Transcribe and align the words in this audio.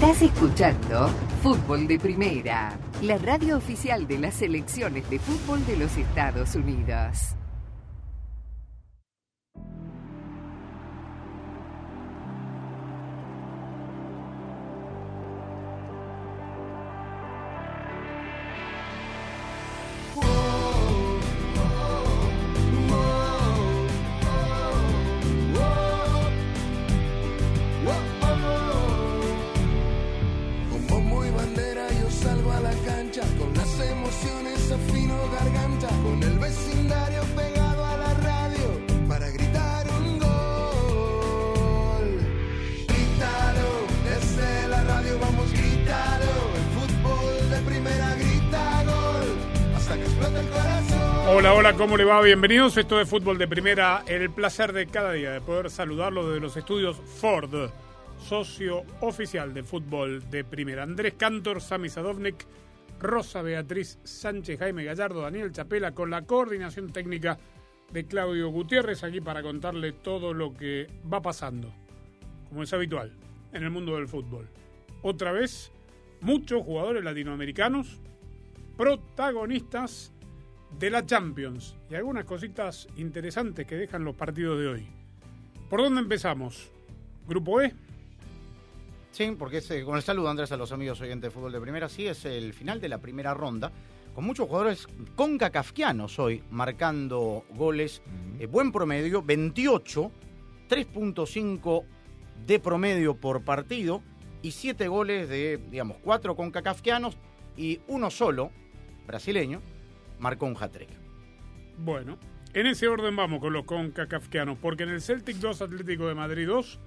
Estás 0.00 0.22
escuchando 0.22 1.08
Fútbol 1.42 1.86
de 1.86 1.98
Primera, 1.98 2.72
la 3.02 3.18
radio 3.18 3.58
oficial 3.58 4.08
de 4.08 4.18
las 4.18 4.32
selecciones 4.32 5.10
de 5.10 5.18
fútbol 5.18 5.66
de 5.66 5.76
los 5.76 5.94
Estados 5.98 6.54
Unidos. 6.54 7.36
¿Cómo 51.80 51.96
le 51.96 52.04
va? 52.04 52.20
Bienvenidos. 52.20 52.76
Esto 52.76 53.00
es 53.00 53.08
Fútbol 53.08 53.38
de 53.38 53.48
Primera. 53.48 54.04
El 54.06 54.28
placer 54.28 54.74
de 54.74 54.86
cada 54.86 55.12
día 55.12 55.30
de 55.30 55.40
poder 55.40 55.70
saludarlo 55.70 56.28
desde 56.28 56.38
los 56.38 56.54
estudios 56.54 56.98
Ford, 56.98 57.70
socio 58.18 58.82
oficial 59.00 59.54
de 59.54 59.62
Fútbol 59.62 60.28
de 60.28 60.44
Primera. 60.44 60.82
Andrés 60.82 61.14
Cantor, 61.16 61.62
Sami 61.62 61.88
Sadovnik, 61.88 62.44
Rosa 63.00 63.40
Beatriz 63.40 63.98
Sánchez, 64.04 64.58
Jaime 64.58 64.84
Gallardo, 64.84 65.22
Daniel 65.22 65.52
Chapela, 65.52 65.92
con 65.92 66.10
la 66.10 66.26
coordinación 66.26 66.92
técnica 66.92 67.38
de 67.90 68.04
Claudio 68.04 68.50
Gutiérrez, 68.50 69.02
aquí 69.02 69.22
para 69.22 69.42
contarle 69.42 69.92
todo 69.92 70.34
lo 70.34 70.52
que 70.52 70.86
va 71.10 71.22
pasando, 71.22 71.72
como 72.50 72.62
es 72.62 72.74
habitual, 72.74 73.10
en 73.54 73.62
el 73.62 73.70
mundo 73.70 73.96
del 73.96 74.06
fútbol. 74.06 74.50
Otra 75.00 75.32
vez, 75.32 75.72
muchos 76.20 76.62
jugadores 76.62 77.02
latinoamericanos 77.02 78.02
protagonistas 78.76 80.12
de 80.78 80.90
la 80.90 81.04
Champions 81.04 81.76
y 81.90 81.94
algunas 81.94 82.24
cositas 82.24 82.88
interesantes 82.96 83.66
que 83.66 83.76
dejan 83.76 84.04
los 84.04 84.14
partidos 84.14 84.58
de 84.58 84.68
hoy. 84.68 84.86
¿Por 85.68 85.82
dónde 85.82 86.00
empezamos? 86.00 86.70
¿Grupo 87.26 87.60
E? 87.60 87.74
Sí, 89.12 89.34
porque 89.38 89.58
es, 89.58 89.70
eh, 89.70 89.84
con 89.84 89.96
el 89.96 90.02
saludo 90.02 90.28
Andrés 90.28 90.52
a 90.52 90.56
los 90.56 90.72
amigos 90.72 91.00
oyentes 91.00 91.30
de 91.30 91.30
fútbol 91.30 91.52
de 91.52 91.60
primera, 91.60 91.88
sí 91.88 92.06
es 92.06 92.24
el 92.24 92.52
final 92.52 92.80
de 92.80 92.88
la 92.88 92.98
primera 92.98 93.34
ronda, 93.34 93.72
con 94.14 94.24
muchos 94.24 94.48
jugadores 94.48 94.86
concacafquianos 95.16 96.18
hoy 96.18 96.42
marcando 96.50 97.44
goles, 97.54 98.02
eh, 98.38 98.46
buen 98.46 98.72
promedio, 98.72 99.22
28, 99.22 100.10
3.5 100.68 101.84
de 102.46 102.58
promedio 102.60 103.16
por 103.16 103.44
partido 103.44 104.02
y 104.42 104.52
7 104.52 104.88
goles 104.88 105.28
de, 105.28 105.60
digamos, 105.70 105.98
4 106.02 106.36
concacafquianos 106.36 107.16
y 107.56 107.80
uno 107.88 108.10
solo, 108.10 108.50
brasileño, 109.06 109.60
marcó 110.20 110.46
un 110.46 110.56
hat-trick. 110.58 110.90
Bueno, 111.78 112.18
en 112.52 112.66
ese 112.66 112.88
orden 112.88 113.16
vamos 113.16 113.40
con 113.40 113.52
los 113.52 113.64
concacafquianos, 113.64 114.58
porque 114.58 114.82
en 114.84 114.90
el 114.90 115.00
Celtic 115.00 115.36
2 115.36 115.62
Atlético 115.62 116.06
de 116.08 116.14
Madrid 116.14 116.46
2 116.46 116.78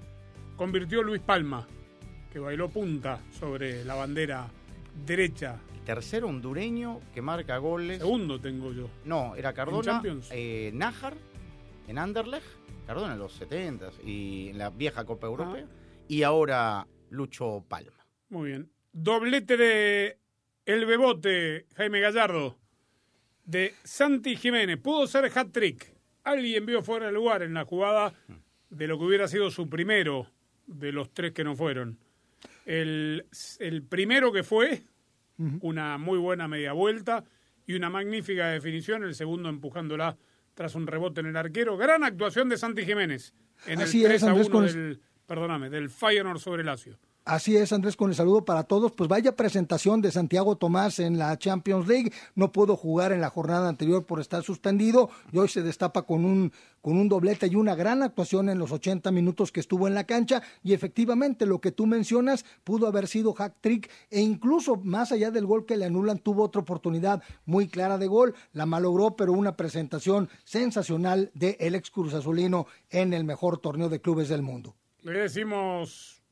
convirtió 0.56 1.02
Luis 1.04 1.22
Palma, 1.22 1.68
que 2.32 2.40
bailó 2.40 2.70
punta 2.70 3.20
sobre 3.32 3.84
la 3.86 3.96
bandera 3.96 4.48
derecha. 5.06 5.60
El 5.74 5.82
tercer 5.82 6.24
hondureño 6.24 7.00
que 7.14 7.22
marca 7.22 7.58
goles. 7.58 7.98
Segundo 8.00 8.40
tengo 8.40 8.72
yo. 8.72 8.90
No, 9.06 9.36
era 9.36 9.54
Cardona, 9.54 9.84
Champions? 9.84 10.30
eh, 10.32 10.72
Nájar 10.74 11.14
en 11.88 11.98
Anderlecht, 11.98 12.46
Cardona 12.88 13.14
en 13.14 13.20
los 13.20 13.34
70 13.34 13.90
y 14.06 14.50
en 14.50 14.58
la 14.58 14.70
vieja 14.70 15.04
Copa 15.06 15.28
Europea, 15.28 15.66
y 16.08 16.24
ahora 16.24 16.88
Lucho 17.10 17.66
Palma. 17.68 18.06
Muy 18.30 18.50
bien. 18.50 18.72
Doblete 18.92 19.58
de 19.58 20.20
El 20.66 20.86
Bebote, 20.86 21.66
Jaime 21.76 22.00
Gallardo, 22.00 22.58
de 23.46 23.74
Santi 23.84 24.36
Jiménez. 24.36 24.78
Pudo 24.80 25.08
ser 25.08 25.26
hat-trick. 25.34 25.92
Alguien 26.24 26.66
vio 26.66 26.82
fuera 26.82 27.08
de 27.08 27.12
lugar 27.12 27.44
en 27.44 27.54
la 27.54 27.66
jugada 27.66 28.14
de 28.70 28.88
lo 28.88 28.98
que 28.98 29.06
hubiera 29.06 29.28
sido 29.28 29.52
su 29.52 29.70
primero 29.70 30.28
de 30.68 30.92
los 30.92 31.12
tres 31.14 31.34
que 31.34 31.44
no 31.44 31.56
fueron. 31.56 31.98
El, 32.66 33.26
el 33.60 33.84
primero 33.84 34.32
que 34.32 34.44
fue, 34.44 34.84
una 35.62 35.98
muy 35.98 36.18
buena 36.18 36.48
media 36.48 36.72
vuelta 36.74 37.26
y 37.66 37.74
una 37.74 37.90
magnífica 37.90 38.48
definición. 38.48 39.04
El 39.04 39.16
segundo 39.16 39.50
empujándola 39.50 40.18
tras 40.54 40.76
un 40.76 40.88
rebote 40.88 41.20
en 41.22 41.28
el 41.28 41.36
arquero. 41.38 41.76
Gran 41.78 42.04
actuación 42.04 42.48
de 42.50 42.58
Santi 42.58 42.86
Jiménez 42.86 43.34
en 43.68 43.82
Así 43.82 44.04
el 44.06 44.12
es, 44.12 44.22
3 44.22 44.24
a 44.24 44.30
Andrés, 44.32 44.48
1 44.48 44.54
con- 44.56 44.66
del, 44.68 45.02
perdóname, 45.26 45.70
del 45.70 45.90
Feyenoord 45.90 46.40
sobre 46.40 46.64
Lazio. 46.64 46.98
Así 47.26 47.56
es, 47.56 47.72
Andrés, 47.72 47.96
con 47.96 48.10
el 48.10 48.16
saludo 48.18 48.44
para 48.44 48.64
todos. 48.64 48.92
Pues 48.92 49.08
vaya 49.08 49.38
presentación 49.38 50.02
de 50.02 50.12
Santiago 50.12 50.58
Tomás 50.58 51.00
en 51.00 51.18
la 51.18 51.38
Champions 51.38 51.88
League. 51.88 52.12
No 52.36 52.52
pudo 52.52 52.76
jugar 52.76 53.14
en 53.14 53.22
la 53.22 53.30
jornada 53.30 53.70
anterior 53.70 54.06
por 54.06 54.20
estar 54.20 54.44
suspendido 54.44 55.10
y 55.32 55.38
hoy 55.38 55.48
se 55.48 55.62
destapa 55.62 56.02
con 56.02 56.26
un, 56.26 56.52
con 56.82 56.98
un 56.98 57.08
doblete 57.08 57.48
y 57.48 57.56
una 57.56 57.76
gran 57.76 58.04
actuación 58.04 58.50
en 58.50 58.60
los 58.60 58.74
80 58.74 59.10
minutos 59.12 59.54
que 59.54 59.62
estuvo 59.62 59.88
en 59.88 59.94
la 59.94 60.04
cancha. 60.04 60.44
Y 60.64 60.74
efectivamente, 60.74 61.46
lo 61.46 61.62
que 61.62 61.72
tú 61.72 61.86
mencionas 61.86 62.44
pudo 62.66 62.88
haber 62.88 63.08
sido 63.08 63.32
hack 63.32 63.56
trick 63.62 63.90
e 64.10 64.20
incluso 64.20 64.76
más 64.76 65.14
allá 65.14 65.32
del 65.32 65.46
gol 65.46 65.66
que 65.66 65.78
le 65.78 65.86
anulan, 65.86 66.20
tuvo 66.20 66.44
otra 66.44 66.62
oportunidad 66.62 67.24
muy 67.46 67.70
clara 67.70 67.98
de 67.98 68.08
gol. 68.08 68.36
La 68.52 68.66
malogró, 68.66 69.16
pero 69.16 69.32
una 69.32 69.56
presentación 69.56 70.28
sensacional 70.44 71.32
de 71.36 71.56
el 71.62 71.76
ex 71.76 71.90
Cruz 71.90 72.14
Azulino 72.14 72.68
en 72.90 73.14
el 73.14 73.24
mejor 73.24 73.60
torneo 73.60 73.88
de 73.88 74.02
clubes 74.02 74.28
del 74.28 74.42
mundo. 74.42 74.76
Le 75.04 75.20
decimos 75.20 76.23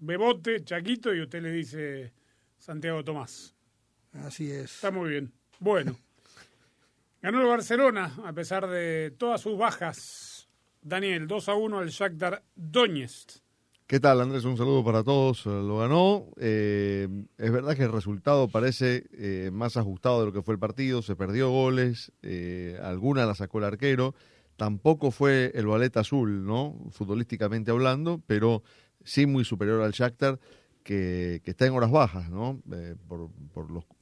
Bebote, 0.00 0.64
Chaquito, 0.64 1.14
y 1.14 1.20
usted 1.22 1.42
le 1.42 1.52
dice 1.52 2.12
Santiago 2.58 3.04
Tomás. 3.04 3.54
Así 4.12 4.50
es. 4.50 4.74
Está 4.74 4.90
muy 4.90 5.10
bien. 5.10 5.32
Bueno. 5.58 5.96
Ganó 7.22 7.40
el 7.42 7.46
Barcelona, 7.46 8.14
a 8.24 8.32
pesar 8.32 8.66
de 8.68 9.14
todas 9.18 9.40
sus 9.40 9.56
bajas. 9.58 10.48
Daniel, 10.82 11.26
2 11.26 11.48
a 11.50 11.54
1 11.54 11.78
al 11.78 11.88
Shakhtar 11.90 12.42
Donetsk. 12.56 13.32
¿Qué 13.86 14.00
tal, 14.00 14.20
Andrés? 14.20 14.44
Un 14.44 14.56
saludo 14.56 14.82
para 14.84 15.02
todos. 15.04 15.44
Eh, 15.46 15.50
Lo 15.50 15.78
ganó. 15.78 16.28
Eh, 16.38 17.08
es 17.36 17.50
verdad 17.52 17.76
que 17.76 17.82
el 17.82 17.92
resultado 17.92 18.48
parece 18.48 19.04
eh, 19.12 19.50
más 19.52 19.76
ajustado 19.76 20.20
de 20.20 20.26
lo 20.26 20.32
que 20.32 20.42
fue 20.42 20.54
el 20.54 20.60
partido. 20.60 21.02
Se 21.02 21.16
perdió 21.16 21.50
goles. 21.50 22.12
eh, 22.22 22.78
alguna 22.82 23.26
la 23.26 23.34
sacó 23.34 23.58
el 23.58 23.64
arquero. 23.64 24.14
Tampoco 24.56 25.10
fue 25.10 25.50
el 25.54 25.66
ballet 25.66 25.94
azul, 25.96 26.46
¿no? 26.46 26.78
Futbolísticamente 26.90 27.70
hablando, 27.72 28.22
pero 28.26 28.62
sí 29.04 29.26
muy 29.26 29.44
superior 29.44 29.82
al 29.82 29.92
Shakhtar, 29.92 30.38
que, 30.82 31.40
que 31.44 31.50
está 31.50 31.66
en 31.66 31.74
horas 31.74 31.90
bajas, 31.90 32.30
¿no? 32.30 32.60
Eh, 32.72 32.96
por, 33.06 33.30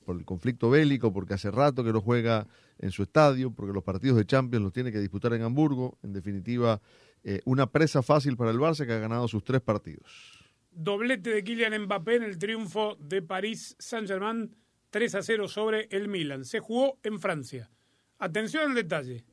por 0.09 0.17
el 0.17 0.25
conflicto 0.25 0.71
bélico, 0.71 1.13
porque 1.13 1.35
hace 1.35 1.51
rato 1.51 1.85
que 1.85 1.93
no 1.93 2.01
juega 2.01 2.47
en 2.79 2.91
su 2.91 3.03
estadio, 3.03 3.51
porque 3.51 3.73
los 3.73 3.85
partidos 3.85 4.17
de 4.17 4.25
Champions 4.25 4.63
los 4.63 4.73
tiene 4.73 4.91
que 4.91 5.01
disputar 5.01 5.35
en 5.35 5.43
Hamburgo. 5.43 5.99
En 6.03 6.13
definitiva, 6.13 6.81
eh, 7.25 7.41
una 7.45 7.71
presa 7.71 8.03
fácil 8.03 8.37
para 8.37 8.51
el 8.51 8.59
Barça 8.59 8.87
que 8.87 8.93
ha 8.93 8.99
ganado 8.99 9.29
sus 9.29 9.45
tres 9.45 9.61
partidos. 9.61 10.49
Doblete 10.71 11.31
de 11.31 11.45
Kylian 11.45 11.83
Mbappé 11.83 12.17
en 12.17 12.23
el 12.23 12.39
triunfo 12.39 12.97
de 13.01 13.21
París 13.21 13.77
Saint-Germain 13.79 14.55
3 14.91 15.15
a 15.17 15.23
0 15.23 15.49
sobre 15.49 15.89
el 15.91 16.09
Milan. 16.09 16.45
Se 16.45 16.61
jugó 16.61 16.99
en 17.03 17.21
Francia. 17.21 17.71
Atención 18.19 18.71
al 18.71 18.75
detalle. 18.75 19.25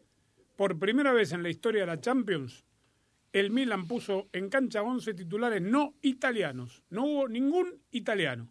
Por 0.56 0.80
primera 0.80 1.14
vez 1.14 1.32
en 1.32 1.44
la 1.44 1.50
historia 1.50 1.82
de 1.82 1.88
la 1.88 2.02
Champions, 2.02 2.66
el 3.40 3.52
Milan 3.52 3.86
puso 3.88 4.30
en 4.34 4.50
cancha 4.50 4.82
11 4.82 5.14
titulares 5.14 5.62
no 5.62 5.94
italianos. 6.02 6.84
No 6.90 7.04
hubo 7.06 7.28
ningún 7.28 7.82
italiano 7.92 8.50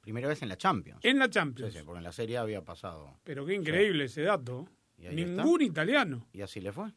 Primera 0.00 0.28
vez 0.28 0.40
en 0.42 0.48
la 0.48 0.56
Champions. 0.56 1.00
en 1.04 1.18
la 1.18 1.26
Sí, 1.26 1.30
Champions. 1.32 1.72
sí, 1.74 1.80
porque 1.84 1.98
en 1.98 2.04
la 2.04 2.12
Serie 2.12 2.38
había 2.38 2.62
pasado. 2.64 3.18
Pero 3.24 3.44
qué 3.44 3.54
increíble 3.54 4.04
ese 4.04 4.22
dato. 4.22 4.68
Ningún 4.96 5.62
italiano. 5.62 6.26
Y 6.32 6.40
así 6.40 6.60
le 6.60 6.72
fue. 6.72 6.92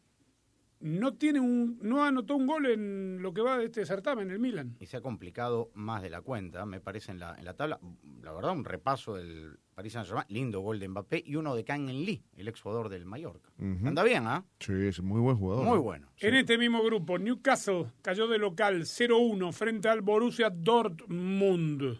No 0.82 1.14
tiene 1.14 1.40
un, 1.40 1.78
no 1.82 2.04
anotó 2.04 2.36
un 2.36 2.48
gol 2.48 2.66
en 2.66 3.22
lo 3.22 3.34
que 3.34 3.42
va 3.42 3.58
de 3.58 3.66
este 3.66 3.86
certamen, 3.86 4.32
el 4.32 4.40
Milan. 4.40 4.76
Y 4.80 4.88
se 4.88 4.98
ha 4.98 5.02
complicado 5.02 5.70
más 5.76 6.02
de 6.02 6.10
la 6.10 6.22
cuenta, 6.22 6.66
me 6.66 6.80
parece, 6.82 7.12
en 7.12 7.20
la, 7.20 7.36
en 7.38 7.46
la 7.46 7.54
tabla. 7.54 7.80
La 8.24 8.32
verdad, 8.34 8.52
un 8.52 8.66
repaso 8.66 9.16
del 9.16 9.60
Paris 9.76 9.94
Saint-Germain. 9.94 10.26
Lindo 10.30 10.60
gol 10.62 10.80
de 10.80 10.88
Mbappé 10.88 11.24
y 11.26 11.36
uno 11.36 11.56
de 11.56 11.64
Kang 11.64 11.88
Lee, 11.88 12.24
el 12.36 12.48
exjugador 12.48 12.90
del 12.90 13.06
Mallorca. 13.06 13.52
Anda 13.60 14.04
bien, 14.04 14.26
¿ah? 14.26 14.44
Sí, 14.60 14.74
es 14.74 15.02
muy 15.02 15.22
buen 15.22 15.38
jugador. 15.38 15.66
Muy 15.66 15.78
bueno. 15.78 16.12
En 16.18 16.34
este 16.36 16.58
mismo 16.58 16.84
grupo, 16.84 17.20
Newcastle 17.20 17.92
cayó 18.02 18.28
de 18.28 18.40
local 18.40 18.82
0-1 18.82 19.52
frente 19.54 19.88
al 19.88 20.02
Borussia 20.02 20.50
Dortmund. 20.50 21.98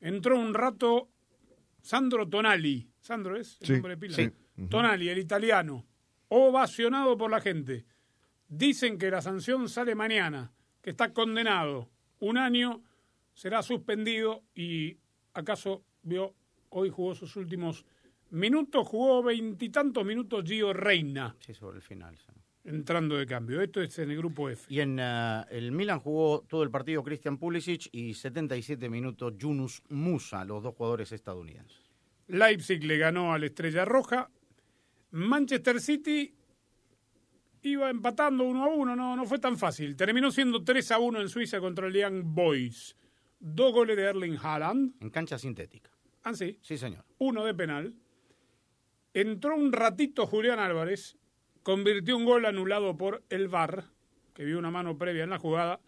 Entró 0.00 0.38
un 0.38 0.54
rato 0.54 1.08
Sandro 1.82 2.28
Tonali. 2.28 2.90
¿Sandro 3.00 3.36
es 3.36 3.58
el 3.62 3.66
Sí, 3.66 3.72
nombre 3.74 3.92
de 3.92 3.96
pila? 3.98 4.16
sí. 4.16 4.30
Tonali, 4.68 5.08
el 5.08 5.18
italiano. 5.18 5.86
Ovacionado 6.28 7.16
por 7.16 7.30
la 7.30 7.40
gente. 7.40 7.86
Dicen 8.48 8.98
que 8.98 9.10
la 9.10 9.20
sanción 9.20 9.68
sale 9.68 9.94
mañana, 9.94 10.52
que 10.82 10.90
está 10.90 11.12
condenado. 11.12 11.88
Un 12.20 12.38
año 12.38 12.82
será 13.34 13.62
suspendido 13.62 14.42
y 14.54 14.96
acaso 15.34 15.84
vio 16.02 16.34
hoy 16.70 16.90
jugó 16.90 17.14
sus 17.14 17.36
últimos 17.36 17.84
minutos, 18.30 18.86
jugó 18.86 19.22
veintitantos 19.22 20.04
minutos 20.04 20.44
Gio 20.44 20.72
Reina 20.72 21.36
Sí, 21.40 21.54
sobre 21.54 21.76
el 21.76 21.82
final. 21.82 22.16
sí. 22.16 22.32
entrando 22.64 23.16
de 23.16 23.26
cambio. 23.26 23.60
Esto 23.60 23.80
es 23.82 23.98
en 23.98 24.10
el 24.10 24.16
grupo 24.18 24.48
F. 24.50 24.64
Y 24.68 24.80
en 24.80 24.98
eh, 25.00 25.42
el 25.50 25.72
Milan 25.72 26.00
jugó 26.00 26.44
todo 26.48 26.62
el 26.62 26.70
partido 26.70 27.02
Christian 27.02 27.38
Pulisic 27.38 27.88
y 27.92 28.14
77 28.14 28.88
minutos 28.88 29.34
Yunus 29.38 29.82
Musa, 29.88 30.44
los 30.44 30.62
dos 30.62 30.74
jugadores 30.74 31.12
estadounidenses. 31.12 31.78
Leipzig 32.26 32.82
le 32.84 32.98
ganó 32.98 33.32
a 33.32 33.38
la 33.38 33.46
Estrella 33.46 33.84
Roja. 33.86 34.30
Manchester 35.12 35.80
City 35.80 36.34
iba 37.62 37.90
empatando 37.90 38.44
uno 38.44 38.64
a 38.64 38.68
uno, 38.68 38.96
no, 38.96 39.16
no 39.16 39.24
fue 39.26 39.38
tan 39.38 39.58
fácil. 39.58 39.96
Terminó 39.96 40.30
siendo 40.30 40.64
3 40.64 40.90
a 40.92 40.98
1 40.98 41.20
en 41.20 41.28
Suiza 41.28 41.60
contra 41.60 41.86
el 41.86 41.94
Young 41.94 42.22
Boys. 42.24 42.96
Dos 43.40 43.72
goles 43.72 43.96
de 43.96 44.04
Erling 44.04 44.38
Haaland. 44.42 44.94
En 45.00 45.10
cancha 45.10 45.38
sintética. 45.38 45.90
Ah, 46.22 46.34
sí. 46.34 46.58
Sí, 46.62 46.76
señor. 46.76 47.04
Uno 47.18 47.44
de 47.44 47.54
penal. 47.54 47.94
Entró 49.14 49.56
un 49.56 49.72
ratito 49.72 50.26
Julián 50.26 50.58
Álvarez. 50.58 51.16
Convirtió 51.62 52.16
un 52.16 52.24
gol 52.24 52.46
anulado 52.46 52.96
por 52.96 53.22
el 53.28 53.48
VAR, 53.48 53.84
que 54.34 54.44
vio 54.44 54.58
una 54.58 54.70
mano 54.70 54.96
previa 54.96 55.24
en 55.24 55.30
la 55.30 55.38
jugada. 55.38 55.80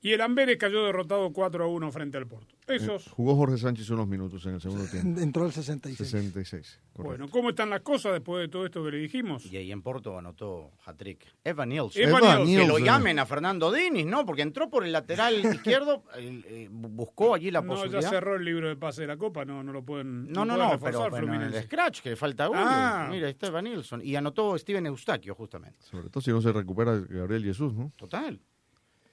Y 0.00 0.12
el 0.12 0.20
Amberes 0.20 0.56
cayó 0.58 0.84
derrotado 0.84 1.32
4 1.32 1.64
a 1.64 1.66
1 1.66 1.90
frente 1.90 2.18
al 2.18 2.26
Porto. 2.28 2.54
Esos. 2.68 3.06
Eh, 3.08 3.10
Jugó 3.14 3.34
Jorge 3.34 3.58
Sánchez 3.58 3.90
unos 3.90 4.06
minutos 4.06 4.46
en 4.46 4.54
el 4.54 4.60
segundo 4.60 4.86
tiempo. 4.86 5.20
Entró 5.20 5.44
el 5.44 5.50
66. 5.52 5.96
66. 6.08 6.80
correcto. 6.92 7.02
Bueno, 7.18 7.28
¿cómo 7.32 7.48
están 7.50 7.68
las 7.70 7.80
cosas 7.80 8.12
después 8.12 8.42
de 8.42 8.48
todo 8.48 8.64
esto 8.64 8.84
que 8.84 8.92
le 8.92 8.98
dijimos? 8.98 9.44
Y 9.46 9.56
ahí 9.56 9.72
en 9.72 9.82
Porto 9.82 10.16
anotó 10.16 10.70
hat-trick. 10.84 11.26
Evan 11.42 11.70
Nielsen. 11.70 12.08
Evan 12.08 12.22
Evan 12.22 12.36
Nielsen. 12.44 12.54
Que 12.60 12.66
lo 12.68 12.74
Nielsen. 12.78 12.84
llamen 12.84 13.18
a 13.18 13.26
Fernando 13.26 13.72
Diniz, 13.72 14.06
¿no? 14.06 14.24
Porque 14.24 14.42
entró 14.42 14.70
por 14.70 14.84
el 14.84 14.92
lateral 14.92 15.34
izquierdo, 15.52 16.04
eh, 16.16 16.68
buscó 16.70 17.34
allí 17.34 17.50
la 17.50 17.60
No, 17.62 17.74
ya 17.74 17.80
posibilidad. 17.82 18.10
cerró 18.10 18.36
el 18.36 18.44
libro 18.44 18.68
de 18.68 18.76
pase 18.76 19.00
de 19.00 19.08
la 19.08 19.16
Copa, 19.16 19.44
no, 19.44 19.64
no 19.64 19.72
lo 19.72 19.82
pueden. 19.84 20.30
No, 20.30 20.44
no, 20.44 20.54
pueden 20.54 20.70
no, 20.70 20.78
pero, 20.78 21.08
pero 21.10 21.34
en 21.34 21.42
el 21.42 21.62
scratch, 21.64 22.02
que 22.02 22.10
le 22.10 22.16
falta 22.16 22.48
uno. 22.48 22.60
Ah. 22.62 23.08
Mira, 23.10 23.26
ahí 23.26 23.32
está 23.32 23.48
Evan 23.48 23.64
Nilsson. 23.64 24.00
Y 24.04 24.14
anotó 24.14 24.56
Steven 24.56 24.86
Eustaquio, 24.86 25.34
justamente. 25.34 25.78
Sobre 25.86 26.08
todo 26.08 26.20
si 26.20 26.30
no 26.30 26.40
se 26.40 26.52
recupera 26.52 26.96
Gabriel 26.98 27.42
Jesús, 27.42 27.74
¿no? 27.74 27.90
Total. 27.96 28.40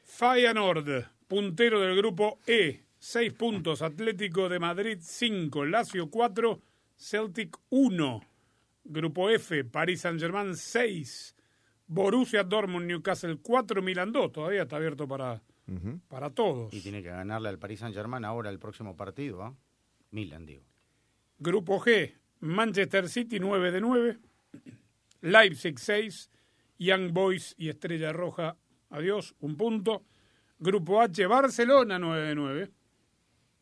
Feyenoord, 0.05 1.03
puntero 1.27 1.81
del 1.81 1.95
grupo 1.97 2.39
E, 2.45 2.83
6 2.99 3.33
puntos. 3.33 3.81
Atlético 3.81 4.47
de 4.47 4.59
Madrid 4.59 4.99
5, 5.01 5.65
Lazio 5.65 6.09
4, 6.09 6.61
Celtic 6.95 7.57
1. 7.69 8.21
Grupo 8.85 9.29
F, 9.31 9.63
Paris 9.65 10.01
Saint-Germain 10.01 10.55
6, 10.55 11.35
Borussia 11.87 12.43
Dortmund, 12.43 12.85
Newcastle 12.85 13.39
4, 13.41 13.81
Milan 13.81 14.11
2. 14.11 14.31
Todavía 14.31 14.61
está 14.61 14.75
abierto 14.75 15.07
para, 15.07 15.41
Ujú. 15.67 15.99
para 16.07 16.29
todos. 16.29 16.71
Y 16.71 16.81
tiene 16.81 17.01
que 17.01 17.09
ganarle 17.09 17.49
al 17.49 17.57
Paris 17.57 17.79
Saint-Germain 17.79 18.23
ahora 18.23 18.51
el 18.51 18.59
próximo 18.59 18.95
partido, 18.95 19.41
¿ah? 19.43 19.55
Milan, 20.11 20.45
digo. 20.45 20.63
Grupo 21.39 21.79
G, 21.81 22.13
Manchester 22.41 23.09
City 23.09 23.39
9 23.39 23.71
de 23.71 23.81
9, 23.81 24.17
Leipzig 25.21 25.79
6, 25.79 26.29
Young 26.77 27.11
Boys 27.11 27.55
y 27.57 27.69
Estrella 27.69 28.13
Roja, 28.13 28.55
adiós, 28.89 29.35
un 29.39 29.55
punto. 29.57 30.03
Grupo 30.59 31.01
H, 31.01 31.25
Barcelona 31.27 31.99
9 31.99 32.27
de 32.27 32.35
9. 32.35 32.71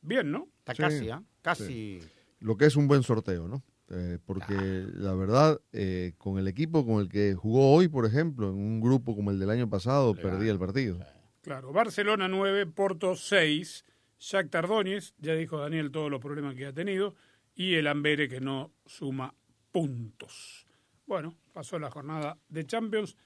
Bien, 0.02 0.32
¿no? 0.32 0.48
Está 0.60 0.74
Sí, 0.76 0.82
casi, 0.82 1.10
¿ah? 1.10 1.24
Casi. 1.42 2.00
Lo 2.40 2.58
que 2.58 2.66
es 2.66 2.76
un 2.76 2.88
buen 2.88 3.04
sorteo, 3.04 3.48
¿no? 3.48 3.64
Eh, 3.90 4.18
porque 4.26 4.56
la 4.56 5.14
verdad, 5.14 5.60
eh, 5.72 6.14
con 6.18 6.38
el 6.40 6.48
equipo 6.48 6.86
con 6.86 7.02
el 7.02 7.10
que 7.10 7.36
jugó 7.36 7.74
hoy, 7.74 7.88
por 7.88 8.06
ejemplo, 8.06 8.50
en 8.50 8.56
un 8.56 8.82
grupo 8.82 9.16
como 9.16 9.32
el 9.32 9.40
del 9.40 9.50
año 9.50 9.70
pasado, 9.70 10.16
perdía 10.16 10.52
el 10.52 10.60
partido. 10.60 11.00
Claro, 11.42 11.74
Barcelona 11.74 12.28
9, 12.28 12.66
Porto 12.68 13.16
6, 13.16 13.86
Shakhtar 14.20 14.68
Donetsk, 14.68 15.14
ya 15.20 15.36
dijo 15.36 15.58
Daniel 15.58 15.92
todos 15.92 16.10
los 16.10 16.22
problemas 16.22 16.56
que 16.56 16.66
ha 16.66 16.74
tenido, 16.74 17.16
y 17.54 17.76
el 17.76 17.88
Ambere 17.88 18.30
que 18.30 18.40
no 18.40 18.72
suma 18.86 19.36
puntos. 19.72 20.66
Bueno, 21.06 21.36
pasó 21.52 21.78
la 21.78 21.92
jornada 21.92 22.38
de 22.48 22.66
Champions. 22.66 23.18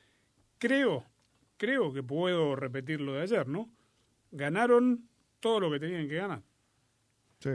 Creo, 0.57 1.05
creo 1.57 1.91
que 1.93 2.03
puedo 2.03 2.55
repetir 2.55 3.01
lo 3.01 3.13
de 3.13 3.21
ayer, 3.21 3.47
¿no? 3.47 3.69
Ganaron 4.31 5.07
todo 5.39 5.59
lo 5.59 5.71
que 5.71 5.79
tenían 5.79 6.07
que 6.07 6.15
ganar. 6.15 6.41
Sí. 7.39 7.49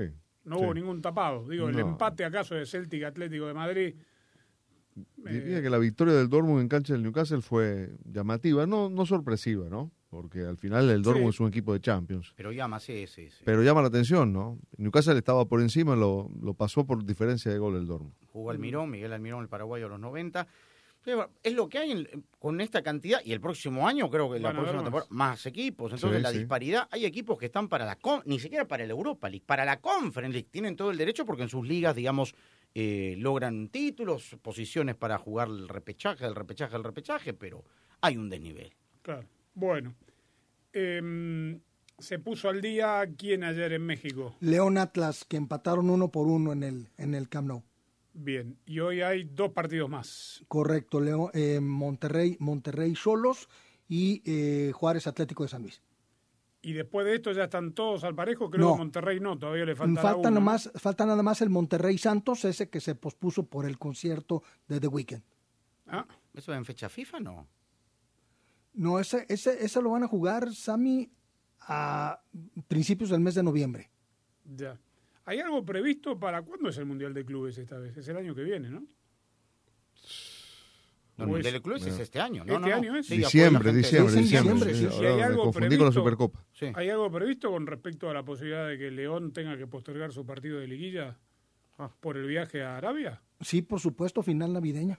No 0.44 0.58
sí. 0.58 0.64
hubo 0.64 0.74
ningún 0.74 1.00
tapado. 1.00 1.48
Digo, 1.48 1.68
el 1.68 1.78
empate 1.78 2.24
acaso 2.24 2.54
de 2.54 2.66
Celtic 2.66 3.04
Atlético 3.04 3.46
de 3.46 3.54
Madrid. 3.54 3.94
Diría 5.16 5.58
eh, 5.58 5.62
que 5.62 5.70
la 5.70 5.78
victoria 5.78 6.14
del 6.14 6.28
Dortmund 6.28 6.60
en 6.60 6.68
cancha 6.68 6.92
del 6.92 7.02
Newcastle 7.02 7.40
fue 7.40 7.90
llamativa, 8.04 8.66
no, 8.66 8.90
no 8.90 9.06
sorpresiva, 9.06 9.68
¿no? 9.70 9.90
Porque 10.10 10.40
al 10.40 10.58
final 10.58 10.90
el 10.90 11.02
Dortmund 11.02 11.30
Sí. 11.32 11.36
es 11.36 11.40
un 11.40 11.48
equipo 11.48 11.72
de 11.72 11.80
Champions. 11.80 12.34
Pero 12.36 12.52
llama, 12.52 12.78
sí, 12.78 13.06
sí, 13.06 13.30
sí. 13.30 13.42
Pero 13.46 13.62
llama 13.62 13.80
la 13.80 13.88
atención, 13.88 14.32
¿no? 14.32 14.58
Newcastle 14.76 15.16
estaba 15.16 15.46
por 15.46 15.62
encima, 15.62 15.96
lo, 15.96 16.30
lo 16.42 16.52
pasó 16.52 16.84
por 16.84 17.02
diferencia 17.04 17.50
de 17.50 17.58
gol 17.58 17.76
el 17.76 17.86
Dortmund. 17.86 18.12
Jugó 18.26 18.50
Almirón, 18.50 18.90
Miguel 18.90 19.12
Almirón, 19.14 19.42
el 19.42 19.48
paraguayo 19.48 19.86
a 19.86 19.88
los 19.88 20.00
90. 20.00 20.46
Es 21.42 21.52
lo 21.52 21.68
que 21.68 21.78
hay 21.78 21.90
en- 21.92 22.24
con 22.38 22.60
esta 22.60 22.82
cantidad. 22.82 23.20
Y 23.24 23.32
el 23.32 23.40
próximo 23.40 23.86
año, 23.88 24.08
creo 24.10 24.30
que 24.32 24.38
la 24.38 24.52
próxima 24.52 24.74
más. 24.76 24.84
temporada, 24.84 25.08
más 25.10 25.46
equipos. 25.46 25.92
Entonces, 25.92 26.18
Sí, 26.18 26.22
la 26.22 26.30
sí. 26.30 26.38
disparidad. 26.38 26.88
Hay 26.90 27.04
equipos 27.04 27.38
que 27.38 27.46
están 27.46 27.68
para 27.68 27.84
la. 27.84 27.96
con- 27.96 28.22
ni 28.24 28.38
siquiera 28.38 28.66
para 28.68 28.84
la 28.86 28.92
Europa 28.92 29.28
League, 29.28 29.44
para 29.46 29.64
la 29.64 29.80
Conference 29.80 30.32
League. 30.32 30.48
Tienen 30.50 30.76
todo 30.76 30.90
el 30.90 30.96
derecho 30.98 31.24
porque 31.26 31.42
en 31.42 31.48
sus 31.48 31.66
ligas, 31.66 31.96
digamos, 31.96 32.34
eh, 32.74 33.16
logran 33.18 33.68
títulos, 33.68 34.36
posiciones 34.42 34.94
para 34.94 35.18
jugar 35.18 35.48
el 35.48 35.68
repechaje, 35.68 36.24
el 36.24 36.34
repechaje, 36.34 36.76
el 36.76 36.84
repechaje. 36.84 37.34
Pero 37.34 37.64
hay 38.00 38.16
un 38.16 38.30
desnivel. 38.30 38.72
Claro. 39.02 39.26
Bueno, 39.54 39.94
em, 40.72 41.60
se 41.98 42.18
puso 42.18 42.48
al 42.48 42.60
día 42.60 43.04
quién 43.18 43.44
ayer 43.44 43.72
en 43.74 43.82
México. 43.82 44.34
León 44.40 44.78
Atlas, 44.78 45.24
que 45.24 45.36
empataron 45.36 45.90
uno 45.90 46.10
por 46.10 46.26
uno 46.28 46.52
en 46.52 46.62
el, 46.62 46.88
en 46.96 47.14
el 47.14 47.28
Camp 47.28 47.48
Nou. 47.48 47.62
Bien, 48.14 48.58
y 48.66 48.78
hoy 48.80 49.00
hay 49.00 49.24
dos 49.24 49.52
partidos 49.52 49.88
más. 49.88 50.44
Correcto, 50.48 51.00
León, 51.00 51.30
eh, 51.32 51.60
Monterrey, 51.60 52.36
Monterrey 52.40 52.94
Solos 52.94 53.48
y 53.88 54.22
eh, 54.26 54.72
Juárez 54.72 55.06
Atlético 55.06 55.42
de 55.44 55.48
San 55.48 55.62
Luis. 55.62 55.82
Y 56.60 56.74
después 56.74 57.04
de 57.06 57.14
esto 57.16 57.32
ya 57.32 57.44
están 57.44 57.72
todos 57.72 58.04
al 58.04 58.14
parejo. 58.14 58.48
Creo 58.50 58.66
No. 58.68 58.72
que 58.74 58.78
Monterrey 58.78 59.18
no, 59.18 59.36
todavía 59.38 59.64
le 59.64 59.74
falta 59.74 60.00
Falta, 60.00 60.28
uno. 60.28 60.38
nomás, 60.38 60.70
falta 60.76 61.04
nada 61.06 61.22
más 61.22 61.40
el 61.40 61.50
Monterrey 61.50 61.98
Santos, 61.98 62.44
ese 62.44 62.68
que 62.70 62.80
se 62.80 62.94
pospuso 62.94 63.46
por 63.46 63.66
el 63.66 63.78
concierto 63.78 64.42
de 64.68 64.78
The 64.78 64.86
Weeknd. 64.86 65.22
Ah, 65.88 66.06
¿Eso 66.34 66.54
en 66.54 66.64
fecha 66.64 66.88
FIFA 66.88 67.20
no? 67.20 67.48
No, 68.74 69.00
ese, 69.00 69.26
ese, 69.28 69.64
ese 69.64 69.82
lo 69.82 69.90
van 69.90 70.04
a 70.04 70.08
jugar, 70.08 70.54
Sami, 70.54 71.10
a 71.60 72.22
principios 72.68 73.10
del 73.10 73.20
mes 73.20 73.34
de 73.34 73.42
noviembre. 73.42 73.90
ya. 74.44 74.78
¿Hay 75.24 75.38
algo 75.40 75.64
previsto 75.64 76.18
para 76.18 76.42
cuándo 76.42 76.68
es 76.68 76.76
el 76.78 76.84
Mundial 76.86 77.14
de 77.14 77.24
Clubes 77.24 77.56
esta 77.58 77.78
vez? 77.78 77.96
Es 77.96 78.08
el 78.08 78.16
año 78.16 78.34
que 78.34 78.42
viene, 78.42 78.68
¿no? 78.70 78.84
El 81.18 81.26
Mundial 81.28 81.52
de 81.54 81.62
Clubes 81.62 81.86
es 81.86 81.98
este 81.98 82.20
año. 82.20 82.44
No, 82.44 82.54
¿Este 82.54 82.60
no, 82.60 82.68
no. 82.68 82.74
año 82.74 82.96
es? 82.96 83.06
Sí, 83.06 83.18
diciembre, 83.18 83.72
diciembre, 83.72 84.14
diciembre. 84.16 84.66
diciembre, 84.66 84.74
sí, 84.74 84.86
sí. 84.90 84.98
Si 84.98 85.04
hay 85.06 85.20
algo 85.20 85.44
confundí 85.44 85.76
con 85.76 85.86
la 85.86 85.90
previsto- 85.90 86.00
Supercopa. 86.00 86.44
Sí. 86.52 86.66
¿Hay 86.74 86.88
algo 86.90 87.10
previsto 87.12 87.50
con 87.50 87.66
respecto 87.66 88.10
a 88.10 88.14
la 88.14 88.24
posibilidad 88.24 88.66
de 88.66 88.78
que 88.78 88.90
León 88.90 89.32
tenga 89.32 89.56
que 89.56 89.66
postergar 89.66 90.12
su 90.12 90.24
partido 90.26 90.58
de 90.58 90.66
liguilla 90.66 91.18
Ah. 91.78 91.90
por 92.00 92.16
el 92.16 92.26
viaje 92.26 92.62
a 92.64 92.76
Arabia? 92.76 93.22
Sí, 93.40 93.62
por 93.62 93.78
supuesto, 93.78 94.22
final 94.22 94.52
navideña. 94.52 94.98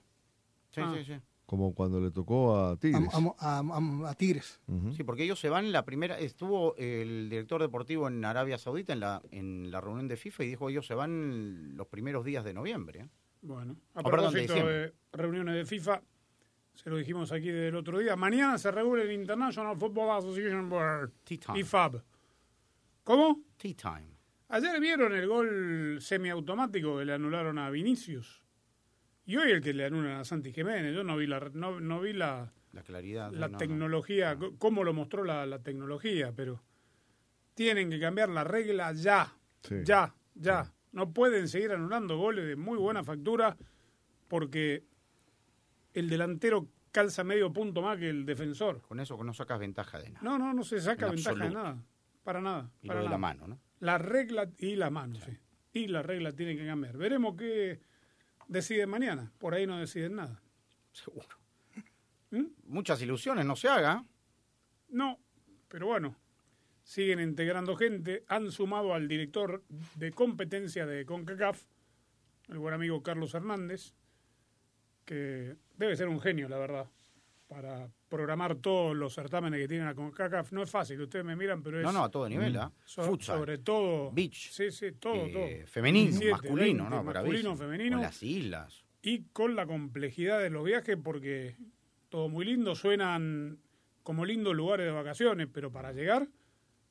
Sí, 0.72 0.82
Ah. 0.82 0.94
sí, 0.98 1.03
sí. 1.06 1.20
Como 1.53 1.75
cuando 1.75 2.00
le 2.01 2.10
tocó 2.10 2.57
a 2.57 2.75
Tigres. 2.77 3.07
a- 3.13 3.60
a- 3.60 4.10
a 4.10 4.13
Tigres. 4.15 4.60
Sí, 4.98 5.03
porque 5.03 5.24
ellos 5.24 5.39
se 5.39 5.50
van 5.50 5.72
la 5.72 5.86
primera, 5.86 6.17
estuvo 6.17 6.75
el 6.77 7.29
director 7.29 7.62
deportivo 7.62 8.07
en 8.07 8.25
Arabia 8.25 8.57
Saudita 8.57 8.91
en 8.93 9.00
la, 9.01 9.22
en 9.29 9.69
la 9.69 9.79
reunión 9.79 10.07
de 10.07 10.17
FIFA 10.17 10.45
y 10.45 10.48
dijo 10.48 10.67
ellos 10.72 10.88
se 10.88 10.95
van 10.95 11.77
los 11.77 11.86
primeros 11.86 12.25
días 12.25 12.43
de 12.43 12.55
noviembre. 12.55 13.07
Bueno, 13.43 13.75
a 13.93 14.00
Oh, 14.00 14.10
perdón, 14.10 14.33
de 14.33 14.48
de 14.48 14.93
reuniones 15.12 15.53
de 15.53 15.65
FIFA, 15.65 16.01
se 16.74 16.89
lo 16.89 16.98
dijimos 16.98 17.31
aquí 17.31 17.50
desde 17.50 17.67
el 17.67 17.75
otro 17.75 18.00
día, 18.00 18.15
mañana 18.15 18.57
se 18.57 18.72
reúne 18.72 19.03
el 19.03 19.12
International 19.12 19.77
Football 19.77 20.17
Association 20.17 20.67
Board, 20.69 21.12
Tea 21.24 21.38
time. 21.38 21.60
IFAB. 21.60 22.01
¿Cómo? 23.03 23.41
Tea 23.57 23.75
time. 23.75 24.17
Ayer 24.50 24.79
vieron 24.79 25.13
el 25.13 25.27
gol 25.27 25.98
semiautomático 26.01 26.98
que 26.98 27.05
le 27.05 27.13
anularon 27.13 27.60
a 27.60 27.69
Vinicius. 27.69 28.42
Y 29.25 29.38
hoy 29.38 29.51
el 29.51 29.62
que 29.62 29.74
le 29.74 29.86
anulan 29.86 30.18
a 30.20 30.24
Santi 30.25 30.51
Jiménez. 30.51 30.94
Yo 30.94 31.03
no 31.03 31.15
vi 31.18 31.27
la, 31.27 31.39
no, 31.53 31.80
no 31.80 32.01
vi 32.01 32.13
la, 32.13 32.51
La 32.74 32.84
claridad. 32.84 33.32
la 33.32 33.48
no, 33.48 33.53
no. 33.53 33.58
tecnología, 33.58 34.38
cómo 34.58 34.84
lo 34.84 34.94
mostró 34.94 35.24
la, 35.24 35.46
la 35.46 35.60
tecnología, 35.63 36.34
pero 36.36 36.62
tienen 37.53 37.89
que 37.89 38.00
cambiar 38.00 38.30
la 38.30 38.44
regla 38.44 38.92
ya, 38.94 39.34
Sí. 39.62 39.75
ya, 39.84 40.13
ya. 40.36 40.74
No 40.92 41.12
pueden 41.13 41.48
seguir 41.48 41.72
anulando 41.72 42.18
goles 42.18 42.46
de 42.46 42.56
muy 42.56 42.77
buena 42.77 43.03
factura 43.03 43.58
porque 44.27 44.84
el 45.94 46.10
delantero 46.10 46.68
calza 46.92 47.24
medio 47.24 47.51
punto 47.53 47.82
más 47.82 47.98
que 47.98 48.10
el 48.10 48.25
defensor. 48.25 48.82
Con 48.82 49.00
eso 49.00 49.22
no 49.24 49.34
sacas 49.34 49.58
ventaja 49.60 50.00
de 50.00 50.10
nada. 50.12 50.24
No, 50.24 50.38
no, 50.38 50.53
no 50.53 50.63
se 50.63 50.80
saca 50.82 51.08
En 51.08 51.15
ventaja 51.15 51.44
de 51.46 51.50
nada. 51.51 51.77
Para 52.24 52.42
nada. 52.42 52.70
y 52.82 52.88
para 52.88 53.00
lo 53.00 53.03
de 53.06 53.10
nada. 53.10 53.15
la 53.15 53.18
mano, 53.18 53.48
¿no? 53.48 53.60
La 53.80 53.98
regla 53.98 54.50
y 54.58 54.75
la 54.75 54.89
mano, 54.89 55.15
sí. 55.20 55.32
Y 55.74 55.88
la 55.88 56.03
regla 56.03 56.32
tienen 56.34 56.58
que 56.58 56.65
cambiar. 56.65 56.96
Veremos 56.98 57.36
qué 57.36 57.80
deciden 58.53 58.89
mañana. 58.89 59.31
Por 59.39 59.53
ahí 59.53 59.65
no 59.67 59.79
deciden 59.79 60.15
nada. 60.15 60.41
Seguro. 60.91 61.27
¿Mm? 62.31 62.45
Muchas 62.65 63.01
ilusiones, 63.01 63.45
no 63.45 63.55
se 63.55 63.67
haga. 63.67 64.05
No, 64.89 65.19
pero 65.67 65.88
bueno. 65.88 66.15
siguen 66.83 67.19
integrando 67.19 67.75
gente, 67.75 68.24
han 68.27 68.51
sumado 68.51 68.93
al 68.93 69.07
director 69.07 69.63
de 69.95 70.12
competencia 70.12 70.86
de 70.86 71.05
CONCACAF, 71.05 71.63
el 72.50 72.60
buen 72.60 72.74
amigo 72.74 73.01
Carlos 73.01 73.33
Hernández, 73.33 73.93
que 75.05 75.55
debe 75.77 75.95
ser 75.95 76.10
un 76.10 76.19
genio, 76.19 76.50
la 76.50 76.57
verdad, 76.57 76.89
para 77.48 77.89
programar 78.13 78.55
todos 78.55 78.96
los 78.96 79.13
certámenes 79.15 79.60
que 79.60 79.67
tienen 79.67 79.88
a 79.88 79.96
CONCACAF. 79.96 80.51
No 80.51 80.62
es 80.62 80.70
fácil, 80.70 81.01
ustedes 81.01 81.25
me 81.25 81.36
miran, 81.36 81.63
pero 81.63 81.79
es... 81.79 81.84
No, 81.84 81.91
no, 81.91 82.03
a 82.03 82.12
todo 82.12 82.29
nivel, 82.29 82.55
¿ah? 82.58 82.72
so- 82.86 83.01
Futsal. 83.03 83.39
sobre 83.39 83.58
todo... 83.58 84.12
Beach. 84.12 84.51
Sí, 84.51 84.70
sí, 84.72 84.91
todo, 84.93 85.15
eh, 85.25 85.32
todo. 85.63 85.67
femenino, 85.67 86.10
17, 86.12 86.32
masculino, 86.32 86.84
20, 86.84 86.89
¿no? 86.96 87.03
Masculino, 87.03 87.55
femenino. 87.55 87.96
Con 87.98 88.01
las 88.03 88.22
islas. 88.22 88.84
y 89.01 89.24
con 89.34 89.55
la 89.55 89.65
complejidad 89.65 90.39
de 90.41 90.50
los 90.51 90.63
viajes 90.63 90.96
porque 91.03 91.55
todo 92.10 92.29
muy 92.29 92.46
lindo, 92.46 92.75
suenan 92.75 93.58
como 94.03 94.25
lindos 94.25 94.55
lugares 94.55 94.86
de 94.86 94.91
vacaciones, 94.91 95.48
pero 95.51 95.72
para 95.72 95.91
llegar, 95.91 96.27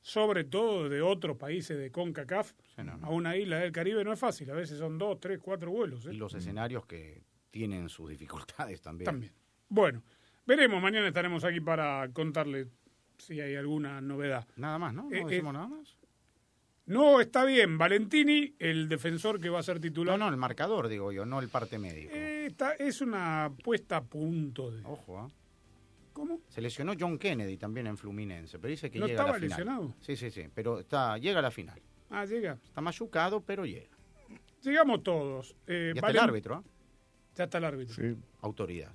sobre 0.01 0.43
todo 0.43 0.89
de 0.89 1.01
otros 1.01 1.37
países 1.37 1.77
de 1.77 1.89
CONCACAF, 1.89 2.51
Sí, 2.75 2.83
no, 2.83 2.97
no. 2.97 3.07
a 3.07 3.09
una 3.11 3.37
isla 3.37 3.59
del 3.59 3.71
Caribe 3.71 4.03
no 4.03 4.11
es 4.11 4.19
fácil, 4.19 4.49
a 4.51 4.55
veces 4.55 4.77
son 4.77 4.97
dos, 4.97 5.19
tres, 5.21 5.39
cuatro 5.41 5.71
vuelos. 5.71 6.05
¿eh? 6.05 6.09
Y 6.13 6.17
los 6.17 6.33
escenarios 6.33 6.85
que 6.85 7.23
tienen 7.49 7.87
sus 7.87 8.09
dificultades 8.09 8.81
también. 8.81 9.05
También. 9.05 9.31
Bueno, 9.69 10.03
veremos, 10.45 10.81
mañana 10.81 11.07
estaremos 11.07 11.43
aquí 11.43 11.59
para 11.61 12.09
contarle 12.13 12.67
si 13.17 13.39
hay 13.39 13.55
alguna 13.55 14.01
novedad. 14.01 14.47
Nada 14.55 14.77
más, 14.79 14.93
¿no? 14.93 15.03
¿No 15.03 15.15
Eh, 15.15 15.19
eh, 15.21 15.25
decimos 15.27 15.53
nada 15.53 15.67
más? 15.67 15.97
No, 16.85 17.21
está 17.21 17.45
bien, 17.45 17.77
Valentini, 17.77 18.55
el 18.59 18.89
defensor 18.89 19.39
que 19.39 19.49
va 19.49 19.59
a 19.59 19.63
ser 19.63 19.79
titular, 19.79 20.19
No, 20.19 20.25
no, 20.25 20.31
el 20.31 20.37
marcador, 20.37 20.89
digo 20.89 21.13
yo, 21.13 21.25
no 21.25 21.39
el 21.39 21.47
parte 21.47 21.79
médico. 21.79 22.11
eh, 22.13 22.47
está- 22.47 22.73
es 22.73 22.99
una 22.99 23.51
puesta 23.63 23.97
a 23.97 24.03
punto 24.03 24.69
de... 24.69 24.83
Ojo, 24.85 25.17
¿ah? 25.19 25.29
¿Cómo? 26.11 26.41
Se 26.49 26.61
lesionó 26.61 26.93
John 26.99 27.17
Kennedy 27.17 27.57
también 27.57 27.87
en 27.87 27.97
Fluminense, 27.97 28.59
pero 28.59 28.69
dice 28.69 28.91
que 28.91 28.99
¿No 28.99 29.07
llega 29.07 29.21
a 29.23 29.25
la 29.27 29.29
estaba 29.37 29.39
final. 29.39 29.57
lesionado? 29.59 29.95
Sí, 30.01 30.15
sí, 30.17 30.29
sí, 30.29 30.47
pero 30.53 30.79
está, 30.81 31.17
llega 31.17 31.39
a 31.39 31.41
la 31.41 31.51
final. 31.51 31.81
Ah, 32.09 32.25
llega. 32.25 32.59
Está 32.63 32.81
machucado, 32.81 33.41
pero 33.41 33.65
llega. 33.65 33.89
Llegamos 34.61 35.01
todos. 35.03 35.55
Eh, 35.65 35.93
Y 35.95 35.97
hasta 35.97 36.07
Valen- 36.09 36.11
el 36.23 36.29
árbitro, 36.29 36.55
¿ah? 36.55 36.63
Ya 37.35 37.45
está 37.45 37.57
el 37.57 37.63
árbitro. 37.65 37.95
Sí. 37.95 38.15
Autoridad. 38.41 38.91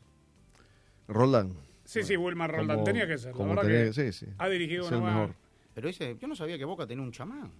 Roldán. 1.08 1.54
sí, 1.84 2.16
Wilmar 2.16 2.50
Roldán. 2.52 2.76
Como- 2.78 2.84
tenía 2.84 3.06
que 3.06 3.18
ser. 3.18 3.32
La 3.32 3.36
como 3.36 3.48
verdad 3.50 3.62
tenía 3.62 3.84
que 3.86 3.92
sí, 3.92 4.12
sí. 4.12 4.26
ha 4.38 4.48
dirigido 4.48 4.84
Es 4.86 4.92
el 4.92 4.98
una 4.98 5.06
mejor. 5.12 5.34
Pero 5.74 5.88
dice, 5.88 6.16
yo 6.20 6.28
no 6.28 6.36
sabía 6.36 6.58
que 6.58 6.64
Boca 6.64 6.86
tenía 6.86 7.02
un 7.04 7.12
chamán. 7.12 7.50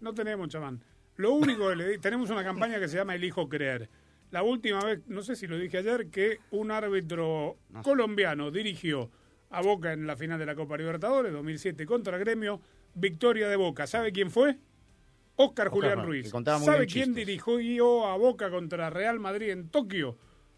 No 0.00 0.12
tenemos 0.14 0.48
chamán. 0.48 0.82
Lo 1.16 1.32
único 1.32 1.68
que 1.70 1.76
le 1.76 1.88
di- 1.90 1.98
tenemos 1.98 2.28
una 2.30 2.42
campaña 2.44 2.78
que 2.78 2.88
se 2.88 2.96
llama 2.96 3.14
Elijo 3.14 3.48
Creer. 3.48 3.88
La 4.30 4.42
última 4.42 4.80
vez, 4.80 5.00
no 5.06 5.22
sé 5.22 5.36
si 5.36 5.46
lo 5.46 5.56
dije 5.56 5.78
ayer, 5.78 6.08
que 6.10 6.38
un 6.50 6.70
árbitro 6.70 7.56
No 7.70 7.82
sé. 7.82 7.84
colombiano 7.88 8.50
dirigió 8.50 9.10
a 9.50 9.62
Boca 9.62 9.92
en 9.92 10.06
la 10.06 10.16
final 10.16 10.38
de 10.38 10.46
la 10.46 10.54
Copa 10.56 10.76
Libertadores 10.76 11.32
2007 11.32 11.86
contra 11.86 12.18
Gremio, 12.18 12.60
victoria 12.94 13.48
de 13.48 13.56
Boca. 13.56 13.86
¿Sabe 13.86 14.10
quién 14.12 14.30
fue? 14.30 14.58
Óscar 15.36 15.68
Julián 15.68 16.04
Ruiz, 16.04 16.30
¿Sabe 16.30 16.86
quién 16.86 17.14
chistes. 17.14 17.14
dirigió 17.14 18.06
a 18.06 18.16
Boca 18.16 18.50
contra 18.50 18.90
Real 18.90 19.18
Madrid 19.20 19.50
en 19.50 19.68
Tokio? 19.68 20.16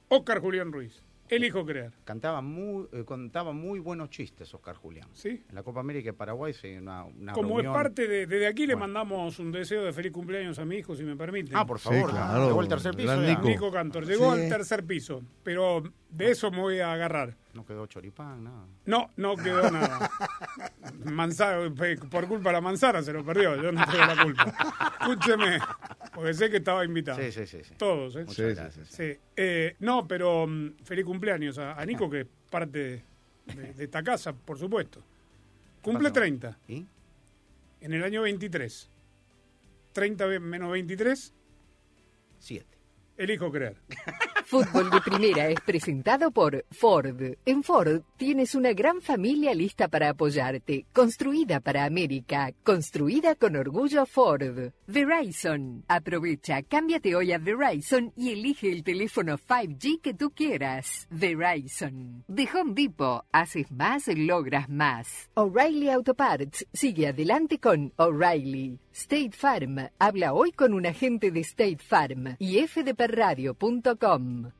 Óscar 0.08 0.40
Julián 0.40 0.72
Ruiz. 0.72 1.02
Elijo 1.28 1.64
Creer. 1.66 1.92
Cantaba 2.04 2.40
muy, 2.40 2.86
eh, 2.92 3.04
contaba 3.04 3.52
muy 3.52 3.78
buenos 3.80 4.10
chistes 4.10 4.52
Oscar 4.54 4.76
Julián. 4.76 5.08
¿Sí? 5.12 5.42
En 5.48 5.54
la 5.54 5.62
Copa 5.62 5.80
América 5.80 6.10
y 6.10 6.12
Paraguay 6.12 6.52
se 6.54 6.78
una, 6.78 7.04
una 7.04 7.32
Como 7.32 7.48
reunión. 7.56 7.72
es 7.72 7.76
parte 7.76 8.06
de. 8.08 8.26
Desde 8.26 8.46
aquí 8.46 8.66
le 8.66 8.74
Bueno. 8.74 8.88
mandamos 8.88 9.38
un 9.38 9.50
deseo 9.52 9.84
de 9.84 9.92
feliz 9.92 10.12
cumpleaños 10.12 10.58
a 10.58 10.64
mi 10.64 10.76
hijo, 10.76 10.94
si 10.94 11.02
me 11.04 11.16
permiten. 11.16 11.56
Ah, 11.56 11.66
por 11.66 11.78
Sí, 11.78 11.88
favor, 11.88 12.10
claro. 12.10 12.46
llegó 12.46 12.60
al 12.60 12.68
tercer 12.68 12.94
piso. 12.94 13.08
Gran 13.08 13.22
ya. 13.22 13.28
Nico. 13.30 13.48
Nico 13.48 13.70
Cantor. 13.70 14.06
Llegó 14.06 14.34
Sí. 14.34 14.42
al 14.42 14.48
tercer 14.48 14.84
piso, 14.84 15.22
pero 15.42 15.82
de 16.10 16.30
eso 16.30 16.50
me 16.50 16.60
voy 16.60 16.78
a 16.80 16.92
agarrar. 16.92 17.36
No 17.56 17.64
quedó 17.64 17.86
choripán, 17.86 18.44
nada. 18.44 18.66
No, 18.84 19.10
no 19.16 19.34
quedó 19.34 19.70
nada. 19.70 20.10
Manzara, 21.04 21.70
por 22.10 22.28
culpa 22.28 22.50
de 22.50 22.52
la 22.52 22.60
manzana 22.60 23.02
se 23.02 23.12
lo 23.12 23.24
perdió, 23.24 23.56
yo 23.60 23.72
no 23.72 23.84
tengo 23.86 24.04
la 24.04 24.22
culpa. 24.22 24.54
Escúcheme, 25.00 25.58
porque 26.14 26.34
sé 26.34 26.50
que 26.50 26.58
estaba 26.58 26.84
invitado. 26.84 27.18
Sí, 27.18 27.32
sí, 27.32 27.46
sí. 27.46 27.64
sí. 27.64 27.74
Todos, 27.78 28.14
¿eh? 28.16 28.20
Muchas 28.26 28.36
Sí, 28.36 28.42
gracias. 28.54 28.88
Sí. 28.88 29.16
Eh, 29.36 29.74
no, 29.80 30.06
pero 30.06 30.46
mm, 30.46 30.74
feliz 30.84 31.04
cumpleaños 31.06 31.56
a, 31.58 31.80
a 31.80 31.84
Nico, 31.86 32.10
que 32.10 32.20
es 32.20 32.26
parte 32.50 33.04
de, 33.46 33.72
de 33.72 33.84
esta 33.84 34.02
casa, 34.02 34.34
por 34.34 34.58
supuesto. 34.58 35.02
Cumple 35.80 36.10
pasó? 36.10 36.20
30 36.20 36.58
¿Y? 36.68 36.86
en 37.80 37.92
el 37.94 38.04
año 38.04 38.22
23. 38.22 38.90
30 39.92 40.26
ve- 40.26 40.40
menos 40.40 40.70
23, 40.72 41.32
Siete. 42.38 42.76
elijo 43.16 43.50
creer. 43.50 43.76
Fútbol 44.46 44.90
de 44.90 45.00
Primera 45.00 45.48
es 45.48 45.60
presentado 45.60 46.30
por 46.30 46.64
Ford. 46.70 47.20
En 47.44 47.64
Ford 47.64 48.02
tienes 48.16 48.54
una 48.54 48.72
gran 48.72 49.00
familia 49.00 49.54
lista 49.54 49.88
para 49.88 50.10
apoyarte, 50.10 50.86
construida 50.92 51.60
para 51.60 51.84
América, 51.84 52.52
construida 52.62 53.34
con 53.34 53.56
orgullo 53.56 54.06
Ford. 54.06 54.72
Verizon. 54.86 55.84
Aprovecha, 55.88 56.62
cámbiate 56.62 57.14
hoy 57.14 57.32
a 57.32 57.38
Verizon 57.38 58.12
y 58.16 58.30
elige 58.30 58.72
el 58.72 58.82
teléfono 58.82 59.38
5G 59.38 60.00
que 60.00 60.14
tú 60.14 60.30
quieras. 60.30 61.06
Verizon. 61.10 62.24
De 62.26 62.48
Home 62.54 62.72
Depot, 62.74 63.24
haces 63.32 63.70
más, 63.70 64.08
logras 64.08 64.68
más. 64.68 65.30
O'Reilly 65.34 65.90
Auto 65.90 66.14
Parts 66.14 66.66
sigue 66.72 67.08
adelante 67.08 67.58
con 67.58 67.92
O'Reilly. 67.96 68.80
State 68.92 69.32
Farm. 69.32 69.90
Habla 69.98 70.32
hoy 70.32 70.52
con 70.52 70.72
un 70.72 70.86
agente 70.86 71.30
de 71.30 71.40
State 71.40 71.78
Farm 71.86 72.36
y 72.38 72.66
fdperradio.com. 72.66 74.52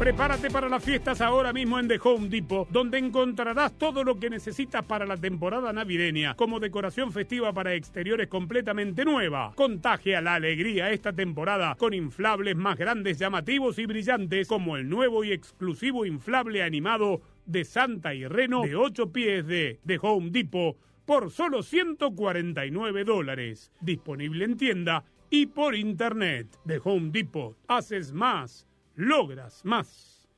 Prepárate 0.00 0.48
para 0.50 0.70
las 0.70 0.82
fiestas 0.82 1.20
ahora 1.20 1.52
mismo 1.52 1.78
en 1.78 1.86
The 1.86 2.00
Home 2.02 2.30
Depot, 2.30 2.66
donde 2.70 2.96
encontrarás 2.96 3.76
todo 3.76 4.02
lo 4.02 4.18
que 4.18 4.30
necesitas 4.30 4.82
para 4.82 5.04
la 5.04 5.18
temporada 5.18 5.74
navideña, 5.74 6.34
como 6.36 6.58
decoración 6.58 7.12
festiva 7.12 7.52
para 7.52 7.74
exteriores 7.74 8.28
completamente 8.28 9.04
nueva. 9.04 9.52
Contagia 9.54 10.22
la 10.22 10.36
alegría 10.36 10.90
esta 10.90 11.12
temporada 11.12 11.74
con 11.74 11.92
inflables 11.92 12.56
más 12.56 12.78
grandes, 12.78 13.18
llamativos 13.18 13.78
y 13.78 13.84
brillantes, 13.84 14.48
como 14.48 14.78
el 14.78 14.88
nuevo 14.88 15.22
y 15.22 15.32
exclusivo 15.32 16.06
inflable 16.06 16.62
animado 16.62 17.20
de 17.44 17.66
Santa 17.66 18.14
y 18.14 18.26
Reno 18.26 18.62
de 18.62 18.76
8 18.76 19.12
pies 19.12 19.46
de 19.46 19.80
The 19.84 19.98
Home 20.00 20.30
Depot 20.30 20.78
por 21.04 21.30
solo 21.30 21.62
149 21.62 23.04
dólares. 23.04 23.70
Disponible 23.82 24.46
en 24.46 24.56
tienda 24.56 25.04
y 25.28 25.44
por 25.44 25.74
internet. 25.74 26.46
The 26.66 26.80
Home 26.84 27.10
Depot. 27.10 27.54
Haces 27.68 28.14
más 28.14 28.66
logras 29.00 29.64
más. 29.64 30.28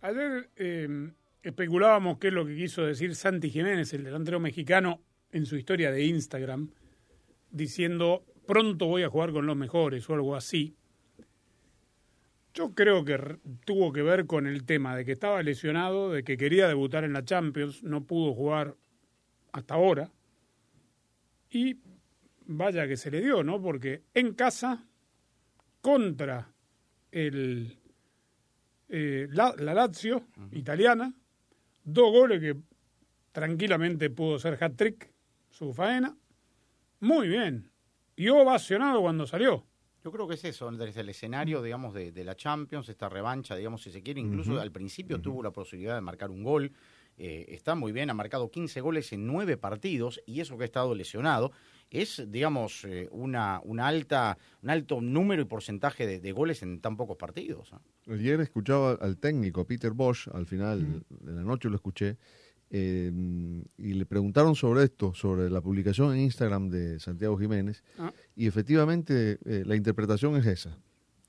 Ayer 0.00 0.50
eh, 0.56 1.10
especulábamos 1.42 2.18
qué 2.18 2.28
es 2.28 2.34
lo 2.34 2.46
que 2.46 2.56
quiso 2.56 2.84
decir 2.84 3.14
Santi 3.14 3.50
Jiménez, 3.50 3.92
el 3.94 4.04
delantero 4.04 4.38
mexicano, 4.40 5.00
en 5.32 5.46
su 5.46 5.56
historia 5.56 5.90
de 5.90 6.04
Instagram, 6.04 6.70
diciendo 7.50 8.24
pronto 8.46 8.86
voy 8.86 9.02
a 9.02 9.08
jugar 9.08 9.32
con 9.32 9.46
los 9.46 9.56
mejores 9.56 10.08
o 10.08 10.14
algo 10.14 10.36
así. 10.36 10.76
Yo 12.54 12.74
creo 12.74 13.04
que 13.04 13.38
tuvo 13.64 13.92
que 13.92 14.02
ver 14.02 14.26
con 14.26 14.46
el 14.46 14.64
tema 14.64 14.96
de 14.96 15.04
que 15.04 15.12
estaba 15.12 15.42
lesionado, 15.42 16.10
de 16.10 16.24
que 16.24 16.36
quería 16.36 16.68
debutar 16.68 17.04
en 17.04 17.12
la 17.12 17.24
Champions, 17.24 17.82
no 17.82 18.04
pudo 18.04 18.32
jugar 18.32 18.76
hasta 19.52 19.74
ahora. 19.74 20.10
Y 21.50 21.78
vaya 22.46 22.86
que 22.86 22.96
se 22.96 23.10
le 23.10 23.20
dio, 23.20 23.42
¿no? 23.42 23.60
Porque 23.60 24.02
en 24.14 24.32
casa, 24.34 24.86
contra 25.82 26.50
el, 27.10 27.76
eh, 28.88 29.26
la, 29.30 29.54
la 29.58 29.74
Lazio 29.74 30.26
italiana, 30.52 31.12
dos 31.84 32.10
goles 32.10 32.40
que 32.40 32.56
tranquilamente 33.32 34.10
pudo 34.10 34.38
ser 34.38 34.62
hat-trick, 34.62 35.10
su 35.50 35.72
faena. 35.72 36.16
Muy 37.00 37.28
bien. 37.28 37.70
Y 38.16 38.28
ovacionado 38.28 39.02
cuando 39.02 39.26
salió. 39.26 39.66
Yo 40.02 40.12
creo 40.12 40.28
que 40.28 40.34
es 40.34 40.44
eso, 40.44 40.70
desde 40.70 41.00
el 41.00 41.08
escenario, 41.08 41.60
digamos, 41.62 41.92
de, 41.92 42.12
de 42.12 42.24
la 42.24 42.36
Champions, 42.36 42.88
esta 42.88 43.08
revancha, 43.08 43.56
digamos, 43.56 43.82
si 43.82 43.90
se 43.90 44.02
quiere, 44.02 44.20
incluso 44.20 44.60
al 44.60 44.70
principio 44.70 45.20
tuvo 45.20 45.42
la 45.42 45.50
posibilidad 45.50 45.96
de 45.96 46.00
marcar 46.00 46.30
un 46.30 46.44
gol, 46.44 46.72
eh, 47.18 47.46
está 47.48 47.74
muy 47.74 47.90
bien, 47.92 48.08
ha 48.10 48.14
marcado 48.14 48.50
15 48.50 48.80
goles 48.80 49.12
en 49.12 49.26
9 49.26 49.56
partidos, 49.56 50.22
y 50.24 50.40
eso 50.40 50.56
que 50.56 50.62
ha 50.62 50.66
estado 50.66 50.94
lesionado, 50.94 51.50
es, 51.90 52.24
digamos, 52.28 52.84
eh, 52.84 53.08
una, 53.12 53.60
una 53.64 53.86
alta, 53.86 54.36
un 54.62 54.70
alto 54.70 55.00
número 55.00 55.42
y 55.42 55.44
porcentaje 55.46 56.06
de, 56.06 56.20
de 56.20 56.32
goles 56.32 56.62
en 56.62 56.80
tan 56.80 56.96
pocos 56.96 57.16
partidos. 57.16 57.72
¿ah? 57.72 57.80
Ayer 58.08 58.40
escuchaba 58.40 58.92
al 59.00 59.18
técnico, 59.18 59.64
Peter 59.66 59.92
Bosch, 59.92 60.28
al 60.32 60.46
final 60.46 61.04
de 61.10 61.32
la 61.32 61.42
noche 61.42 61.68
lo 61.68 61.76
escuché, 61.76 62.16
eh, 62.70 63.12
y 63.78 63.94
le 63.94 64.06
preguntaron 64.06 64.56
sobre 64.56 64.84
esto, 64.84 65.14
sobre 65.14 65.48
la 65.48 65.60
publicación 65.60 66.12
en 66.14 66.20
Instagram 66.22 66.68
de 66.68 66.98
Santiago 66.98 67.38
Jiménez, 67.38 67.84
Ah. 67.98 68.12
y 68.34 68.46
efectivamente 68.48 69.38
eh, 69.44 69.62
la 69.64 69.76
interpretación 69.76 70.36
es 70.36 70.46
esa, 70.46 70.76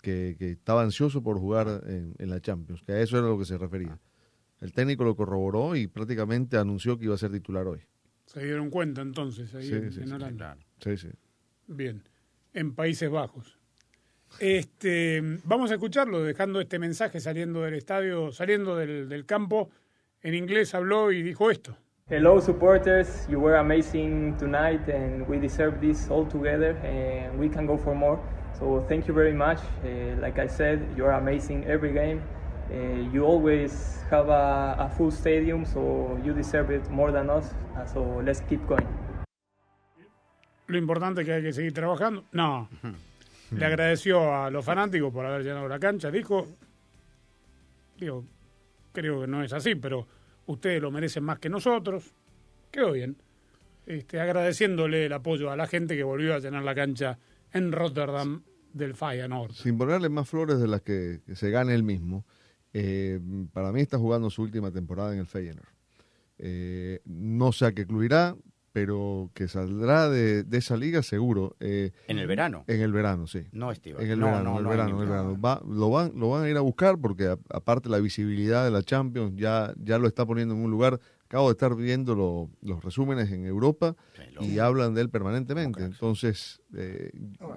que, 0.01 0.35
que 0.39 0.51
estaba 0.51 0.81
ansioso 0.81 1.21
por 1.21 1.37
jugar 1.39 1.83
en, 1.87 2.15
en 2.17 2.29
la 2.29 2.41
Champions, 2.41 2.81
que 2.83 2.93
a 2.93 3.01
eso 3.01 3.17
era 3.19 3.27
lo 3.27 3.37
que 3.37 3.45
se 3.45 3.57
refería. 3.57 3.99
El 4.59 4.73
técnico 4.73 5.03
lo 5.03 5.15
corroboró 5.15 5.75
y 5.75 5.85
prácticamente 5.85 6.57
anunció 6.57 6.97
que 6.97 7.05
iba 7.05 7.13
a 7.13 7.19
ser 7.19 7.31
titular 7.31 7.67
hoy. 7.67 7.81
Se 8.27 8.43
dieron 8.43 8.69
cuenta 8.69 9.01
entonces 9.01 9.53
ahí 9.55 9.67
Sí, 9.67 9.73
en, 9.73 9.91
sí, 9.91 10.01
en 10.01 10.07
sí, 10.07 10.13
Holanda. 10.13 10.57
Sí, 10.79 10.95
sí. 10.97 11.09
Bien. 11.67 12.03
En 12.53 12.75
Países 12.75 13.09
Bajos. 13.09 13.57
Este, 14.39 15.21
vamos 15.45 15.71
a 15.71 15.75
escucharlo, 15.75 16.23
dejando 16.23 16.59
este 16.61 16.77
mensaje 16.79 17.19
saliendo 17.19 17.61
del 17.61 17.73
estadio, 17.73 18.31
saliendo 18.31 18.75
del, 18.75 19.09
del 19.09 19.25
campo. 19.25 19.69
En 20.21 20.35
inglés 20.35 20.73
habló 20.75 21.11
y 21.11 21.23
dijo 21.23 21.49
esto. 21.49 21.77
Hello, 22.09 22.39
supporters. 22.39 23.27
You 23.27 23.39
were 23.39 23.57
amazing 23.57 24.35
tonight, 24.37 24.87
and 24.87 25.27
we 25.27 25.37
deserve 25.39 25.79
this 25.81 26.09
all 26.09 26.25
together, 26.25 26.77
and 26.85 27.37
we 27.37 27.49
can 27.49 27.65
go 27.65 27.77
for 27.77 27.93
more. 27.93 28.17
So, 28.57 28.85
thank 28.87 29.07
you 29.07 29.13
very 29.13 29.33
much. 29.33 29.59
Uh, 29.83 30.15
like 30.21 30.39
I 30.39 30.47
said, 30.47 30.79
you 30.95 31.05
are 31.05 31.19
amazing 31.19 31.65
every 31.65 31.91
game. 31.91 32.21
Uh, 32.69 33.09
you 33.13 33.23
always 33.23 34.03
have 34.11 34.29
a, 34.29 34.75
a 34.77 34.89
full 34.89 35.11
stadium, 35.11 35.65
so 35.65 36.19
you 36.23 36.33
deserve 36.33 36.69
it 36.71 36.89
more 36.89 37.11
than 37.11 37.29
us. 37.29 37.53
Uh, 37.75 37.85
so, 37.85 38.21
let's 38.23 38.41
keep 38.41 38.65
going. 38.67 38.85
Lo 40.67 40.77
importante 40.77 41.21
es 41.21 41.25
que 41.27 41.33
hay 41.33 41.41
que 41.41 41.53
seguir 41.53 41.73
trabajando. 41.73 42.25
No. 42.33 42.67
Le 43.51 43.65
agradeció 43.65 44.35
a 44.35 44.51
los 44.51 44.65
fanáticos 44.65 45.13
por 45.13 45.25
haber 45.25 45.43
llenado 45.43 45.69
la 45.69 45.79
cancha. 45.79 46.11
Dijo, 46.11 46.45
digo, 47.97 48.25
creo 48.91 49.21
que 49.21 49.27
no 49.27 49.41
es 49.43 49.53
así, 49.53 49.75
pero 49.75 50.05
ustedes 50.47 50.81
lo 50.81 50.91
merecen 50.91 51.23
más 51.23 51.39
que 51.39 51.49
nosotros. 51.49 52.13
Quedó 52.69 52.91
bien. 52.91 53.15
Este, 53.85 54.19
agradeciéndole 54.19 55.05
el 55.05 55.13
apoyo 55.13 55.49
a 55.49 55.55
la 55.55 55.67
gente 55.67 55.95
que 55.95 56.03
volvió 56.03 56.35
a 56.35 56.39
llenar 56.39 56.63
la 56.63 56.75
cancha 56.75 57.17
en 57.53 57.71
Rotterdam 57.71 58.43
del 58.73 58.93
Feyenoord. 58.93 59.53
Sin 59.53 59.77
ponerle 59.77 60.09
más 60.09 60.27
flores 60.27 60.59
de 60.59 60.67
las 60.67 60.81
que, 60.81 61.21
que 61.25 61.37
se 61.37 61.49
gane 61.49 61.73
él 61.73 61.83
mismo, 61.83 62.25
eh, 62.79 63.19
para 63.53 63.71
mí 63.71 63.81
está 63.81 63.97
jugando 63.97 64.29
su 64.29 64.41
última 64.43 64.71
temporada 64.71 65.13
en 65.13 65.19
el 65.19 65.25
Feyenoord. 65.25 65.67
Eh, 66.39 66.99
no 67.05 67.51
sé 67.51 67.65
a 67.65 67.71
qué 67.71 67.85
club 67.87 68.03
irá, 68.03 68.35
pero 68.71 69.31
que 69.33 69.47
saldrá 69.47 70.07
de, 70.09 70.43
de 70.43 70.57
esa 70.59 70.77
liga 70.77 71.01
seguro. 71.01 71.55
Eh, 71.59 71.91
En 72.07 72.19
el 72.19 72.27
verano. 72.27 72.63
en 72.67 72.81
el 72.81 72.91
verano, 72.91 73.25
sí. 73.25 73.47
No, 73.51 73.71
Estival. 73.71 74.03
En 74.03 74.11
el 74.11 74.19
No, 74.19 74.27
verano, 74.27 74.43
no, 74.43 74.51
en 74.51 74.57
el 74.57 74.63
no 74.63 74.69
verano, 74.69 74.89
en 74.89 74.95
el 74.95 75.01
ningún- 75.01 75.09
verano. 75.09 75.41
Va- 75.41 75.63
lo, 75.67 75.89
van, 75.89 76.11
lo 76.15 76.29
van 76.29 76.43
a 76.43 76.49
ir 76.49 76.57
a 76.57 76.61
buscar 76.61 76.99
porque 76.99 77.25
a- 77.25 77.39
aparte 77.49 77.89
la 77.89 77.97
visibilidad 77.97 78.63
de 78.65 78.69
la 78.71 78.83
Champions 78.83 79.33
ya, 79.35 79.73
ya 79.83 79.97
lo 79.97 80.07
está 80.07 80.27
poniendo 80.27 80.53
en 80.53 80.61
un 80.61 80.69
lugar. 80.69 80.99
Acabo 81.25 81.47
de 81.47 81.53
estar 81.53 81.75
viendo 81.75 82.13
lo- 82.15 82.49
los 82.61 82.83
resúmenes 82.83 83.31
en 83.31 83.45
Europa 83.45 83.95
y 84.39 84.59
hablan 84.59 84.93
de 84.93 85.01
él 85.01 85.09
permanentemente. 85.09 85.83
Entonces, 85.83 86.61
eh, 86.75 87.09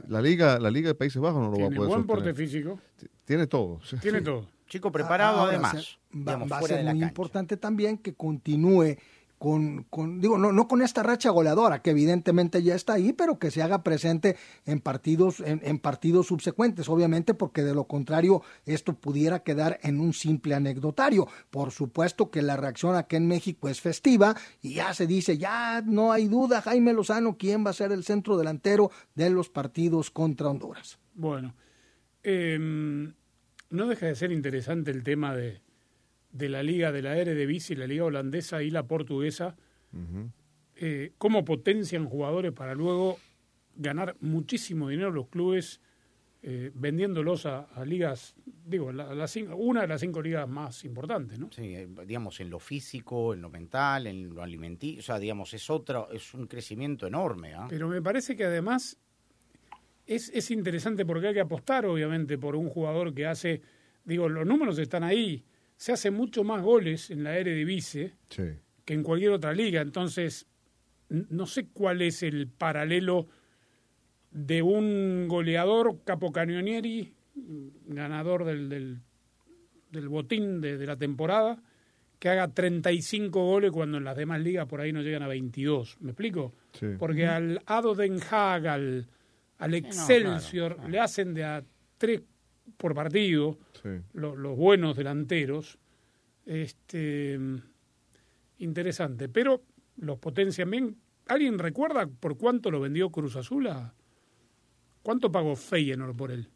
la 0.09 0.23
liga 0.23 0.59
la 0.59 0.71
liga 0.71 0.89
de 0.89 0.95
Países 0.95 1.21
Bajos 1.21 1.41
no 1.43 1.51
lo 1.51 1.59
va 1.59 1.67
a 1.67 1.69
Tiene 1.69 1.77
poder 1.77 1.89
buen 1.91 2.07
porte 2.07 2.33
físico, 2.35 2.81
Tiene 3.27 3.47
todo. 3.47 3.79
tiene 4.01 4.23
todo. 4.23 4.49
Chico 4.71 4.91
preparado 4.91 5.41
Ahora, 5.41 5.51
además. 5.53 5.73
se- 5.85 6.17
va, 6.17 6.33
digamos, 6.33 6.51
va 6.53 6.57
a 6.57 6.61
fuera 6.61 6.75
ser 6.77 6.79
de 6.79 6.85
la 6.85 6.93
muy 6.93 7.01
cancha. 7.01 7.11
importante 7.11 7.57
también 7.59 7.99
que 7.99 8.15
continúe 8.15 8.97
con, 9.37 9.85
con- 9.85 10.21
digo, 10.21 10.37
no, 10.37 10.53
no 10.53 10.69
con 10.69 10.83
esta 10.83 11.03
racha 11.03 11.31
goleadora, 11.31 11.81
que 11.81 11.91
evidentemente 11.93 12.63
ya 12.63 12.75
está 12.75 12.93
ahí, 12.93 13.15
pero 13.15 13.39
que 13.39 13.51
se 13.51 13.63
haga 13.63 13.83
presente 13.83 14.37
en 14.67 14.81
partidos, 14.81 15.41
en, 15.41 15.63
en 15.65 15.79
partidos 15.79 16.27
subsecuentes, 16.27 16.91
obviamente, 16.91 17.33
porque 17.33 17.63
de 17.63 17.75
lo 17.75 17.85
contrario 17.85 18.43
esto 18.67 18.93
pudiera 18.93 19.43
quedar 19.43 19.81
en 19.83 19.99
un 19.99 20.13
simple 20.13 20.55
anecdotario. 20.55 21.27
Por 21.49 21.71
supuesto 21.71 22.31
que 22.31 22.43
la 22.43 22.59
reacción 22.59 22.97
aquí 22.97 23.17
en 23.17 23.27
México 23.29 23.71
es 23.71 23.81
festiva 23.81 24.37
y 24.61 24.75
ya 24.75 24.93
se 24.93 25.07
dice, 25.07 25.39
ya 25.39 25.83
no 25.87 26.13
hay 26.13 26.29
duda, 26.29 26.61
Jaime 26.61 26.93
Lozano, 26.93 27.39
quién 27.39 27.65
va 27.65 27.71
a 27.71 27.73
ser 27.73 27.93
el 27.93 28.05
centro 28.05 28.37
delantero 28.37 28.91
de 29.15 29.31
los 29.31 29.49
partidos 29.49 30.11
contra 30.11 30.49
Honduras. 30.51 30.99
Bueno, 31.15 31.55
eh, 32.23 33.11
no 33.71 33.87
deja 33.87 34.07
de 34.07 34.15
ser 34.15 34.33
interesante 34.33 34.91
el 34.91 35.03
tema 35.03 35.35
de, 35.35 35.61
de 36.33 36.49
la 36.49 36.63
liga 36.63 36.93
de 36.93 37.03
la 37.03 37.17
Eredivisie, 37.17 37.77
la 37.77 37.87
liga 37.87 38.05
holandesa 38.05 38.63
y 38.63 38.71
la 38.71 38.87
portuguesa, 38.87 39.57
eh, 40.77 41.13
cómo 41.19 41.45
potencian 41.45 42.07
jugadores 42.07 42.53
para 42.53 42.75
luego 42.75 43.19
ganar 43.77 44.17
muchísimo 44.21 44.89
dinero 44.89 45.11
los 45.11 45.29
clubes 45.29 45.81
eh, 46.43 46.71
vendiéndolos 46.75 47.45
a, 47.45 47.65
a 47.65 47.85
ligas, 47.85 48.35
digo, 48.65 48.93
la- 48.93 49.15
la 49.15 49.29
cinco- 49.29 49.57
una 49.57 49.83
de 49.83 49.89
las 49.89 50.01
cinco 50.01 50.23
ligas 50.23 50.49
más 50.49 50.85
importantes, 50.87 51.39
¿no? 51.39 51.51
Sí, 51.53 51.75
eh, 51.75 51.87
digamos, 52.07 52.41
en 52.41 52.49
lo 52.49 52.59
físico, 52.59 53.35
en 53.35 53.43
lo 53.43 53.51
mental, 53.51 54.07
en 54.07 54.35
lo 54.35 54.43
alimenticio, 54.43 55.01
o 55.01 55.03
sea, 55.03 55.19
digamos, 55.19 55.53
es 55.53 55.69
otra, 55.69 56.07
es 56.13 56.33
un 56.33 56.47
crecimiento 56.47 57.07
enorme, 57.07 57.53
¿ah? 57.53 57.67
Pero 57.69 57.89
me 57.89 58.01
parece 58.01 58.37
que 58.37 58.45
además 58.45 58.99
es, 60.15 60.29
es 60.35 60.51
interesante 60.51 61.05
porque 61.07 61.29
hay 61.29 61.35
que 61.35 61.41
apostar, 61.41 61.87
obviamente, 61.87 62.37
por 62.39 62.57
un 62.57 62.69
jugador 62.69 63.15
que 63.15 63.27
hace, 63.27 63.63
digo, 64.05 64.29
los 64.29 64.47
números 64.47 64.79
están 64.79 65.03
ahí, 65.05 65.45
se 65.77 65.93
hace 65.93 66.11
mucho 66.11 66.45
más 66.45 66.63
goles 66.63 67.11
en 67.11 67.23
la 67.25 67.37
Eredivisie 67.39 68.15
Sí. 68.29 68.43
que 68.85 68.95
en 68.95 69.03
cualquier 69.03 69.33
otra 69.33 69.53
liga, 69.53 69.81
entonces 69.81 70.47
no 71.09 71.47
sé 71.47 71.69
cuál 71.73 72.03
es 72.03 72.23
el 72.23 72.49
paralelo 72.49 73.29
de 74.31 74.63
un 74.63 75.27
goleador 75.29 76.01
capocanionieri, 76.05 77.15
ganador 77.87 78.45
del, 78.45 78.69
del, 78.69 78.99
del 79.91 80.09
botín 80.09 80.61
de, 80.61 80.77
de 80.79 80.87
la 80.87 80.97
temporada, 80.97 81.63
que 82.19 82.29
haga 82.29 82.49
35 82.49 83.43
goles 83.45 83.71
cuando 83.73 83.99
en 83.99 84.05
las 84.05 84.17
demás 84.17 84.41
ligas 84.41 84.67
por 84.67 84.81
ahí 84.81 84.93
no 84.93 85.01
llegan 85.03 85.23
a 85.23 85.29
22. 85.29 85.97
¿Me 86.01 86.11
explico? 86.11 86.55
Sí. 86.73 86.87
Porque 86.99 87.27
al 87.27 87.61
Ado 87.67 87.95
Den 87.95 88.19
Haag, 88.31 89.07
al, 89.61 89.75
Excelsior, 89.75 90.75
claro. 90.75 90.89
le 90.91 91.01
hacen 91.01 91.35
de 91.35 91.45
a 91.45 91.65
tres 91.99 92.23
por 92.77 92.95
partido 92.95 93.59
Sí. 93.83 93.89
lo- 94.15 94.35
los 94.37 94.57
buenos 94.57 94.97
delanteros. 94.97 95.79
Este, 96.47 97.39
interesante, 98.59 99.29
pero 99.29 99.63
los 99.99 100.19
potencian 100.19 100.71
bien. 100.71 100.97
¿Alguien 101.29 101.59
recuerda 101.59 102.07
por 102.07 102.37
cuánto 102.37 102.71
lo 102.71 102.81
vendió 102.81 103.11
Cruz 103.11 103.37
Azul? 103.37 103.69
a- 103.69 103.95
¿Cuánto 105.03 105.31
pagó 105.33 105.57
Feyenoord 105.57 106.17
por 106.17 106.31
él? 106.31 106.49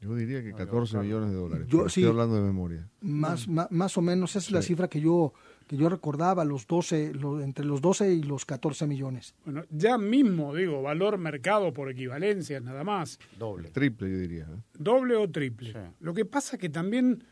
Yo 0.00 0.14
diría 0.14 0.42
que 0.42 0.52
14 0.52 0.98
millones 0.98 1.30
de 1.30 1.36
dólares. 1.36 1.66
Yo 1.68 1.88
sí. 1.88 2.00
Estoy 2.00 2.10
hablando 2.12 2.36
de 2.36 2.42
memoria. 2.42 2.88
Más, 3.00 3.48
ma- 3.48 3.68
más, 3.70 3.96
o 3.98 4.02
menos, 4.02 4.30
esa 4.30 4.38
es 4.38 4.50
la 4.52 4.62
cifra 4.62 4.88
que 4.88 5.00
yo, 5.00 5.32
que 5.66 5.76
yo 5.76 5.88
recordaba, 5.88 6.44
los 6.44 6.66
12, 6.66 7.12
lo- 7.14 7.40
entre 7.40 7.64
los 7.64 7.80
12 7.80 8.12
y 8.14 8.22
los 8.22 8.44
14 8.44 8.86
millones. 8.86 9.34
Bueno, 9.44 9.64
ya 9.70 9.98
mismo, 9.98 10.54
digo, 10.54 10.80
valor 10.82 11.18
mercado 11.18 11.72
por 11.72 11.90
equivalencia, 11.90 12.60
nada 12.60 12.84
más. 12.84 13.18
Doble. 13.38 13.70
Triple, 13.70 14.10
yo 14.10 14.18
diría. 14.18 14.44
¿eh? 14.44 14.60
doble 14.78 15.16
o 15.16 15.28
triple. 15.30 15.72
Sí. 15.72 15.78
Lo 16.00 16.14
que 16.14 16.24
pasa 16.24 16.56
que 16.56 16.68
también 16.68 17.24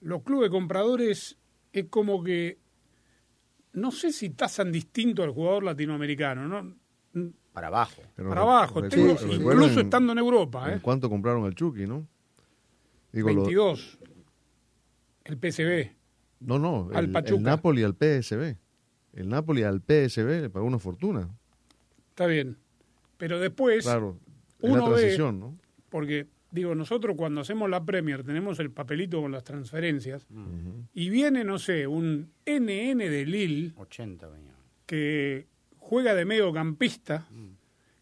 los 0.00 0.22
clubes 0.22 0.50
compradores 0.50 1.36
es 1.72 1.86
como 1.90 2.22
que 2.24 2.58
no 3.74 3.90
sé 3.90 4.10
si 4.12 4.30
tasan 4.30 4.72
distinto 4.72 5.22
al 5.22 5.32
jugador 5.32 5.62
latinoamericano, 5.64 6.48
¿no? 6.48 6.74
Para 7.52 7.66
abajo. 7.68 8.02
Pero 8.14 8.28
Para 8.30 8.40
abajo, 8.42 8.88
tengo- 8.88 9.16
incluso 9.32 9.80
estando 9.80 10.12
en 10.12 10.18
Europa, 10.18 10.70
¿En 10.72 10.78
¿eh? 10.78 10.80
cuánto 10.82 11.08
compraron 11.10 11.44
al 11.44 11.54
Chucky, 11.54 11.86
no? 11.86 12.06
Digo, 13.12 13.28
lo- 13.28 13.34
22. 13.42 13.98
El 15.24 15.36
PSV. 15.38 15.95
No, 16.40 16.58
no, 16.58 16.90
al 16.92 17.06
el, 17.06 17.10
Pachuca. 17.12 17.36
el 17.36 17.42
Napoli 17.42 17.82
al 17.82 17.94
PSB. 17.94 18.56
El 19.14 19.28
Napoli 19.28 19.62
al 19.62 19.80
PSB 19.80 20.42
le 20.42 20.50
pagó 20.50 20.66
una 20.66 20.78
fortuna. 20.78 21.28
Está 22.10 22.26
bien. 22.26 22.56
Pero 23.16 23.40
después, 23.40 23.84
Claro, 23.84 24.18
uno 24.60 24.90
ve- 24.90 24.96
transición, 24.96 25.40
¿no? 25.40 25.58
porque 25.88 26.26
digo, 26.50 26.74
nosotros 26.74 27.16
cuando 27.16 27.40
hacemos 27.40 27.68
la 27.70 27.84
Premier 27.84 28.22
tenemos 28.24 28.58
el 28.60 28.70
papelito 28.70 29.20
con 29.22 29.32
las 29.32 29.44
transferencias 29.44 30.26
y 30.92 31.08
viene, 31.10 31.44
no 31.44 31.58
sé, 31.58 31.86
un 31.86 32.30
NN 32.44 32.98
de 32.98 33.24
Lille 33.26 33.72
80 33.76 34.26
millones. 34.28 34.52
que 34.86 35.46
juega 35.78 36.14
de 36.14 36.24
mediocampista, 36.26 37.26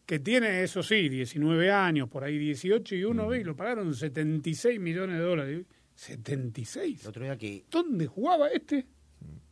que 0.07 0.19
tiene, 0.19 0.63
eso 0.63 0.83
sí, 0.83 1.09
19 1.09 1.71
años, 1.71 2.09
por 2.09 2.25
ahí 2.25 2.37
18, 2.39 2.95
y 2.97 3.05
uno 3.05 3.29
ve 3.29 3.41
y 3.41 3.45
lo 3.45 3.55
pagaron 3.57 3.95
76 3.95 4.79
millones 4.81 5.19
de 5.19 5.25
dólares. 5.25 5.67
¿76? 5.97 7.03
El 7.03 7.09
otro 7.09 7.25
día 7.25 7.37
que, 7.37 7.65
¿Dónde 7.71 8.07
jugaba 8.07 8.49
este? 8.49 8.87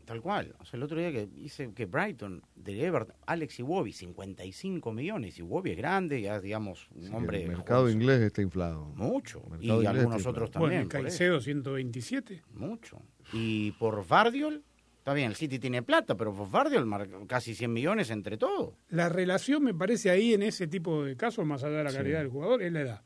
tal 0.05 0.21
cual, 0.21 0.55
o 0.59 0.65
sea, 0.65 0.77
el 0.77 0.83
otro 0.83 0.99
día 0.99 1.13
que 1.13 1.27
dice 1.29 1.73
que 1.75 1.87
Brighton, 1.87 2.43
de 2.57 2.85
Everton, 2.85 3.15
Alex 3.25 3.61
Iwobi, 3.61 3.93
55 3.93 4.93
millones. 4.93 5.39
Iwobi 5.39 5.71
es 5.71 5.77
grande, 5.77 6.21
ya 6.21 6.41
digamos, 6.41 6.89
un 6.95 7.05
Sí, 7.07 7.13
hombre. 7.15 7.43
el 7.45 7.49
mercado 7.49 7.89
inglés 7.89 8.21
está 8.21 8.43
inflado. 8.43 8.87
Mucho. 8.97 9.43
Y 9.61 9.71
algunos 9.71 10.27
otros 10.27 10.49
inflado. 10.49 10.67
bueno, 10.67 10.81
también. 10.83 10.89
por 10.89 10.97
eso. 11.07 11.19
Caicedo 11.19 11.41
127. 11.41 12.43
Mucho. 12.55 13.01
Y 13.33 13.71
por 13.73 14.07
Vardiol, 14.07 14.65
está 14.99 15.15
bien, 15.15 15.29
el 15.31 15.37
City 15.37 15.59
tiene 15.61 15.83
plata, 15.83 16.17
pero 16.17 16.35
por 16.35 16.51
Vardiol 16.51 16.85
mar- 16.85 17.09
casi 17.29 17.55
100 17.55 17.73
millones 17.73 18.11
entre 18.11 18.37
todos. 18.37 18.75
La 18.91 19.09
relación 19.09 19.63
me 19.63 19.73
parece 19.73 20.11
ahí 20.11 20.35
en 20.35 20.43
ese 20.43 20.67
tipo 20.67 21.05
de 21.05 21.17
casos, 21.17 21.47
más 21.47 21.63
allá 21.63 21.79
de 21.79 21.85
la 21.85 21.93
calidad 21.93 22.19
del 22.19 22.29
jugador, 22.29 22.61
es 22.63 22.73
la 22.73 22.81
edad. 22.81 23.03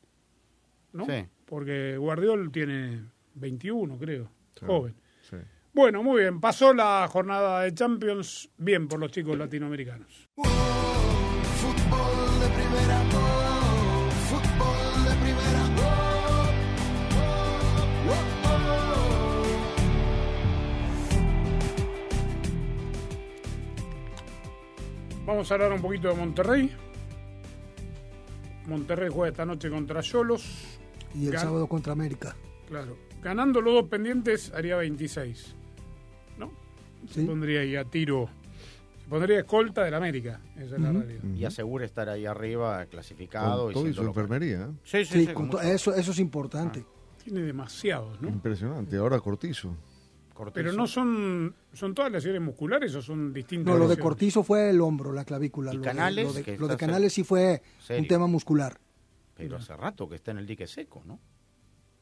¿no? 0.93 1.05
Sí. 1.05 1.25
Porque 1.45 1.95
Guardiol 1.97 2.51
tiene 2.51 3.03
21, 3.37 3.97
creo. 3.97 4.29
Sí. 4.59 4.65
Joven. 4.65 4.95
Sí. 5.29 5.37
Bueno, 5.73 6.03
muy 6.03 6.21
bien. 6.21 6.39
Pasó 6.41 6.73
la 6.73 7.07
jornada 7.09 7.61
de 7.61 7.73
Champions 7.73 8.49
bien 8.57 8.87
por 8.87 8.99
los 8.99 9.11
chicos 9.11 9.37
latinoamericanos. 9.37 10.27
Fútbol 10.35 10.47
de 12.39 12.47
primera, 12.49 13.03
oh, 13.15 14.09
fútbol 14.29 15.03
de 15.05 15.13
primera, 15.23 15.63
oh, 15.79 15.83
oh, 18.09 18.13
Vamos 25.25 25.49
a 25.51 25.55
hablar 25.55 25.73
un 25.73 25.81
poquito 25.81 26.07
de 26.07 26.13
Monterrey. 26.15 26.71
Monterrey 28.65 29.09
juega 29.11 29.31
esta 29.31 29.45
noche 29.45 29.69
contra 29.69 30.01
Cholos. 30.01 30.79
Y 31.13 31.27
el 31.27 31.33
Gan- 31.33 31.41
sábado 31.41 31.67
contra 31.67 31.93
América. 31.93 32.35
Claro. 32.67 32.97
Ganando 33.27 33.59
los 33.59 33.73
dos 33.73 33.89
pendientes 33.89 34.53
haría 34.53 34.77
26. 34.77 35.53
¿No? 36.37 36.49
Se 37.09 37.19
Sí. 37.21 37.25
pondría 37.27 37.59
ahí 37.59 37.75
a 37.75 37.83
tiro. 37.83 38.29
Se 39.03 39.09
pondría 39.09 39.39
escolta 39.39 39.83
del 39.83 39.95
América. 39.95 40.39
Esa 40.55 40.75
es 40.77 40.81
la 40.81 40.93
realidad. 40.93 41.23
Y 41.35 41.43
asegura 41.43 41.83
estar 41.83 42.07
ahí 42.07 42.25
arriba 42.25 42.85
clasificado. 42.85 43.65
Con 43.65 43.73
todo 43.73 43.87
y 43.89 43.93
su 43.93 44.01
local. 44.03 44.23
enfermería. 44.23 44.61
¿eh? 44.61 44.67
Sí, 44.83 45.03
sí, 45.03 45.05
Sí, 45.05 45.19
sí, 45.19 45.25
con 45.33 45.33
con 45.33 45.49
to- 45.49 45.57
mucho 45.57 45.69
eso, 45.69 45.93
eso 45.93 46.11
es 46.11 46.19
importante. 46.19 46.85
Tiene 47.21 47.41
demasiados, 47.41 48.21
¿no? 48.21 48.29
Impresionante. 48.29 48.95
Ahora 48.95 49.19
Cortizo. 49.19 49.75
cortizo. 50.33 50.53
Pero 50.53 50.71
no 50.71 50.87
son. 50.87 51.53
¿Son 51.73 51.93
todas 51.93 52.09
lesiones 52.09 52.41
musculares 52.41 52.95
o 52.95 53.01
son 53.01 53.33
distintas? 53.33 53.73
No, 53.73 53.77
lo 53.77 53.89
de? 53.89 53.97
Cortizo 53.97 54.41
fue 54.41 54.69
el 54.69 54.79
hombro, 54.79 55.11
la 55.11 55.25
clavícula. 55.25 55.73
¿Y 55.73 55.77
lo 55.77 55.83
Canales? 55.83 56.33
De, 56.33 56.55
lo 56.57 56.67
de, 56.67 56.73
lo 56.73 56.77
Canales 56.77 57.11
sí 57.11 57.25
fue 57.25 57.61
serio. 57.79 58.03
un 58.03 58.07
tema 58.07 58.27
muscular. 58.27 58.79
Pero 59.35 59.57
hace 59.57 59.75
rato 59.75 60.07
que 60.07 60.15
está 60.15 60.31
en 60.31 60.37
el 60.37 60.45
dique 60.47 60.65
seco, 60.65 61.03
¿no? 61.05 61.19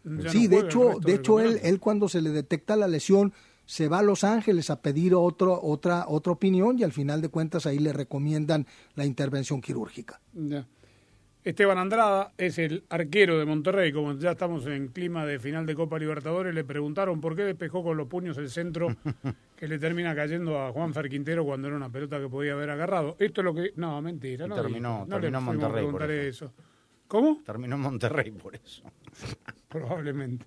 Ya 0.05 0.29
sí, 0.29 0.43
no 0.47 0.49
de 0.55 0.59
hecho, 0.61 0.91
de 1.03 1.13
hecho 1.15 1.39
él, 1.39 1.59
él 1.63 1.79
cuando 1.79 2.07
se 2.07 2.21
le 2.21 2.29
detecta 2.29 2.75
la 2.75 2.87
lesión 2.87 3.33
se 3.65 3.87
va 3.87 3.99
a 3.99 4.03
Los 4.03 4.23
Ángeles 4.23 4.69
a 4.69 4.81
pedir 4.81 5.15
otro, 5.15 5.59
otra, 5.61 6.05
otra 6.07 6.31
opinión 6.31 6.77
y 6.77 6.83
al 6.83 6.91
final 6.91 7.21
de 7.21 7.29
cuentas 7.29 7.65
ahí 7.65 7.79
le 7.79 7.91
recomiendan 7.93 8.67
la 8.93 9.05
intervención 9.05 9.59
quirúrgica. 9.61 10.21
Ya. 10.33 10.67
Esteban 11.43 11.77
Andrada 11.77 12.33
es 12.39 12.57
el 12.57 12.83
arquero 12.89 13.37
de 13.37 13.45
Monterrey. 13.45 13.91
Como 13.93 14.13
ya 14.17 14.31
estamos 14.31 14.65
en 14.65 14.87
clima 14.87 15.27
de 15.27 15.37
final 15.37 15.67
de 15.67 15.75
Copa 15.75 15.99
Libertadores, 15.99 16.55
le 16.55 16.63
preguntaron 16.63 17.21
por 17.21 17.35
qué 17.35 17.43
despejó 17.43 17.83
con 17.83 17.97
los 17.97 18.07
puños 18.07 18.35
el 18.39 18.49
centro 18.49 18.87
que 19.55 19.67
le 19.67 19.77
termina 19.77 20.15
cayendo 20.15 20.59
a 20.59 20.71
Juan 20.71 20.91
Fer 20.93 21.07
Quintero 21.07 21.45
cuando 21.45 21.67
era 21.67 21.77
una 21.77 21.91
pelota 21.91 22.19
que 22.19 22.27
podía 22.29 22.53
haber 22.53 22.71
agarrado. 22.71 23.15
Esto 23.19 23.41
es 23.41 23.45
lo 23.45 23.53
que. 23.53 23.73
No, 23.75 24.01
mentira. 24.01 24.47
No, 24.47 24.55
terminó- 24.55 25.05
no 25.07 25.19
terminó 25.19 25.39
le 25.39 25.45
Monterrey 25.45 25.85
por 25.91 26.01
eso. 26.03 26.45
eso. 26.45 26.53
¿Cómo? 27.07 27.41
Terminó 27.45 27.77
Monterrey 27.77 28.31
por 28.31 28.55
eso. 28.55 28.81
Probablemente. 29.75 30.45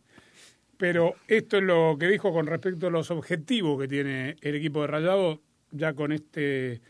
Pero 0.78 1.14
esto 1.26 1.58
es 1.58 1.62
lo 1.62 1.96
que 1.98 2.06
dijo 2.06 2.32
con 2.32 2.46
respecto 2.46 2.86
a 2.86 2.90
los 2.90 3.10
objetivos 3.10 3.78
que 3.78 3.86
tiene 3.86 4.36
el 4.40 4.54
equipo 4.54 4.80
de 4.80 4.86
Rayado, 4.86 5.40
ya 5.70 5.92
con 5.92 6.12
este 6.12 6.80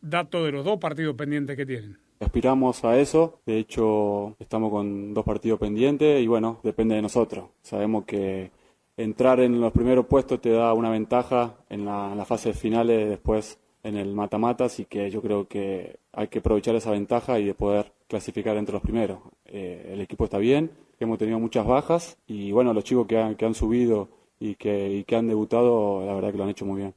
dato 0.00 0.44
de 0.44 0.50
los 0.50 0.64
dos 0.64 0.78
partidos 0.78 1.14
pendientes 1.14 1.56
que 1.56 1.64
tienen. 1.64 1.96
Aspiramos 2.18 2.84
a 2.84 2.98
eso, 2.98 3.40
de 3.46 3.58
hecho 3.58 4.34
estamos 4.40 4.72
con 4.72 5.14
dos 5.14 5.24
partidos 5.24 5.60
pendientes 5.60 6.20
y 6.20 6.26
bueno, 6.26 6.58
depende 6.64 6.96
de 6.96 7.02
nosotros. 7.02 7.50
Sabemos 7.62 8.04
que 8.04 8.50
entrar 8.96 9.38
en 9.38 9.60
los 9.60 9.72
primeros 9.72 10.06
puestos 10.06 10.40
te 10.40 10.50
da 10.50 10.74
una 10.74 10.90
ventaja 10.90 11.54
en 11.68 11.84
la, 11.84 12.08
en 12.10 12.18
las 12.18 12.26
fases 12.26 12.58
finales, 12.58 13.08
después 13.08 13.60
en 13.84 13.96
el 13.96 14.12
mata-mata, 14.12 14.64
así 14.64 14.86
que 14.86 15.08
yo 15.08 15.22
creo 15.22 15.46
que 15.46 16.00
hay 16.12 16.26
que 16.26 16.40
aprovechar 16.40 16.74
esa 16.74 16.90
ventaja 16.90 17.38
y 17.38 17.44
de 17.44 17.54
poder 17.54 17.92
clasificar 18.08 18.56
entre 18.56 18.72
los 18.72 18.82
primeros. 18.82 19.20
Eh, 19.44 19.90
el 19.92 20.00
equipo 20.00 20.24
está 20.24 20.38
bien, 20.38 20.72
hemos 21.04 21.18
tenido 21.18 21.38
muchas 21.38 21.66
bajas 21.66 22.18
y 22.26 22.52
bueno, 22.52 22.72
los 22.72 22.84
chicos 22.84 23.06
que 23.06 23.18
han, 23.18 23.34
que 23.34 23.44
han 23.44 23.54
subido 23.54 24.08
y 24.38 24.54
que, 24.54 24.90
y 24.92 25.04
que 25.04 25.16
han 25.16 25.28
debutado, 25.28 26.04
la 26.04 26.14
verdad 26.14 26.32
que 26.32 26.38
lo 26.38 26.44
han 26.44 26.50
hecho 26.50 26.66
muy 26.66 26.80
bien. 26.80 26.94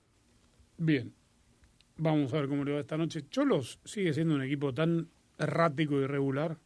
Bien. 0.77 1.13
Vamos 1.97 2.33
a 2.33 2.37
ver 2.37 2.47
cómo 2.47 2.63
le 2.63 2.73
va 2.73 2.79
esta 2.79 2.97
noche. 2.97 3.25
Cholos 3.29 3.79
sigue 3.83 4.13
siendo 4.13 4.35
un 4.35 4.43
equipo 4.43 4.73
tan 4.73 5.09
errático 5.37 5.95
y 5.95 6.03
irregular. 6.03 6.57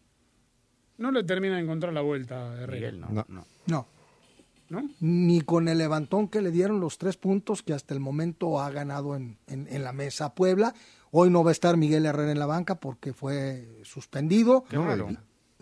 No 0.98 1.12
le 1.12 1.24
termina 1.24 1.56
de 1.56 1.63
encontrar 1.63 1.91
la 1.93 2.02
vuelta 2.02 2.52
a 2.52 2.62
Herrera. 2.62 2.91
Miguel, 2.91 3.02
no. 3.02 3.10
No. 3.10 3.26
no. 3.28 3.46
No, 3.65 3.88
¿no? 4.69 4.89
ni 5.00 5.41
con 5.41 5.67
el 5.67 5.78
levantón 5.78 6.28
que 6.28 6.41
le 6.41 6.52
dieron 6.52 6.80
los 6.80 6.98
tres 6.98 7.17
puntos 7.17 7.63
que 7.63 7.74
hasta 7.74 7.93
el 7.93 8.00
momento 8.00 8.60
ha 8.60 8.69
ganado 8.72 9.15
en, 9.15 9.38
en, 9.48 9.67
en 9.69 9.84
la 9.84 9.93
mesa 9.93 10.34
Puebla. 10.36 10.74
Hoy 11.12 11.30
no 11.30 11.43
va 11.43 11.52
a 11.52 11.54
estar 11.54 11.78
Miguel 11.78 12.06
Herrera 12.06 12.32
en 12.32 12.39
la 12.39 12.46
banca 12.46 12.76
porque 12.76 13.13
fue 13.13 13.82
suspendido. 13.84 14.63
Qué 14.69 14.78
raro. 14.78 15.10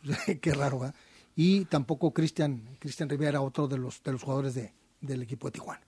Qué 0.42 0.54
raro, 0.54 0.80
¿verdad? 0.80 0.96
Y 1.36 1.66
tampoco 1.66 2.14
Cristian 2.14 2.78
Cristian 2.80 3.10
Rivera, 3.10 3.42
otro 3.42 3.68
de 3.68 3.78
los, 3.78 4.04
de 4.04 4.12
los 4.12 4.24
jugadores 4.24 4.54
de, 4.54 4.74
del 5.00 5.22
equipo 5.22 5.48
de 5.48 5.52
Tijuana. 5.52 5.82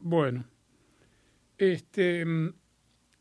Bueno. 0.00 0.44
Este, 1.56 2.24
mm, 2.24 2.52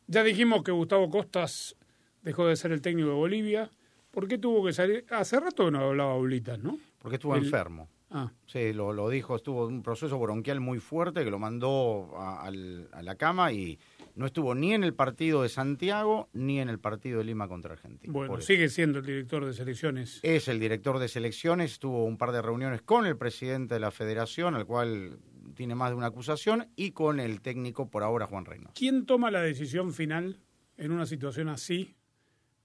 ya 0.07 0.23
dijimos 0.23 0.63
que 0.63 0.71
Gustavo 0.71 1.09
Costas 1.09 1.75
dejó 2.21 2.47
de 2.47 2.55
ser 2.55 2.71
el 2.71 2.81
técnico 2.81 3.09
de 3.09 3.15
Bolivia. 3.15 3.71
¿Por 4.11 4.27
qué 4.27 4.37
tuvo 4.37 4.65
que 4.65 4.73
salir? 4.73 5.05
Hace 5.09 5.39
rato 5.39 5.65
que 5.65 5.71
no 5.71 5.79
hablaba 5.79 6.13
Oblitas, 6.13 6.59
¿no? 6.59 6.77
Porque 6.99 7.15
estuvo 7.15 7.35
El- 7.35 7.45
enfermo. 7.45 7.87
Ah, 8.09 8.31
Sí, 8.45 8.71
lo, 8.71 8.93
lo 8.93 9.09
dijo, 9.09 9.35
estuvo 9.35 9.67
un 9.67 9.83
proceso 9.83 10.17
bronquial 10.17 10.61
muy 10.61 10.79
fuerte 10.79 11.25
que 11.25 11.29
lo 11.29 11.39
mandó 11.39 12.13
a, 12.17 12.49
la 12.49 13.15
cama 13.15 13.51
y 13.51 13.79
no 14.15 14.25
estuvo 14.25 14.55
ni 14.55 14.73
en 14.73 14.83
el 14.83 14.93
partido 14.93 15.43
de 15.43 15.49
Santiago 15.49 16.29
ni 16.31 16.59
en 16.59 16.69
el 16.69 16.79
partido 16.79 17.19
de 17.19 17.25
Lima 17.25 17.47
contra 17.47 17.73
Argentina. 17.73 18.11
bueno, 18.13 18.39
sigue 18.39 18.69
siendo 18.69 18.99
el 18.99 19.05
director 19.05 19.45
de 19.45 19.53
selecciones. 19.53 20.19
Es 20.23 20.47
el 20.47 20.59
director 20.59 20.99
de 20.99 21.09
selecciones, 21.09 21.79
tuvo 21.79 22.05
un 22.05 22.17
par 22.17 22.31
de 22.31 22.41
reuniones 22.41 22.81
con 22.81 23.05
el 23.05 23.17
presidente 23.17 23.73
de 23.73 23.79
la 23.81 23.91
federación, 23.91 24.55
al 24.55 24.65
cual 24.65 25.19
tiene 25.55 25.75
más 25.75 25.89
de 25.89 25.95
una 25.95 26.07
acusación, 26.07 26.67
y 26.75 26.91
con 26.91 27.19
el 27.19 27.41
técnico 27.41 27.89
por 27.89 28.03
ahora, 28.03 28.27
Juan 28.27 28.45
Reynoso. 28.45 28.73
¿Quién 28.75 29.05
toma 29.05 29.31
la 29.31 29.41
decisión 29.41 29.91
final 29.91 30.39
en 30.77 30.91
una 30.91 31.05
situación 31.05 31.49
así, 31.49 31.95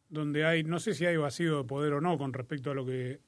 donde 0.09 0.44
hay, 0.44 0.62
no 0.62 0.78
sé 0.78 0.94
si 0.94 1.07
hay 1.07 1.16
vacío 1.16 1.59
de 1.59 1.64
poder 1.64 1.94
o 1.94 2.00
no 2.00 2.16
con 2.18 2.33
respecto 2.33 2.70
a 2.70 2.74
lo 2.74 2.87
que... 2.87 3.20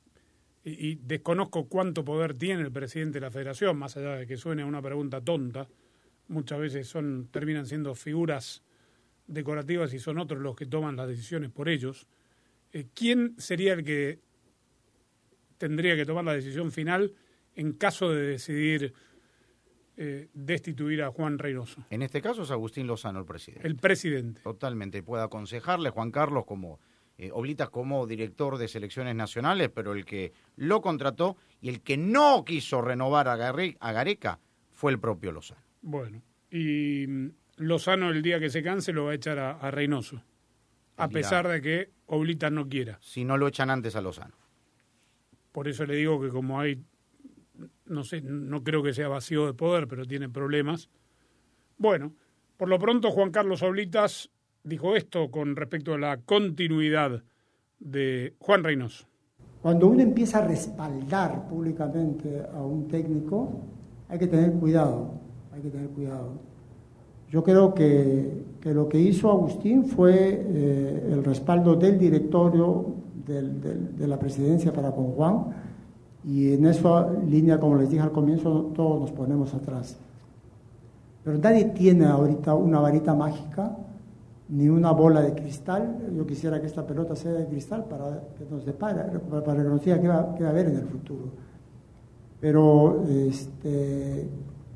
Y, 0.65 0.89
y 0.89 0.95
desconozco 0.97 1.69
cuánto 1.69 2.05
poder 2.05 2.35
tiene 2.35 2.63
el 2.63 2.73
presidente 2.73 3.21
de 3.21 3.27
la 3.27 3.31
federación, 3.31 3.77
más 3.77 3.97
allá 3.97 4.17
de 4.17 4.27
que 4.27 4.37
suene 4.37 4.63
a 4.63 4.67
una 4.67 4.83
pregunta 4.83 5.21
tonta. 5.21 5.69
Muchas 6.29 6.59
veces 6.59 6.89
son 6.89 7.29
terminan 7.31 7.67
siendo 7.67 7.95
figuras 7.95 8.63
decorativas 9.27 9.93
y 9.95 9.99
son 9.99 10.19
otros 10.19 10.41
los 10.41 10.57
que 10.57 10.67
toman 10.67 10.97
las 10.97 11.09
decisiones 11.09 11.51
por 11.51 11.69
ellos. 11.69 12.07
Eh, 12.73 12.89
¿Quién 12.95 13.35
sería 13.39 13.75
el 13.75 13.85
que 13.85 14.21
tendría 15.59 15.97
que 15.97 16.05
tomar 16.05 16.25
la 16.25 16.35
decisión 16.35 16.73
final 16.73 17.13
en 17.55 17.73
caso 17.73 18.11
de 18.11 18.23
decidir 18.23 18.93
eh, 19.97 20.29
destituir 20.35 21.03
a 21.03 21.11
Juan 21.11 21.39
Reynoso? 21.39 21.85
En 21.91 22.03
este 22.03 22.21
caso 22.21 22.43
es 22.43 22.51
Agustín 22.51 22.87
Lozano, 22.87 23.21
el 23.21 23.27
presidente. 23.27 23.67
El 23.67 23.77
presidente. 23.77 24.43
Totalmente, 24.43 25.03
puede 25.03 25.23
aconsejarle 25.23 25.91
Juan 25.91 26.11
Carlos 26.11 26.45
como 26.47 26.81
eh, 27.19 27.31
Oblitas 27.33 27.71
como 27.71 28.07
director 28.07 28.59
de 28.59 28.69
selecciones 28.69 29.15
nacionales, 29.15 29.71
pero 29.75 29.93
el 29.93 30.05
que 30.05 30.33
lo 30.57 30.81
contrató 30.81 31.37
y 31.61 31.69
el 31.69 31.81
que 31.83 31.97
no 31.97 32.45
quiso 32.45 32.81
renovar 32.83 33.29
a, 33.29 33.37
Garre- 33.37 33.77
a 33.81 33.93
Gareca 33.93 34.41
fue 34.73 34.91
el 34.93 34.99
propio 34.99 35.31
Lozano. 35.33 35.61
Bueno, 35.83 36.23
y 36.51 37.07
mm, 37.07 37.29
Lozano 37.59 38.11
el 38.11 38.23
día 38.23 38.41
que 38.41 38.51
se 38.51 38.63
canse 38.63 38.93
lo 38.93 39.05
va 39.05 39.13
a 39.13 39.15
echar 39.15 39.39
a, 39.39 39.53
a 39.53 39.71
Reynoso, 39.71 40.23
a 40.97 41.05
El 41.05 41.11
día- 41.11 41.19
pesar 41.21 41.47
de 41.49 41.61
que 41.63 41.91
Oblitas 42.07 42.51
no 42.53 42.69
quiera. 42.69 42.99
Si 43.01 43.25
no 43.25 43.37
lo 43.39 43.47
echan 43.49 43.71
antes 43.71 43.95
a 43.97 44.01
Lozano. 44.01 44.35
Por 45.53 45.69
eso 45.69 45.87
le 45.87 45.95
digo 45.95 46.21
que 46.21 46.29
como 46.31 46.59
hay, 46.61 46.83
no 47.87 48.03
sé, 48.03 48.21
no 48.21 48.65
creo 48.65 48.83
que 48.83 48.93
sea 48.93 49.07
vacío 49.09 49.47
de 49.47 49.55
poder, 49.55 49.87
pero 49.87 50.05
tiene 50.05 50.29
problemas. 50.29 50.91
Bueno, 51.79 52.13
por 52.57 52.69
lo 52.69 52.79
pronto 52.79 53.11
Juan 53.13 53.31
Carlos 53.31 53.63
Oblitas 53.63 54.31
dijo 54.65 54.97
esto 54.97 55.31
con 55.31 55.55
respecto 55.57 55.95
a 55.95 55.99
la 55.99 56.17
continuidad 56.17 57.23
de 57.79 58.35
Juan 58.39 58.65
Reynoso. 58.65 59.05
Cuando 59.63 59.89
uno 59.89 60.01
empieza 60.01 60.39
a 60.39 60.47
respaldar 60.47 61.49
públicamente 61.49 62.43
a 62.53 62.63
un 62.63 62.89
técnico, 62.89 63.61
hay 64.09 64.19
que 64.19 64.27
tener 64.27 64.53
cuidado, 64.55 65.13
hay 65.53 65.61
que 65.61 65.71
tener 65.71 65.89
cuidado. 65.89 66.33
Yo 67.31 67.43
creo 67.43 67.75
que, 67.75 68.45
que 68.61 68.73
lo 68.75 68.89
que 68.89 68.99
hizo 68.99 69.31
Agustín 69.31 69.85
fue 69.87 70.13
eh, 70.15 71.09
el 71.13 71.25
respaldo 71.25 71.77
del 71.77 71.99
directorio 71.99 73.05
de 73.27 74.07
la 74.07 74.19
presidencia 74.19 74.71
para 74.71 74.91
con 74.91 75.13
Juan 75.13 75.47
y 76.27 76.53
en 76.53 76.67
esa 76.67 77.11
línea, 77.27 77.59
como 77.59 77.77
les 77.77 77.89
dije 77.89 78.03
al 78.03 78.13
comienzo, 78.13 78.73
todos 78.75 79.01
nos 79.01 79.13
ponemos 79.13 79.55
atrás. 79.55 79.97
Pero 81.23 81.39
nadie 81.39 81.65
tiene 81.67 82.05
ahorita 82.05 82.55
una 82.55 82.81
varita 82.81 83.15
mágica 83.15 83.75
ni 84.49 84.69
una 84.69 84.93
bola 84.93 85.23
de 85.23 85.35
cristal. 85.35 86.11
Yo 86.15 86.27
quisiera 86.27 86.61
que 86.61 86.67
esta 86.67 86.87
pelota 86.87 87.17
sea 87.17 87.33
de 87.33 87.47
cristal 87.47 87.85
para 87.85 88.23
que 88.37 88.45
nos 88.51 88.65
depara, 88.65 89.11
para 89.45 89.63
que 89.63 89.69
nos 89.69 89.85
diga 89.85 90.01
qué 90.01 90.09
va, 90.09 90.35
qué 90.35 90.43
va 90.43 90.49
a 90.49 90.53
haber 90.53 90.67
en 90.67 90.77
el 90.77 90.87
futuro. 90.87 91.25
Pero 92.41 93.05
este, 93.09 94.29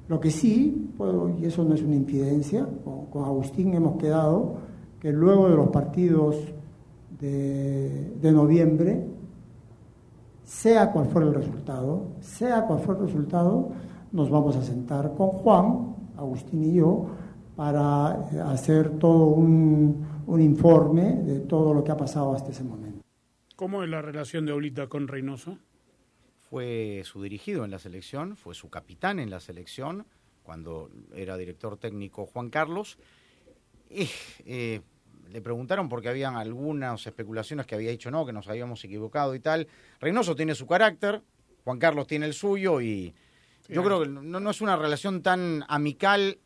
lo 0.08 0.18
que 0.20 0.30
sí, 0.30 0.90
puedo, 0.96 1.30
y 1.38 1.44
eso 1.44 1.64
no 1.64 1.74
es 1.74 1.82
una 1.82 1.96
infidencia, 1.96 2.66
con, 2.84 3.06
con 3.06 3.24
Agustín 3.24 3.74
hemos 3.74 3.96
quedado 3.96 4.56
que 5.00 5.12
luego 5.12 5.48
de 5.48 5.56
los 5.56 5.68
partidos 5.68 6.36
de, 7.20 8.14
de 8.20 8.32
noviembre, 8.32 9.06
sea 10.44 10.90
cual 10.92 11.06
fuera 11.06 11.28
el 11.28 11.34
resultado, 11.34 12.06
sea 12.20 12.66
cual 12.66 12.80
fuera 12.80 13.00
el 13.00 13.06
resultado, 13.06 13.68
nos 14.12 14.30
vamos 14.30 14.56
a 14.56 14.62
sentar 14.62 15.12
con 15.14 15.28
Juan, 15.28 15.94
Agustín 16.16 16.64
y 16.64 16.72
yo, 16.74 17.06
para 17.58 18.10
hacer 18.52 19.00
todo 19.00 19.24
un, 19.24 20.22
un 20.28 20.40
informe 20.40 21.16
de 21.24 21.40
todo 21.40 21.74
lo 21.74 21.82
que 21.82 21.90
ha 21.90 21.96
pasado 21.96 22.32
hasta 22.32 22.52
ese 22.52 22.62
momento. 22.62 23.02
¿Cómo 23.56 23.82
es 23.82 23.90
la 23.90 24.00
relación 24.00 24.46
de 24.46 24.52
Oblitas 24.52 24.86
con 24.86 25.08
Reynoso? 25.08 25.58
Fue 26.48 27.02
su 27.04 27.20
dirigido 27.20 27.64
en 27.64 27.72
la 27.72 27.80
selección, 27.80 28.36
fue 28.36 28.54
su 28.54 28.70
capitán 28.70 29.18
en 29.18 29.28
la 29.28 29.40
selección, 29.40 30.06
cuando 30.44 30.88
era 31.12 31.36
director 31.36 31.76
técnico 31.78 32.26
Juan 32.26 32.48
Carlos. 32.48 32.96
Y, 33.90 34.08
eh, 34.46 34.80
le 35.28 35.40
preguntaron 35.40 35.88
porque 35.88 36.10
habían 36.10 36.36
algunas 36.36 37.04
especulaciones 37.08 37.66
que 37.66 37.74
había 37.74 37.90
dicho 37.90 38.08
no, 38.12 38.24
que 38.24 38.32
nos 38.32 38.46
habíamos 38.46 38.84
equivocado 38.84 39.34
y 39.34 39.40
tal. 39.40 39.66
Reynoso 39.98 40.36
tiene 40.36 40.54
su 40.54 40.68
carácter, 40.68 41.22
Juan 41.64 41.80
Carlos 41.80 42.06
tiene 42.06 42.26
el 42.26 42.34
suyo 42.34 42.80
y 42.80 43.12
yo 43.68 43.82
creo 43.82 44.02
que 44.02 44.08
no, 44.08 44.38
no 44.38 44.48
es 44.48 44.60
una 44.60 44.76
relación 44.76 45.22
tan 45.22 45.64
amical 45.66 46.38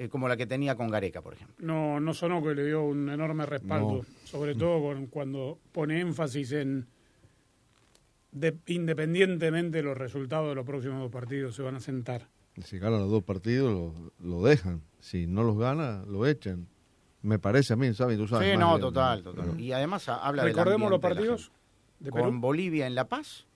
eh, 0.00 0.08
como 0.08 0.28
la 0.28 0.36
que 0.36 0.46
tenía 0.46 0.74
con 0.76 0.88
Gareca, 0.88 1.20
por 1.20 1.34
ejemplo. 1.34 1.54
No, 1.58 2.00
no 2.00 2.14
sonó 2.14 2.42
que 2.42 2.54
le 2.54 2.64
dio 2.66 2.82
un 2.82 3.10
enorme 3.10 3.44
respaldo, 3.44 4.04
sobre 4.24 4.54
todo 4.54 4.80
con- 4.80 5.06
cuando 5.08 5.58
pone 5.72 6.00
énfasis 6.00 6.52
en 6.52 6.86
de- 8.32 8.56
independientemente 8.66 9.78
de 9.78 9.82
los 9.84 9.98
resultados 9.98 10.48
de 10.48 10.54
los 10.54 10.64
próximos 10.64 11.00
dos 11.00 11.10
partidos 11.10 11.54
se 11.54 11.62
van 11.62 11.74
a 11.76 11.80
sentar. 11.80 12.28
Si 12.64 12.78
gana 12.78 12.98
los 12.98 13.10
dos 13.10 13.22
partidos, 13.24 13.72
lo, 13.72 14.12
lo 14.26 14.42
dejan. 14.42 14.82
Si 15.00 15.26
no 15.26 15.42
los 15.44 15.58
gana, 15.58 16.02
lo 16.06 16.26
echan. 16.26 16.66
Me 17.22 17.38
parece 17.38 17.74
a 17.74 17.76
mí, 17.76 17.92
¿sabes? 17.92 18.16
Tú 18.16 18.26
sabes 18.26 18.50
Sí, 18.52 18.56
no, 18.56 18.76
de- 18.76 18.80
total, 18.80 19.22
total. 19.22 19.60
Y 19.60 19.72
además 19.72 20.08
habla 20.08 20.44
del 20.44 20.52
Recordemos 20.54 20.90
los 20.90 20.98
de 21.00 21.08
partidos 21.08 21.52
de. 21.98 22.10
Perú. 22.10 22.24
Con 22.24 22.40
Bolivia 22.40 22.86
en 22.86 22.94
La 22.94 23.04
Paz, 23.08 23.46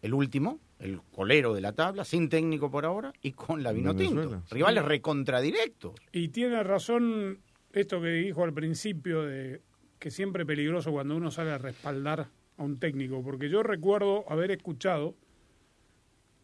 el 0.00 0.14
último, 0.14 0.58
el 0.78 1.00
colero 1.12 1.54
de 1.54 1.60
la 1.60 1.72
tabla, 1.72 2.04
sin 2.04 2.28
técnico 2.28 2.70
por 2.70 2.84
ahora, 2.84 3.12
y 3.22 3.32
con 3.32 3.62
la 3.62 3.72
Vinotinto. 3.72 4.42
Rivales 4.50 4.84
recontradirectos. 4.84 5.94
Y 6.12 6.28
tiene 6.28 6.62
razón 6.62 7.38
esto 7.72 8.00
que 8.00 8.08
dijo 8.08 8.44
al 8.44 8.52
principio 8.52 9.22
de 9.22 9.62
que 9.98 10.10
siempre 10.10 10.42
es 10.42 10.46
peligroso 10.46 10.92
cuando 10.92 11.16
uno 11.16 11.30
sale 11.30 11.50
a 11.50 11.58
respaldar 11.58 12.28
a 12.56 12.62
un 12.62 12.78
técnico, 12.78 13.22
porque 13.22 13.48
yo 13.48 13.62
recuerdo 13.62 14.24
haber 14.28 14.50
escuchado 14.50 15.14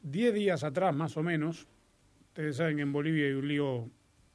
10 0.02 0.34
días 0.34 0.64
atrás 0.64 0.94
más 0.94 1.16
o 1.16 1.22
menos, 1.22 1.68
ustedes 2.28 2.56
saben 2.56 2.76
que 2.76 2.82
en 2.82 2.92
Bolivia 2.92 3.26
hay 3.26 3.32
un 3.32 3.48
lío 3.48 3.90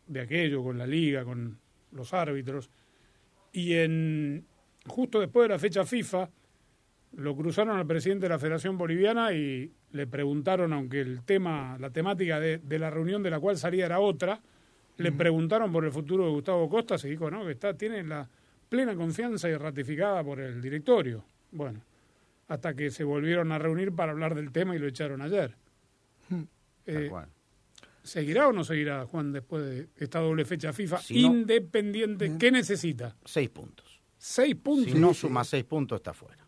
de 0.08 0.22
aquello 0.22 0.64
con 0.64 0.78
la 0.78 0.86
liga, 0.86 1.26
con 1.26 1.58
los 1.92 2.14
árbitros, 2.14 2.70
y 3.52 3.74
en 3.74 4.46
justo 4.88 5.20
después 5.20 5.46
de 5.46 5.54
la 5.54 5.60
fecha 5.60 5.86
FIFA 5.86 6.30
lo 7.14 7.36
cruzaron 7.36 7.78
al 7.78 7.88
presidente 7.88 8.26
de 8.26 8.30
la 8.30 8.40
Federación 8.40 8.78
Boliviana 8.78 9.34
y 9.34 9.72
le 9.96 10.08
preguntaron, 10.08 10.74
aunque 10.74 11.00
el 11.02 11.24
tema, 11.24 11.78
la 11.80 11.90
temática 11.90 12.40
de, 12.40 12.58
de 12.58 12.80
la 12.80 12.90
reunión 12.90 13.24
de 13.24 13.30
la 13.30 13.40
cual 13.40 13.58
salía 13.58 13.86
era 13.86 14.00
otra, 14.00 14.42
le 14.98 15.12
preguntaron 15.12 15.72
por 15.72 15.86
el 15.86 15.92
futuro 15.92 16.26
de 16.26 16.32
Gustavo 16.32 16.70
Costa, 16.70 16.98
se 16.98 17.10
dijo, 17.10 17.30
no, 17.32 17.46
que 17.46 17.52
está, 17.52 17.74
tiene 17.76 18.04
la 18.04 18.30
plena 18.70 18.96
confianza 18.96 19.50
y 19.50 19.56
ratificada 19.56 20.24
por 20.24 20.40
el 20.40 20.62
directorio. 20.62 21.24
Bueno, 21.52 21.82
hasta 22.48 22.74
que 22.74 22.92
se 22.92 23.04
volvieron 23.04 23.52
a 23.52 23.58
reunir 23.60 23.94
para 23.94 24.12
hablar 24.12 24.36
del 24.36 24.52
tema 24.52 24.76
y 24.76 24.80
lo 24.80 24.88
echaron 24.88 25.22
ayer. 25.22 25.56
Eh. 26.86 27.10
¿Seguirá 28.04 28.48
o 28.50 28.54
no 28.54 28.64
seguirá 28.64 29.06
Juan 29.08 29.32
después 29.32 29.66
de 29.66 29.88
esta 29.98 30.20
doble 30.20 30.46
fecha 30.46 30.72
FIFA? 30.72 31.00
Si 31.00 31.22
no- 31.22 31.34
Independiente, 31.34 32.38
¿qué 32.38 32.52
necesita? 32.52 33.16
Seis 33.26 33.50
puntos. 33.50 34.00
Seis 34.18 34.56
puntos. 34.56 34.92
Si 34.94 35.00
no 35.00 35.14
suma 35.14 35.44
seis 35.44 35.64
puntos, 35.64 35.98
está 35.98 36.14
fuera. 36.14 36.46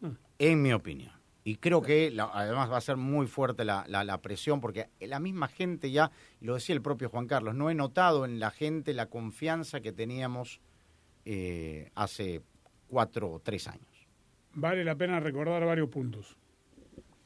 Mm. 0.00 0.08
En 0.38 0.62
mi 0.62 0.72
opinión. 0.72 1.12
Y 1.42 1.56
creo 1.56 1.80
que 1.80 2.10
la- 2.10 2.30
además 2.32 2.70
va 2.70 2.76
a 2.76 2.80
ser 2.82 2.96
muy 2.98 3.26
fuerte 3.26 3.64
la, 3.64 3.84
la- 3.88 4.04
la 4.04 4.18
presión, 4.20 4.60
porque 4.60 4.88
la 5.00 5.20
misma 5.20 5.48
gente 5.48 5.90
ya, 5.90 6.10
lo 6.40 6.54
decía 6.54 6.74
el 6.74 6.82
propio 6.82 7.08
Juan 7.08 7.26
Carlos, 7.26 7.54
no 7.54 7.70
he 7.70 7.74
notado 7.74 8.24
en 8.26 8.38
la 8.40 8.50
gente 8.50 8.92
la 8.92 9.06
confianza 9.06 9.80
que 9.80 9.92
teníamos 9.92 10.60
eh, 11.24 11.90
hace 11.94 12.42
cuatro 12.88 13.30
o 13.32 13.40
tres 13.40 13.68
años. 13.68 13.86
vale 14.54 14.84
la 14.84 14.96
pena 14.96 15.20
recordar 15.20 15.64
varios 15.64 15.88
puntos. 15.88 16.36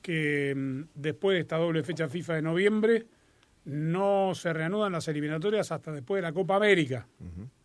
Que 0.02 0.54
mm, 0.54 0.82
después 0.94 1.34
de 1.36 1.40
esta 1.40 1.56
doble 1.56 1.82
fecha 1.82 2.08
FIFA 2.08 2.34
de 2.34 2.42
noviembre, 2.42 3.06
no 3.64 4.32
se 4.34 4.52
reanudan 4.52 4.92
las 4.92 5.08
eliminatorias 5.08 5.72
hasta 5.72 5.90
después 5.92 6.18
de 6.18 6.22
la 6.22 6.32
Copa 6.32 6.56
América. 6.56 7.06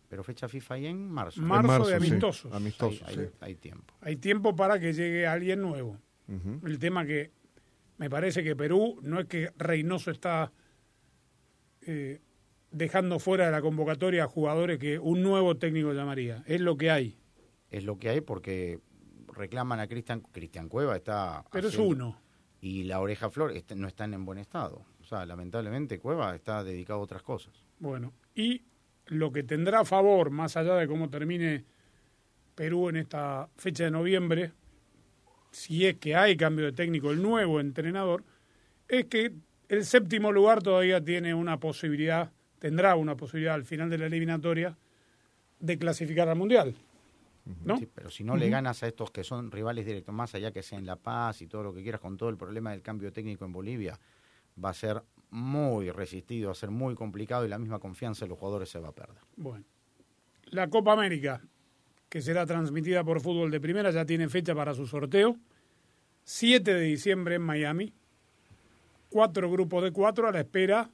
Pero 0.08 0.24
fecha 0.24 0.48
FIFA 0.48 0.74
ahí 0.74 0.86
en 0.86 1.08
marzo. 1.08 1.40
Marzo, 1.42 1.68
marzo, 1.68 1.86
de 1.88 2.00
sí. 2.00 2.06
amistosos. 2.08 2.52
Amistosos, 2.52 3.02
hay, 3.06 3.14
sí. 3.14 3.20
hay- 3.20 3.30
hay 3.40 3.54
tiempo. 3.56 3.94
Hay 4.00 4.16
tiempo 4.16 4.56
para 4.56 4.80
que 4.80 4.92
llegue 4.92 5.26
alguien 5.26 5.60
nuevo. 5.60 5.96
El 6.64 6.78
tema 6.78 7.04
que 7.04 7.32
me 7.98 8.08
parece 8.08 8.42
que 8.42 8.56
Perú 8.56 8.98
no 9.02 9.20
es 9.20 9.26
que 9.26 9.52
Reynoso 9.56 10.10
está 10.10 10.52
eh, 11.82 12.20
dejando 12.70 13.18
fuera 13.18 13.46
de 13.46 13.52
la 13.52 13.60
convocatoria 13.60 14.24
a 14.24 14.28
jugadores 14.28 14.78
que 14.78 14.98
un 14.98 15.22
nuevo 15.22 15.56
técnico 15.56 15.92
llamaría. 15.92 16.42
Es 16.46 16.60
lo 16.60 16.76
que 16.76 16.90
hay. 16.90 17.18
Es 17.70 17.84
lo 17.84 17.98
que 17.98 18.08
hay 18.08 18.20
porque 18.20 18.80
reclaman 19.34 19.80
a 19.80 19.86
Cristian 19.86 20.20
Cristian 20.32 20.68
Cueva, 20.68 20.96
está... 20.96 21.44
Pero 21.50 21.68
es 21.68 21.78
uno. 21.78 22.16
Y 22.60 22.84
la 22.84 23.00
oreja 23.00 23.30
flor 23.30 23.52
no 23.76 23.88
están 23.88 24.14
en 24.14 24.24
buen 24.24 24.38
estado. 24.38 24.84
O 25.00 25.04
sea, 25.04 25.26
lamentablemente 25.26 25.98
Cueva 25.98 26.34
está 26.34 26.62
dedicado 26.62 27.00
a 27.00 27.02
otras 27.02 27.22
cosas. 27.22 27.52
Bueno, 27.78 28.12
y 28.34 28.62
lo 29.06 29.32
que 29.32 29.42
tendrá 29.42 29.80
a 29.80 29.84
favor, 29.84 30.30
más 30.30 30.56
allá 30.56 30.74
de 30.74 30.86
cómo 30.86 31.08
termine 31.10 31.64
Perú 32.54 32.88
en 32.88 32.96
esta 32.96 33.48
fecha 33.56 33.84
de 33.84 33.90
noviembre, 33.90 34.52
si 35.50 35.86
es 35.86 35.96
que 35.96 36.14
hay 36.14 36.36
cambio 36.36 36.66
de 36.66 36.72
técnico, 36.72 37.10
el 37.10 37.22
nuevo 37.22 37.60
entrenador, 37.60 38.24
es 38.88 39.06
que 39.06 39.32
el 39.68 39.84
séptimo 39.84 40.32
lugar 40.32 40.62
todavía 40.62 41.02
tiene 41.02 41.34
una 41.34 41.58
posibilidad, 41.58 42.32
tendrá 42.58 42.96
una 42.96 43.16
posibilidad 43.16 43.54
al 43.54 43.64
final 43.64 43.88
de 43.90 43.98
la 43.98 44.06
eliminatoria 44.06 44.76
de 45.58 45.78
clasificar 45.78 46.28
al 46.28 46.36
Mundial. 46.36 46.74
¿No? 47.64 47.78
Sí, 47.78 47.88
pero 47.92 48.10
si 48.10 48.22
no 48.22 48.36
le 48.36 48.48
ganas 48.48 48.82
a 48.82 48.86
estos 48.86 49.10
que 49.10 49.24
son 49.24 49.50
rivales 49.50 49.84
directos, 49.84 50.14
más 50.14 50.34
allá 50.34 50.52
que 50.52 50.62
sea 50.62 50.78
en 50.78 50.86
La 50.86 50.96
Paz 50.96 51.42
y 51.42 51.46
todo 51.46 51.62
lo 51.64 51.74
que 51.74 51.82
quieras, 51.82 52.00
con 52.00 52.16
todo 52.16 52.28
el 52.28 52.36
problema 52.36 52.70
del 52.70 52.82
cambio 52.82 53.12
técnico 53.12 53.44
en 53.44 53.52
Bolivia, 53.52 53.98
va 54.62 54.70
a 54.70 54.74
ser 54.74 55.02
muy 55.30 55.90
resistido, 55.90 56.48
va 56.48 56.52
a 56.52 56.56
ser 56.56 56.70
muy 56.70 56.94
complicado 56.94 57.44
y 57.44 57.48
la 57.48 57.58
misma 57.58 57.78
confianza 57.78 58.24
de 58.24 58.28
los 58.28 58.38
jugadores 58.38 58.68
se 58.68 58.78
va 58.78 58.88
a 58.88 58.92
perder. 58.92 59.22
Bueno, 59.36 59.64
la 60.44 60.68
Copa 60.68 60.92
América, 60.92 61.40
que 62.10 62.20
será 62.20 62.44
transmitida 62.44 63.02
por 63.02 63.20
fútbol 63.22 63.50
de 63.50 63.60
primera, 63.60 63.90
ya 63.90 64.04
tiene 64.04 64.28
fecha 64.28 64.54
para 64.54 64.74
su 64.74 64.86
sorteo. 64.86 65.38
7 66.24 66.74
de 66.74 66.80
diciembre 66.82 67.36
en 67.36 67.42
Miami. 67.42 67.94
Cuatro 69.08 69.50
grupos 69.50 69.82
de 69.82 69.92
cuatro 69.92 70.28
a 70.28 70.32
la 70.32 70.40
espera 70.40 70.90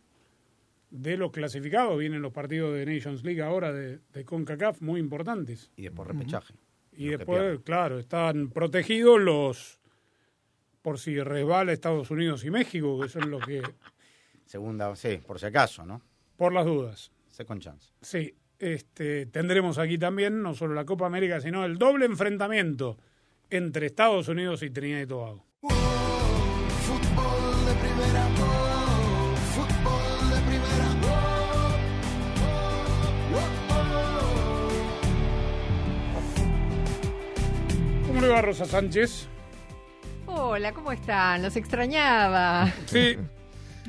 de 0.90 1.16
los 1.16 1.32
clasificados. 1.32 1.98
Vienen 1.98 2.22
los 2.22 2.32
partidos 2.32 2.72
de 2.74 2.86
Nations 2.86 3.24
League 3.24 3.42
ahora 3.42 3.72
de, 3.72 3.98
de 4.12 4.24
CONCACAF, 4.24 4.80
muy 4.80 5.00
importantes. 5.00 5.72
Y 5.76 5.82
después 5.82 6.06
repechaje. 6.06 6.54
Y 6.92 7.08
después, 7.08 7.60
claro, 7.64 7.98
están 7.98 8.48
protegidos 8.50 9.20
los, 9.20 9.80
por 10.80 10.98
si 10.98 11.20
resbala 11.20 11.72
Estados 11.72 12.10
Unidos 12.10 12.44
y 12.44 12.50
México, 12.50 12.98
que 13.00 13.08
son 13.08 13.30
los 13.30 13.44
que, 13.44 13.62
Segunda, 14.46 14.94
sí, 14.94 15.20
por 15.26 15.40
si 15.40 15.46
acaso, 15.46 15.84
¿no? 15.84 16.00
por 16.36 16.52
las 16.52 16.64
dudas. 16.64 17.10
Second 17.28 17.60
chance. 17.60 17.92
Sí, 18.00 18.34
este, 18.58 19.26
tendremos 19.26 19.78
aquí 19.78 19.98
también 19.98 20.42
no 20.42 20.54
solo 20.54 20.74
la 20.74 20.84
Copa 20.84 21.06
América, 21.06 21.40
sino 21.40 21.64
el 21.64 21.78
doble 21.78 22.06
enfrentamiento 22.06 22.96
entre 23.50 23.86
Estados 23.86 24.28
Unidos 24.28 24.62
y 24.62 24.70
Trinidad 24.70 25.00
y 25.00 25.06
Tobago. 25.06 25.44
Fútbol 25.60 25.76
de 27.66 27.74
primera, 27.74 28.28
oh, 28.40 29.36
fútbol 29.54 30.30
de 30.30 30.40
primera, 30.48 30.88
oh, 31.04 31.76
¿Cómo 38.06 38.20
le 38.20 38.28
va 38.28 38.42
Rosa 38.42 38.64
Sánchez? 38.64 39.28
Hola, 40.26 40.72
¿cómo 40.72 40.92
están? 40.92 41.42
Los 41.42 41.56
extrañaba. 41.56 42.72
Sí, 42.86 43.16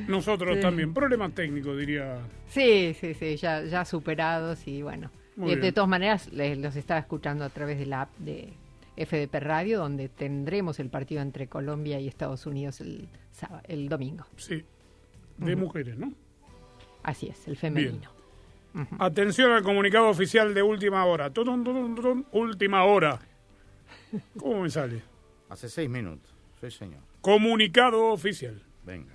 nosotros 0.07 0.55
Sí. 0.55 0.61
también. 0.61 0.93
Problemas 0.93 1.33
técnicos, 1.33 1.77
diría. 1.77 2.19
Sí, 2.47 2.95
sí, 2.99 3.13
sí, 3.13 3.35
ya, 3.37 3.63
ya 3.63 3.85
superados 3.85 4.67
y 4.67 4.81
bueno. 4.81 5.11
Muy 5.35 5.51
Y 5.51 5.55
de 5.55 5.61
bien. 5.61 5.73
todas 5.73 5.89
maneras, 5.89 6.31
les- 6.33 6.57
los 6.57 6.75
estaba 6.75 6.99
escuchando 6.99 7.43
a 7.45 7.49
través 7.49 7.77
de 7.77 7.85
la 7.85 8.01
app 8.01 8.17
de 8.17 8.53
FDP 8.95 9.39
Radio, 9.39 9.79
donde 9.79 10.09
tendremos 10.09 10.79
el 10.79 10.89
partido 10.89 11.21
entre 11.21 11.47
Colombia 11.47 11.99
y 11.99 12.07
Estados 12.07 12.45
Unidos 12.47 12.81
el, 12.81 13.07
sábado, 13.31 13.61
el 13.67 13.87
domingo. 13.89 14.25
Sí, 14.37 14.63
de 15.37 15.55
mujeres, 15.55 15.97
¿no? 15.97 16.11
Así 17.03 17.27
es, 17.27 17.47
el 17.47 17.55
femenino. 17.57 18.09
Atención 18.99 19.51
al 19.51 19.61
comunicado 19.63 20.09
oficial 20.09 20.53
de 20.53 20.61
última 20.63 21.05
hora. 21.05 21.31
Última 22.31 22.83
hora. 22.85 23.19
¿Cómo 24.37 24.63
me 24.63 24.69
sale? 24.69 25.01
Hace 25.49 25.69
seis 25.69 25.89
minutos. 25.89 26.33
Sí, 26.61 26.71
señor. 26.71 26.99
Comunicado 27.21 28.07
oficial. 28.07 28.61
Venga. 28.83 29.13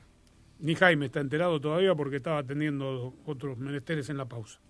Ni 0.63 0.77
Jaime 0.77 1.07
está 1.07 1.19
enterado 1.19 1.61
todavía 1.61 1.93
porque 1.97 2.17
estaba 2.17 2.39
atendiendo 2.39 3.15
otros 3.27 3.59
menesteres 3.59 4.09
en 4.11 4.17
la 4.17 4.27
pausa. 4.27 4.61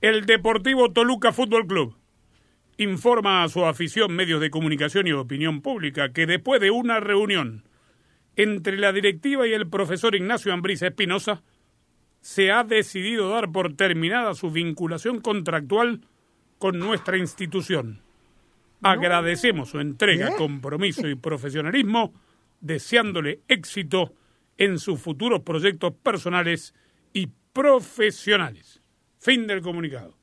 El 0.00 0.24
Deportivo 0.24 0.92
Toluca 0.92 1.32
Fútbol 1.32 1.66
Club 1.66 1.96
informa 2.78 3.42
a 3.42 3.48
su 3.48 3.64
afición, 3.64 4.14
medios 4.14 4.40
de 4.40 4.50
comunicación 4.50 5.08
y 5.08 5.12
opinión 5.12 5.62
pública 5.62 6.12
que 6.12 6.26
después 6.26 6.60
de 6.60 6.70
una 6.70 7.00
reunión 7.00 7.64
entre 8.36 8.78
la 8.78 8.92
directiva 8.92 9.48
y 9.48 9.52
el 9.52 9.68
profesor 9.68 10.14
Ignacio 10.14 10.52
Ambrís 10.52 10.82
Espinosa, 10.82 11.42
se 12.20 12.52
ha 12.52 12.62
decidido 12.62 13.30
dar 13.30 13.50
por 13.50 13.74
terminada 13.74 14.34
su 14.34 14.52
vinculación 14.52 15.20
contractual 15.20 16.02
con 16.58 16.78
nuestra 16.78 17.18
institución. 17.18 18.00
Agradecemos 18.80 19.70
su 19.70 19.80
entrega, 19.80 20.36
compromiso 20.36 21.08
y 21.08 21.16
profesionalismo, 21.16 22.14
deseándole 22.60 23.40
éxito 23.48 24.12
en 24.58 24.78
sus 24.78 25.00
futuros 25.00 25.40
proyectos 25.40 25.92
personales 26.02 26.74
y 27.12 27.28
profesionales. 27.52 28.80
Fin 29.18 29.46
del 29.46 29.62
comunicado. 29.62 30.16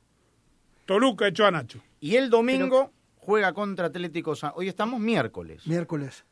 Toluca 0.85 1.27
echó 1.27 1.45
a 1.45 1.51
Nacho. 1.51 1.81
Y 1.99 2.15
el 2.15 2.29
domingo 2.29 2.91
juega 3.15 3.53
contra 3.53 3.87
Atlético 3.87 4.35
San 4.35 4.51
Hoy 4.55 4.67
estamos 4.67 4.99
miércoles. 4.99 5.65
Miércoles. 5.65 6.25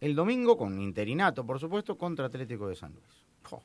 El 0.00 0.14
domingo 0.14 0.56
con 0.56 0.80
interinato, 0.80 1.44
por 1.44 1.58
supuesto, 1.58 1.98
contra 1.98 2.26
Atlético 2.26 2.68
de 2.68 2.76
San 2.76 2.92
Luis. 2.92 3.62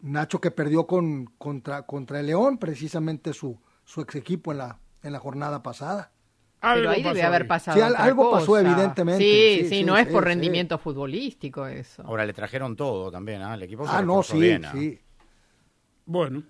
Nacho 0.00 0.40
que 0.40 0.50
perdió 0.50 0.86
con, 0.86 1.26
contra, 1.38 1.82
contra 1.82 2.20
el 2.20 2.26
León, 2.26 2.58
precisamente 2.58 3.32
su, 3.32 3.58
su 3.84 4.02
ex 4.02 4.16
equipo 4.16 4.52
en 4.52 4.58
la, 4.58 4.78
en 5.02 5.12
la 5.12 5.18
jornada 5.18 5.62
pasada. 5.62 6.12
Pero 6.74 6.90
ahí 6.90 7.02
debe 7.02 7.22
haber 7.22 7.46
pasado. 7.46 7.76
Sí, 7.76 7.82
otra 7.82 8.02
algo 8.04 8.30
pasó, 8.30 8.58
evidentemente. 8.58 9.22
Sí, 9.24 9.56
sí, 9.64 9.68
Sí, 9.68 9.74
sí, 9.80 9.84
no 9.84 9.96
es 9.98 10.06
sí, 10.06 10.12
por 10.12 10.22
sí. 10.22 10.28
rendimiento 10.28 10.78
futbolístico 10.78 11.66
eso. 11.66 12.02
Ahora 12.06 12.24
le 12.24 12.32
trajeron 12.32 12.74
todo 12.76 13.10
también, 13.10 13.42
¿ah? 13.42 13.54
El 13.54 13.62
equipo 13.64 13.86
se 13.86 13.92
Ah, 13.94 14.02
no, 14.02 14.22
sí, 14.22 14.38
bien, 14.40 14.64
¿ah? 14.64 14.72
sí. 14.72 14.98
Bueno, 16.06 16.42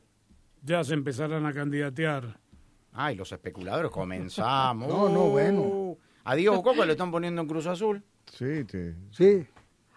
ya 0.62 0.82
se 0.84 0.94
empezarán 0.94 1.46
a 1.46 1.52
candidatear. 1.52 2.38
Ay, 2.92 3.16
los 3.16 3.30
especuladores, 3.32 3.90
comenzamos. 3.90 4.88
No, 4.88 5.08
no, 5.08 5.28
bueno. 5.30 5.96
A 6.24 6.34
Diego 6.34 6.62
Coca 6.62 6.84
le 6.86 6.92
están 6.92 7.10
poniendo 7.10 7.42
en 7.42 7.48
Cruz 7.48 7.66
Azul. 7.66 8.02
Sí, 8.32 8.64
te- 8.64 8.94
Sí. 9.10 9.46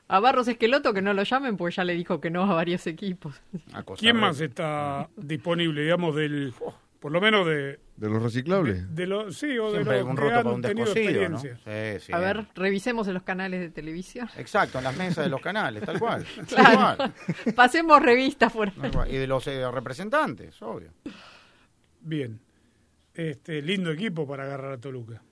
A 0.09 0.19
Barros 0.21 0.47
Esqueloto 0.47 0.93
que 0.93 1.01
no 1.01 1.13
lo 1.13 1.23
llamen 1.23 1.57
porque 1.57 1.75
ya 1.75 1.83
le 1.83 1.93
dijo 1.93 2.21
que 2.21 2.29
no 2.29 2.43
a 2.49 2.53
varios 2.53 2.87
equipos. 2.87 3.41
¿Quién 3.97 4.15
más 4.17 4.39
está 4.39 5.09
disponible, 5.17 5.81
digamos, 5.81 6.15
del, 6.15 6.53
por 7.07 7.13
lo 7.13 7.21
menos 7.21 7.47
de, 7.47 7.79
de 7.95 8.09
los 8.09 8.21
reciclables. 8.21 8.93
de 8.93 9.07
los, 9.07 9.37
sí, 9.37 9.57
o 9.57 9.67
de 9.67 9.75
Siempre 9.77 9.99
los 10.01 10.09
un 10.09 10.15
que 10.17 10.21
roto 10.23 10.33
para 10.35 10.49
han 10.49 10.55
un 10.55 10.61
tenido 10.61 10.93
descosido, 10.93 11.29
¿no? 11.29 11.37
experiencia? 11.37 11.99
Sí, 11.99 12.05
sí. 12.07 12.11
A 12.11 12.19
ver, 12.19 12.47
revisemos 12.53 13.07
en 13.07 13.13
los 13.13 13.23
canales 13.23 13.61
de 13.61 13.69
televisión. 13.69 14.27
Exacto, 14.35 14.77
en 14.79 14.83
las 14.83 14.97
mesas 14.97 15.23
de 15.23 15.29
los 15.29 15.39
canales, 15.39 15.83
tal 15.85 15.97
cual. 16.01 16.25
Tal 16.35 16.45
Claro. 16.47 16.97
cual, 16.97 17.13
Pasemos 17.55 18.01
revistas 18.01 18.51
por. 18.51 18.73
Y 19.09 19.15
de 19.15 19.25
los 19.25 19.47
eh, 19.47 19.71
representantes, 19.71 20.61
obvio. 20.61 20.89
Bien. 22.01 22.41
Este, 23.13 23.61
lindo 23.61 23.89
equipo 23.89 24.27
para 24.27 24.43
agarrar 24.43 24.73
a 24.73 24.77
Toluca. 24.77 25.23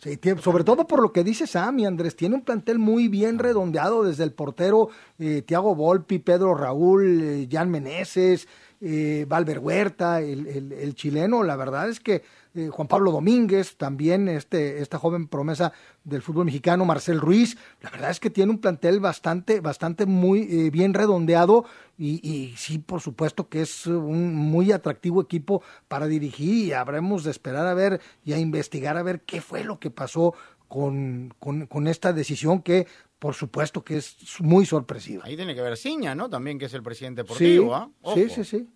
Sí, 0.00 0.16
sobre 0.40 0.62
todo 0.62 0.86
por 0.86 1.02
lo 1.02 1.12
que 1.12 1.24
dice 1.24 1.48
Sammy, 1.48 1.86
Andrés, 1.86 2.14
tiene 2.14 2.36
un 2.36 2.42
plantel 2.44 2.78
muy 2.78 3.08
bien 3.08 3.36
redondeado 3.40 4.04
desde 4.04 4.22
el 4.22 4.32
portero 4.32 4.90
eh, 5.18 5.42
Tiago 5.42 5.74
Volpi, 5.74 6.20
Pedro 6.20 6.54
Raúl, 6.54 7.20
eh, 7.20 7.48
Jan 7.50 7.68
Meneses, 7.68 8.46
eh, 8.80 9.26
Valver 9.28 9.58
Huerta, 9.58 10.20
el, 10.20 10.46
el- 10.72 10.94
chileno, 10.94 11.42
la 11.42 11.56
verdad 11.56 11.88
es 11.88 12.00
que 12.00 12.22
eh, 12.54 12.68
Juan 12.68 12.88
Pablo 12.88 13.12
Domínguez, 13.12 13.76
también 13.76 14.28
este, 14.28 14.80
esta 14.80 14.98
joven 14.98 15.28
promesa 15.28 15.72
del 16.04 16.22
fútbol 16.22 16.46
mexicano, 16.46 16.84
Marcel 16.84 17.20
Ruiz, 17.20 17.56
la 17.82 17.90
verdad 17.90 18.10
es 18.10 18.20
que 18.20 18.30
tiene 18.30 18.50
un 18.52 18.58
plantel 18.58 19.00
bastante, 19.00 19.60
bastante 19.60 20.06
muy 20.06 20.42
eh, 20.42 20.70
bien 20.70 20.94
redondeado 20.94 21.64
y, 21.98 22.20
y 22.28 22.56
sí, 22.56 22.78
por 22.78 23.00
supuesto 23.00 23.48
que 23.48 23.62
es 23.62 23.86
un 23.86 24.34
muy 24.34 24.72
atractivo 24.72 25.20
equipo 25.20 25.62
para 25.88 26.06
dirigir 26.06 26.66
y 26.66 26.72
habremos 26.72 27.24
de 27.24 27.30
esperar 27.32 27.66
a 27.66 27.74
ver 27.74 28.00
y 28.24 28.32
a 28.32 28.38
investigar 28.38 28.96
a 28.96 29.02
ver 29.02 29.20
qué 29.22 29.40
fue 29.40 29.64
lo 29.64 29.78
que 29.78 29.90
pasó 29.90 30.34
con, 30.68 31.34
con 31.38 31.86
esta 31.88 32.12
decisión 32.12 32.60
que 32.60 32.86
por 33.18 33.34
supuesto 33.34 33.82
que 33.84 33.96
es 33.96 34.16
muy 34.40 34.64
sorpresiva. 34.66 35.24
Ahí 35.24 35.36
tiene 35.36 35.54
que 35.54 35.60
ver 35.62 35.76
Ciña, 35.76 36.14
¿no? 36.14 36.28
También 36.30 36.58
que 36.58 36.66
es 36.66 36.74
el 36.74 36.82
presidente 36.82 37.22
Sí, 37.22 37.26
deportivo, 37.26 37.74
¿ah? 37.74 37.90
Ojo. 38.02 38.14
sí, 38.16 38.28
sí, 38.30 38.44
sí. 38.44 38.68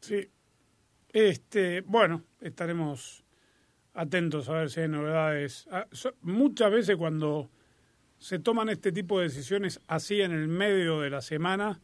Sí. 0.00 0.30
Este, 1.10 1.80
bueno, 1.80 2.24
estaremos 2.40 3.24
atentos 3.94 4.48
a 4.48 4.52
ver 4.52 4.70
si 4.70 4.80
hay 4.80 4.88
novedades. 4.88 5.66
Ah, 5.70 5.86
Muchas 6.20 6.70
veces 6.70 6.96
cuando 6.96 7.50
se 8.18 8.38
toman 8.38 8.68
este 8.68 8.92
tipo 8.92 9.18
de 9.18 9.24
decisiones 9.28 9.80
así 9.86 10.20
en 10.20 10.32
el 10.32 10.48
medio 10.48 11.00
de 11.00 11.10
la 11.10 11.22
semana 11.22 11.80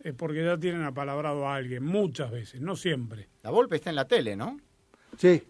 es 0.00 0.12
porque 0.14 0.44
ya 0.44 0.58
tienen 0.58 0.82
apalabrado 0.82 1.46
a 1.46 1.54
alguien. 1.54 1.84
Muchas 1.84 2.30
veces, 2.30 2.60
no 2.60 2.74
siempre. 2.76 3.28
La 3.42 3.50
Volpe 3.50 3.76
está 3.76 3.90
en 3.90 3.96
la 3.96 4.06
tele, 4.06 4.36
¿no? 4.36 4.58
Sí. 5.16 5.42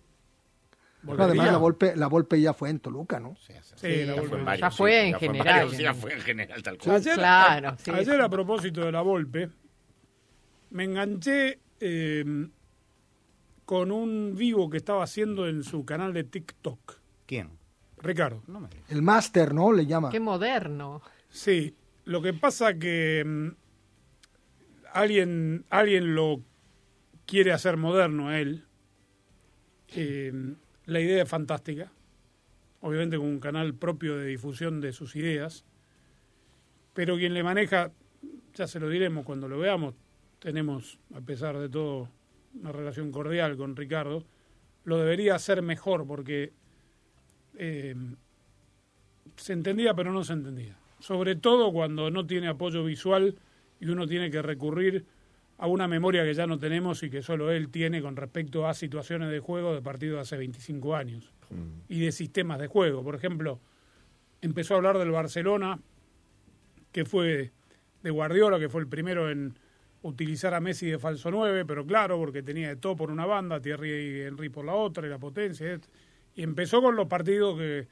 Volvería. 1.04 1.26
Además, 1.26 1.52
la 1.52 1.58
Volpe, 1.58 1.96
la 1.96 2.06
Volpe 2.06 2.40
ya 2.40 2.54
fue 2.54 2.70
en 2.70 2.80
Toluca, 2.80 3.20
¿no? 3.20 3.36
Sí, 3.36 3.52
sí, 3.62 3.74
Sí, 3.76 3.88
la 4.04 4.14
ya 4.14 4.14
Volpe. 4.14 4.28
fue 4.28 4.38
en 4.54 4.60
Ya 4.60 4.70
fue 4.70 5.08
en 5.08 5.14
general. 5.18 5.70
ya 5.78 5.94
fue 5.94 6.12
en 6.14 6.20
general, 6.20 6.62
tal 6.62 6.78
cual. 6.78 6.96
Ayer, 6.96 7.14
Claro, 7.14 7.68
a- 7.68 7.78
sí. 7.78 7.90
ayer 7.90 8.20
a 8.20 8.28
propósito 8.28 8.80
de 8.80 8.92
la 8.92 9.02
Volpe, 9.02 9.50
me 10.70 10.84
enganché 10.84 11.60
eh, 11.80 12.24
con 13.66 13.92
un 13.92 14.34
vivo 14.36 14.70
que 14.70 14.78
estaba 14.78 15.04
haciendo 15.04 15.46
en 15.46 15.62
su 15.62 15.84
canal 15.84 16.12
de 16.14 16.24
TikTok. 16.24 17.00
¿Quién? 17.26 17.50
Ricardo. 17.98 18.42
No 18.46 18.60
me. 18.60 18.68
El 18.88 19.02
máster, 19.02 19.54
¿no? 19.54 19.72
Le 19.72 19.86
llama. 19.86 20.10
Qué 20.10 20.20
moderno. 20.20 21.00
Sí, 21.28 21.74
lo 22.04 22.20
que 22.22 22.32
pasa 22.34 22.74
que 22.74 23.22
mm, 23.26 23.48
alguien, 24.92 25.64
alguien 25.70 26.14
lo 26.14 26.42
quiere 27.26 27.52
hacer 27.52 27.76
moderno 27.76 28.28
a 28.28 28.38
él. 28.40 28.64
Eh, 29.88 30.32
la 30.86 31.00
idea 31.00 31.22
es 31.22 31.28
fantástica. 31.28 31.92
Obviamente 32.80 33.16
con 33.16 33.26
un 33.26 33.40
canal 33.40 33.74
propio 33.74 34.16
de 34.16 34.26
difusión 34.26 34.80
de 34.80 34.92
sus 34.92 35.16
ideas. 35.16 35.64
Pero 36.92 37.16
quien 37.16 37.34
le 37.34 37.42
maneja, 37.42 37.92
ya 38.54 38.66
se 38.66 38.78
lo 38.78 38.88
diremos 38.88 39.24
cuando 39.24 39.48
lo 39.48 39.58
veamos, 39.58 39.94
tenemos, 40.38 40.98
a 41.14 41.20
pesar 41.20 41.58
de 41.58 41.68
todo, 41.68 42.08
una 42.54 42.70
relación 42.70 43.10
cordial 43.10 43.56
con 43.56 43.74
Ricardo, 43.74 44.24
lo 44.84 44.98
debería 44.98 45.34
hacer 45.34 45.62
mejor 45.62 46.06
porque 46.06 46.52
eh, 47.56 47.94
se 49.36 49.52
entendía 49.52 49.94
pero 49.94 50.12
no 50.12 50.22
se 50.22 50.34
entendía. 50.34 50.76
Sobre 51.00 51.36
todo 51.36 51.72
cuando 51.72 52.10
no 52.10 52.26
tiene 52.26 52.48
apoyo 52.48 52.84
visual 52.84 53.36
y 53.80 53.88
uno 53.88 54.06
tiene 54.06 54.30
que 54.30 54.42
recurrir 54.42 55.04
a 55.58 55.66
una 55.66 55.86
memoria 55.86 56.24
que 56.24 56.34
ya 56.34 56.46
no 56.46 56.58
tenemos 56.58 57.02
y 57.02 57.10
que 57.10 57.22
solo 57.22 57.50
él 57.50 57.68
tiene 57.68 58.02
con 58.02 58.16
respecto 58.16 58.66
a 58.66 58.74
situaciones 58.74 59.30
de 59.30 59.40
juego 59.40 59.74
de 59.74 59.82
partidos 59.82 60.16
de 60.16 60.20
hace 60.22 60.36
25 60.36 60.96
años 60.96 61.32
y 61.88 62.00
de 62.00 62.12
sistemas 62.12 62.58
de 62.58 62.66
juego. 62.66 63.04
Por 63.04 63.14
ejemplo, 63.14 63.60
empezó 64.40 64.74
a 64.74 64.76
hablar 64.78 64.98
del 64.98 65.10
Barcelona, 65.10 65.78
que 66.90 67.04
fue 67.04 67.52
de 68.02 68.10
Guardiola, 68.10 68.58
que 68.58 68.68
fue 68.68 68.80
el 68.80 68.88
primero 68.88 69.30
en 69.30 69.58
utilizar 70.02 70.52
a 70.54 70.60
Messi 70.60 70.86
de 70.86 70.98
falso 70.98 71.30
9, 71.30 71.64
pero 71.64 71.86
claro, 71.86 72.18
porque 72.18 72.42
tenía 72.42 72.68
de 72.68 72.76
todo 72.76 72.96
por 72.96 73.10
una 73.10 73.24
banda, 73.24 73.60
Thierry 73.60 73.90
y 73.90 74.20
Henry 74.22 74.48
por 74.50 74.64
la 74.64 74.74
otra, 74.74 75.06
y 75.06 75.10
la 75.10 75.18
potencia. 75.18 75.80
Y 76.34 76.42
empezó 76.42 76.82
con 76.82 76.94
los 76.94 77.06
partidos 77.06 77.56
que, 77.56 77.88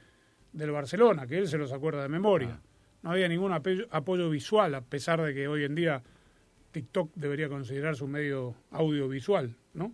del 0.51 0.71
Barcelona, 0.71 1.25
que 1.25 1.39
él 1.39 1.47
se 1.47 1.57
los 1.57 1.71
acuerda 1.71 2.03
de 2.03 2.09
memoria. 2.09 2.59
No 3.01 3.11
había 3.11 3.27
ningún 3.27 3.51
apoyo, 3.51 3.87
apoyo 3.89 4.29
visual, 4.29 4.75
a 4.75 4.81
pesar 4.81 5.21
de 5.21 5.33
que 5.33 5.47
hoy 5.47 5.63
en 5.63 5.75
día 5.75 6.03
TikTok 6.73 7.11
debería 7.15 7.47
considerarse 7.47 8.03
un 8.03 8.11
medio 8.11 8.55
audiovisual, 8.71 9.55
¿no? 9.73 9.93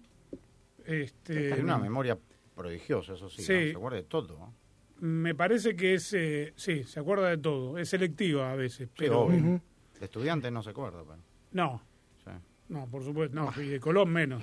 Este, 0.86 1.50
Tiene 1.50 1.63
una 1.63 1.78
memoria 1.78 2.18
prodigiosa, 2.56 3.13
eso 3.13 3.30
sí. 3.30 3.44
Sí. 3.44 3.54
¿no? 3.54 3.60
Se 3.60 3.76
acuerda 3.76 3.98
de 3.98 4.04
todo. 4.04 4.39
¿no? 4.39 4.54
me 5.02 5.36
parece 5.36 5.76
que 5.76 5.94
es, 5.96 6.13
eh, 6.13 6.54
sí, 6.56 6.84
se 6.84 7.00
acuerda 7.00 7.30
de 7.30 7.38
todo, 7.38 7.78
es 7.78 7.89
selectiva 7.89 8.52
a 8.52 8.56
veces, 8.56 8.89
Sí, 8.89 8.96
pero 8.98 9.22
obvio. 9.22 9.62
De 10.00 10.52
no 10.52 10.63
se 10.63 10.70
acuerda, 10.70 11.04
pero. 11.06 11.20
no, 11.52 11.82
sí. 12.24 12.32
no, 12.70 12.88
por 12.88 13.04
supuesto, 13.04 13.36
no, 13.36 13.52
y 13.62 13.68
de 13.68 13.80
Colón 13.80 14.10
menos, 14.10 14.42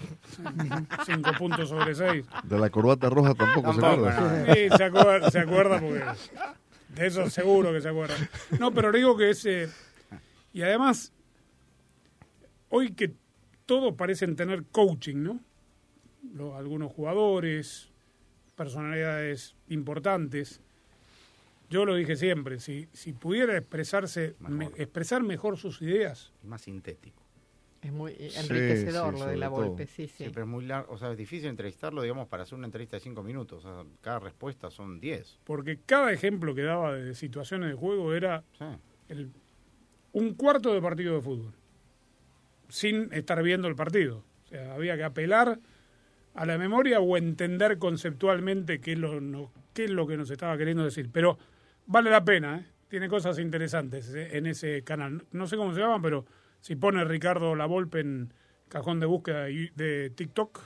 cinco 1.07 1.31
puntos 1.39 1.69
sobre 1.69 1.95
seis. 1.95 2.27
De 2.45 2.59
la 2.59 2.69
corbata 2.71 3.09
roja 3.09 3.35
tampoco, 3.35 3.73
se 3.73 3.85
acuerda. 3.87 4.45
no. 4.47 4.55
Sí, 4.55 4.69
se 4.77 4.85
acuerda, 4.85 5.31
se 5.31 5.39
acuerda 5.39 5.81
porque 5.81 6.05
de 6.89 7.07
eso 7.07 7.29
seguro 7.31 7.73
que 7.73 7.81
se 7.81 7.89
acuerda. 7.89 8.15
No, 8.59 8.73
pero 8.73 8.91
le 8.93 8.99
digo 8.99 9.17
que 9.17 9.31
es... 9.31 9.45
eh, 9.47 9.69
y 10.53 10.63
además, 10.63 11.13
hoy 12.77 12.93
que 12.93 13.13
todos 13.65 13.95
parecen 13.95 14.37
tener 14.37 14.65
coaching, 14.65 15.17
¿no? 15.23 15.41
Lo- 16.35 16.57
algunos 16.57 16.93
jugadores, 16.93 17.91
personalidades 18.55 19.55
importantes. 19.69 20.61
Yo 21.69 21.85
lo 21.85 21.95
dije 21.97 22.17
siempre, 22.17 22.61
si, 22.61 22.89
si 22.93 23.13
pudiera 23.13 23.57
expresarse, 23.57 24.37
me- 24.39 24.51
Mejor. 24.51 24.81
expresar 24.81 25.23
mejor 25.23 25.57
sus 25.57 25.83
ideas, 25.83 26.33
Es 26.43 26.49
más 26.49 26.63
sintético. 26.63 27.23
Es 27.83 27.93
muy 27.93 28.13
Sí, 28.15 28.31
enriquecedor 28.39 29.15
sí, 29.15 29.21
lo 29.21 29.27
de 29.27 29.37
la. 29.37 29.49
Volpe, 29.49 29.87
sí, 29.87 30.09
sí. 30.09 30.25
Sí, 30.25 30.31
pero 30.33 30.43
es 30.47 30.51
muy 30.51 30.65
largo. 30.65 30.93
O 30.93 30.99
sea, 30.99 31.13
es 31.13 31.19
difícil 31.19 31.49
entrevistarlo, 31.49 32.03
digamos, 32.03 32.27
para 32.29 32.43
hacer 32.43 32.57
una 32.57 32.67
entrevista 32.67 32.97
de 32.97 33.01
cinco 33.01 33.23
minutos. 33.23 33.65
O 33.65 33.83
sea, 33.83 33.91
cada 34.01 34.19
respuesta 34.21 34.71
son 34.71 34.99
diez. 35.01 35.39
porque 35.45 35.79
cada 35.87 36.13
ejemplo 36.13 36.55
que 36.55 36.63
daba 36.63 36.95
de 36.95 37.15
situaciones 37.15 37.69
de 37.71 37.75
juego 37.77 38.13
era 38.15 38.43
Sí. 38.59 38.65
el- 39.09 39.31
un 40.13 40.35
cuarto 40.35 40.73
de 40.75 40.81
partido 40.81 41.15
de 41.17 41.21
fútbol, 41.21 41.53
sin 42.69 43.13
estar 43.13 43.43
viendo 43.43 43.69
el 43.69 43.77
partido. 43.77 44.25
O 44.45 44.49
sea, 44.49 44.75
había 44.75 44.97
que 44.97 45.05
apelar 45.05 45.59
a 46.35 46.47
la 46.47 46.59
memoria 46.59 47.01
o 47.01 47.17
entender 47.17 47.79
conceptualmente 47.79 48.81
qué 48.81 48.93
es 48.93 48.99
lo, 48.99 49.51
qué 49.73 49.85
es 49.85 49.91
lo 49.91 50.07
que 50.07 50.17
nos 50.17 50.31
estaba 50.31 50.57
queriendo 50.57 50.85
decir. 50.85 51.11
Pero 51.13 51.39
vale 51.87 52.11
la 52.11 52.25
pena, 52.25 52.59
¿eh? 52.59 52.67
tiene 52.89 53.09
cosas 53.09 53.39
interesantes 53.39 54.15
eh, 54.15 54.37
en 54.37 54.47
ese 54.47 54.83
canal. 54.83 55.25
No 55.33 55.47
sé 55.47 55.57
cómo 55.57 55.75
se 55.75 55.81
llaman, 55.81 56.03
pero 56.03 56.27
si 56.61 56.77
pone 56.77 57.05
Ricardo 57.05 57.55
La 57.55 57.67
Volpe 57.67 58.01
en 58.01 58.33
cajón 58.69 59.01
de 59.01 59.07
búsqueda 59.07 59.45
de, 59.45 59.73
de 59.75 60.11
TikTok, 60.11 60.61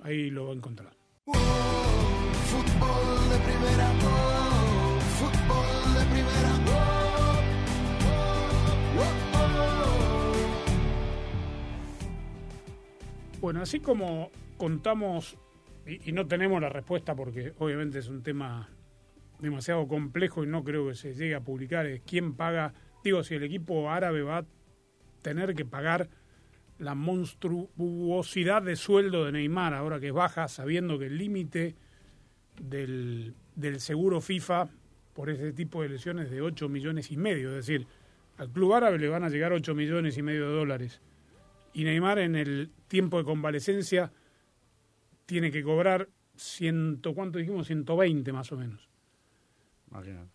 ahí 0.00 0.30
lo 0.30 0.46
va 0.46 0.52
a 0.52 0.56
encontrar. 0.56 0.92
Fútbol 2.46 3.28
de 3.28 3.38
primera, 3.38 3.92
Bueno, 13.46 13.62
así 13.62 13.78
como 13.78 14.32
contamos 14.56 15.38
y, 15.86 16.10
no 16.10 16.26
tenemos 16.26 16.60
la 16.60 16.68
respuesta 16.68 17.14
porque 17.14 17.54
obviamente 17.60 18.00
es 18.00 18.08
un 18.08 18.24
tema 18.24 18.68
demasiado 19.38 19.86
complejo 19.86 20.42
y 20.42 20.48
no 20.48 20.64
creo 20.64 20.88
que 20.88 20.96
se 20.96 21.14
llegue 21.14 21.36
a 21.36 21.44
publicar, 21.44 21.86
es 21.86 22.02
quién 22.04 22.34
paga, 22.34 22.74
digo, 23.04 23.22
si 23.22 23.36
el 23.36 23.44
equipo 23.44 23.88
árabe 23.88 24.22
va 24.22 24.38
a 24.38 24.46
tener 25.22 25.54
que 25.54 25.64
pagar 25.64 26.08
la 26.80 26.96
monstruosidad 26.96 28.62
de 28.62 28.74
sueldo 28.74 29.24
de 29.24 29.30
Neymar 29.30 29.74
ahora 29.74 30.00
que 30.00 30.10
baja, 30.10 30.48
sabiendo 30.48 30.98
que 30.98 31.06
el 31.06 31.16
límite 31.16 31.76
del, 32.60 33.32
del 33.54 33.78
seguro 33.78 34.20
FIFA 34.20 34.70
por 35.14 35.30
ese 35.30 35.52
tipo 35.52 35.82
de 35.82 35.90
lesiones 35.90 36.32
de 36.32 36.42
8 36.42 36.68
millones 36.68 37.12
y 37.12 37.16
medio, 37.16 37.50
es 37.50 37.64
decir, 37.64 37.86
al 38.38 38.50
club 38.50 38.74
árabe 38.74 38.98
le 38.98 39.06
van 39.08 39.22
a 39.22 39.28
llegar 39.28 39.52
8 39.52 39.72
millones 39.72 40.18
y 40.18 40.22
medio 40.22 40.48
de 40.48 40.52
dólares. 40.56 41.00
Y 41.76 41.84
Neymar 41.84 42.18
en 42.20 42.36
el 42.36 42.70
tiempo 42.88 43.18
de 43.18 43.24
convalecencia 43.24 44.10
tiene 45.26 45.50
que 45.50 45.62
cobrar 45.62 46.08
ciento, 46.34 47.14
¿cuánto 47.14 47.38
dijimos? 47.38 47.66
120 47.66 48.32
más 48.32 48.50
o 48.50 48.56
menos. 48.56 48.88
Imagínate. 49.90 50.30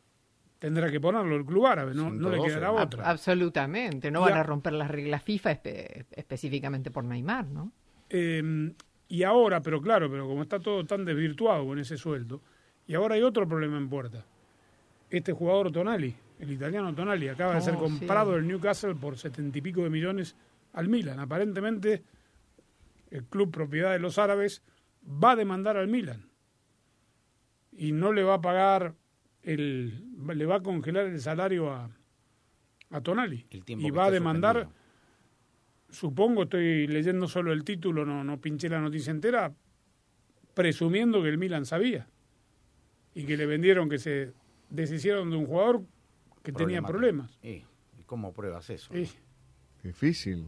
Tendrá 0.59 0.91
que 0.91 0.99
ponerlo 0.99 1.35
el 1.35 1.43
club 1.43 1.65
árabe, 1.65 1.95
no, 1.95 2.11
no 2.11 2.29
le 2.29 2.37
112, 2.37 2.47
quedará 2.47 2.71
otra. 2.71 3.09
Absolutamente, 3.09 4.11
no 4.11 4.21
van 4.21 4.33
a- 4.33 4.41
a 4.41 4.43
romper 4.43 4.73
las 4.73 4.91
reglas 4.91 5.23
FIFA 5.23 5.51
espe- 5.63 6.05
específicamente 6.11 6.91
por 6.91 7.03
Neymar, 7.05 7.47
¿no? 7.47 7.71
Eh, 8.11 8.71
y 9.07 9.23
ahora, 9.23 9.61
pero 9.63 9.81
claro, 9.81 10.11
pero 10.11 10.27
como 10.27 10.43
está 10.43 10.59
todo 10.59 10.85
tan 10.85 11.03
desvirtuado 11.05 11.65
con 11.65 11.79
ese 11.79 11.97
sueldo, 11.97 12.39
y 12.85 12.93
ahora 12.93 13.15
hay 13.15 13.23
otro 13.23 13.47
problema 13.47 13.77
en 13.79 13.89
puerta. 13.89 14.23
Este 15.09 15.33
jugador 15.33 15.71
Tonali, 15.71 16.13
el 16.39 16.51
italiano 16.51 16.93
Tonali, 16.93 17.27
acaba 17.29 17.55
de 17.55 17.61
ser 17.61 17.73
Oh, 17.77 17.79
comprado 17.79 18.29
sí. 18.31 18.35
del 18.37 18.47
Newcastle 18.47 18.93
por 18.93 19.17
setenta 19.17 19.57
y 19.57 19.61
pico 19.61 19.81
de 19.81 19.89
millones 19.89 20.35
al 20.73 20.89
Milan. 20.89 21.19
Aparentemente, 21.19 22.03
el 23.09 23.25
club 23.25 23.51
propiedad 23.51 23.91
de 23.91 23.99
los 23.99 24.17
árabes 24.17 24.63
va 25.05 25.31
a 25.31 25.35
demandar 25.35 25.77
al 25.77 25.87
Milan 25.87 26.29
y 27.71 27.91
no 27.91 28.11
le 28.13 28.23
va 28.23 28.35
a 28.35 28.41
pagar 28.41 28.95
el, 29.43 30.03
le 30.27 30.45
va 30.45 30.57
a 30.57 30.61
congelar 30.61 31.07
el 31.07 31.19
salario 31.19 31.71
a, 31.71 31.89
a 32.89 33.01
Tonali 33.01 33.47
El 33.49 33.63
y 33.67 33.89
va 33.91 34.05
a 34.05 34.11
demandar 34.11 34.55
suspendido. 34.55 34.81
supongo, 35.89 36.43
estoy 36.43 36.87
leyendo 36.87 37.27
solo 37.27 37.51
el 37.53 37.63
título, 37.63 38.05
no, 38.05 38.23
no 38.23 38.39
pinché 38.39 38.69
la 38.69 38.79
noticia 38.79 39.11
entera, 39.11 39.53
presumiendo 40.53 41.23
que 41.23 41.29
el 41.29 41.37
Milan 41.37 41.65
sabía 41.65 42.07
y 43.15 43.25
que 43.25 43.35
le 43.35 43.45
vendieron, 43.45 43.89
que 43.89 43.97
se 43.97 44.33
deshicieron 44.69 45.29
de 45.31 45.37
un 45.37 45.45
jugador 45.45 45.83
que 46.43 46.51
tenía 46.51 46.81
problemas. 46.81 47.37
¿Y, 47.41 47.65
¿y 47.97 48.03
cómo 48.05 48.33
pruebas 48.33 48.69
eso? 48.69 48.93
Difícil. 49.83 50.45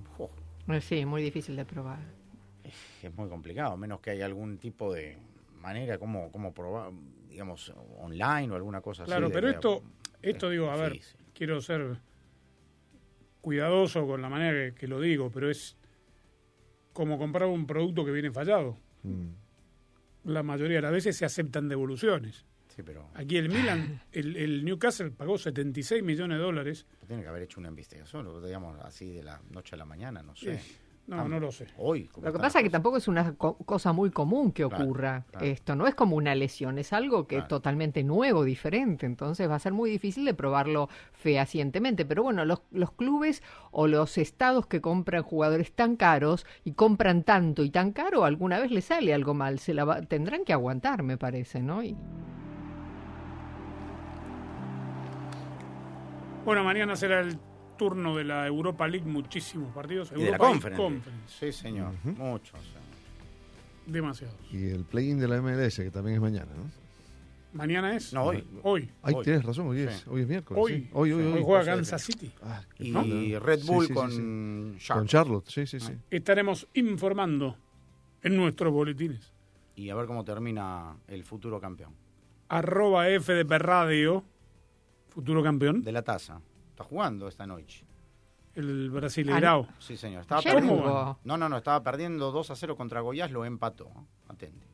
Eh, 0.67 0.81
Sí, 0.81 1.05
muy 1.05 1.21
difícil 1.21 1.55
de 1.55 1.65
probar. 1.65 1.99
es 3.01 3.13
muy 3.15 3.27
complicado, 3.29 3.73
a 3.73 3.77
menos 3.77 3.99
que 3.99 4.11
haya 4.11 4.25
algún 4.25 4.57
tipo 4.57 4.93
de 4.93 5.17
manera 5.59 5.97
como, 5.97 6.31
como 6.31 6.53
probar, 6.53 6.91
digamos, 7.29 7.73
online 7.99 8.51
o 8.51 8.55
alguna 8.55 8.81
cosa 8.81 9.03
Claro, 9.05 9.25
así. 9.27 9.33
de- 9.33 9.41
pero 9.41 9.49
esto, 9.49 9.83
esto 10.21 10.45
es 10.47 10.51
digo, 10.53 10.69
a 10.69 10.75
ver, 10.77 10.99
quiero 11.33 11.59
ser 11.61 11.97
cuidadoso 13.41 14.07
con 14.07 14.21
la 14.21 14.29
manera 14.29 14.69
que, 14.71 14.75
que 14.75 14.87
lo 14.87 14.99
digo, 15.01 15.29
pero 15.31 15.49
es 15.49 15.75
como 16.93 17.17
comprar 17.17 17.49
un 17.49 17.65
producto 17.67 18.05
que 18.05 18.11
viene 18.11 18.31
fallado. 18.31 18.77
Mm. 19.03 19.29
La 20.25 20.43
mayoría 20.43 20.77
de 20.77 20.81
las 20.83 20.91
veces 20.93 21.17
se 21.17 21.25
aceptan 21.25 21.67
devoluciones. 21.67 22.45
Sí, 22.75 22.81
pero 22.83 23.07
Aquí 23.13 23.37
el 23.37 23.49
Milan, 23.49 24.01
el, 24.11 24.35
el 24.35 24.65
Newcastle 24.65 25.11
pagó 25.11 25.37
76 25.37 26.01
millones 26.03 26.37
de 26.39 26.43
dólares. 26.43 26.85
tiene 27.07 27.21
que 27.21 27.29
haber 27.29 27.43
hecho 27.43 27.59
una 27.59 27.69
investigación, 27.69 28.27
digamos, 28.43 28.79
así 28.83 29.11
de 29.11 29.23
la 29.23 29.41
noche 29.51 29.75
a 29.75 29.77
la 29.77 29.85
mañana, 29.85 30.23
no 30.23 30.35
sé. 30.35 30.57
Sí. 30.59 30.75
No, 31.05 31.19
Ah, 31.19 31.27
no 31.27 31.37
lo 31.37 31.51
sé. 31.51 31.67
Hoy. 31.77 32.05
como 32.05 32.25
Lo 32.27 32.31
que 32.31 32.39
pasa 32.39 32.59
es 32.59 32.63
que 32.63 32.69
tampoco 32.69 32.95
es 32.95 33.09
una 33.09 33.33
co- 33.35 33.57
cosa 33.57 33.91
muy 33.91 34.09
común 34.09 34.53
que 34.53 34.65
Claro, 34.65 34.85
ocurra 34.85 35.25
claro. 35.29 35.45
esto, 35.45 35.75
no 35.75 35.85
es 35.85 35.95
como 35.95 36.15
una 36.15 36.33
lesión, 36.33 36.79
es 36.79 36.93
algo 36.93 37.27
que 37.27 37.35
Claro. 37.35 37.43
es 37.43 37.49
totalmente 37.49 38.05
nuevo, 38.05 38.45
diferente, 38.45 39.05
entonces 39.05 39.49
va 39.49 39.55
a 39.55 39.59
ser 39.59 39.73
muy 39.73 39.89
difícil 39.89 40.23
de 40.23 40.33
probarlo 40.33 40.87
fehacientemente. 41.11 42.05
Pero 42.05 42.23
bueno, 42.23 42.45
los, 42.45 42.61
los 42.71 42.93
clubes 42.93 43.43
o 43.71 43.87
los 43.87 44.17
estados 44.17 44.65
que 44.67 44.79
compran 44.79 45.23
jugadores 45.23 45.73
tan 45.73 45.97
caros 45.97 46.45
y 46.63 46.71
compran 46.71 47.23
tanto 47.23 47.63
y 47.65 47.69
tan 47.69 47.91
caro, 47.91 48.23
alguna 48.23 48.59
vez 48.59 48.71
les 48.71 48.85
sale 48.85 49.13
algo 49.13 49.33
mal, 49.33 49.59
se 49.59 49.73
la 49.73 49.83
va- 49.83 50.01
tendrán 50.03 50.45
que 50.45 50.53
aguantar, 50.53 51.03
me 51.03 51.17
parece, 51.17 51.61
¿no? 51.61 51.83
Y, 51.83 51.97
Bueno, 56.45 56.63
mañana 56.63 56.95
será 56.95 57.21
el 57.21 57.37
turno 57.77 58.15
de 58.15 58.23
la 58.23 58.45
Europa 58.47 58.87
League, 58.87 59.05
muchísimos 59.05 59.73
partidos. 59.73 60.11
Y 60.11 60.15
de 60.15 60.19
la 60.21 60.25
Europa 60.37 60.47
Conference. 60.47 60.81
Conference, 60.83 61.33
Sí, 61.39 61.51
señor. 61.51 61.93
Muchos. 62.03 62.59
demasiados. 63.85 64.35
Y 64.51 64.69
el 64.69 64.85
play-in 64.85 65.19
de 65.19 65.27
la 65.27 65.41
MLS, 65.41 65.75
que 65.83 65.91
también 65.91 66.15
es 66.15 66.21
mañana, 66.21 66.51
¿no? 66.55 66.63
Mañana 67.53 67.95
es. 67.95 68.13
No, 68.13 68.23
hoy. 68.23 68.43
Hoy. 68.63 68.89
Ay, 69.03 69.13
Hoy. 69.13 69.23
tienes 69.25 69.43
razón, 69.43 69.67
hoy 69.67 69.81
es, 69.81 69.93
Sí. 69.97 70.03
hoy 70.09 70.21
es 70.21 70.27
miércoles. 70.27 70.63
Hoy. 70.63 70.71
sí. 70.73 70.89
Hoy, 70.93 71.11
hoy, 71.11 71.23
Hoy 71.23 71.33
hoy. 71.33 71.41
juega 71.43 71.65
Kansas. 71.65 72.01
City. 72.01 72.31
Ah, 72.41 72.61
Y 72.79 72.91
lindo. 72.93 73.39
Red 73.41 73.59
Bull 73.65 73.83
sí, 73.85 73.87
sí, 73.89 73.93
con 73.93 74.11
sí. 74.11 74.77
Sharp. 74.79 74.99
Con 74.99 75.07
Charlotte, 75.07 75.47
sí, 75.49 75.67
sí, 75.67 75.79
sí. 75.79 75.93
Estaremos 76.09 76.67
informando 76.73 77.57
en 78.23 78.35
nuestros 78.37 78.71
boletines. 78.73 79.31
Y 79.75 79.89
a 79.89 79.95
ver 79.95 80.05
cómo 80.07 80.23
termina 80.23 80.95
el 81.07 81.23
futuro 81.25 81.59
campeón. 81.59 81.93
Arroba 82.47 83.05
FDP 83.07 83.51
Radio, 83.59 84.23
futuro 85.13 85.43
campeón, 85.43 85.83
De 85.83 85.91
la 85.91 86.01
taza. 86.01 86.41
Está 86.69 86.83
jugando 86.83 87.27
esta 87.27 87.45
noche. 87.45 87.85
el 88.55 88.89
Brasileirao. 88.89 89.67
Sí, 89.79 89.95
señor. 89.97 90.21
Estaba 90.21 90.41
perdiendo. 90.41 91.19
No, 91.23 91.37
no, 91.37 91.49
no. 91.49 91.57
Estaba 91.57 91.81
perdiendo 91.83 92.31
2 92.31 92.49
a 92.51 92.55
0 92.55 92.75
contra 92.75 93.01
Goiás. 93.01 93.31
Lo 93.31 93.45
empató. 93.45 93.85
¿eh? 93.87 94.05
Atente. 94.29 94.67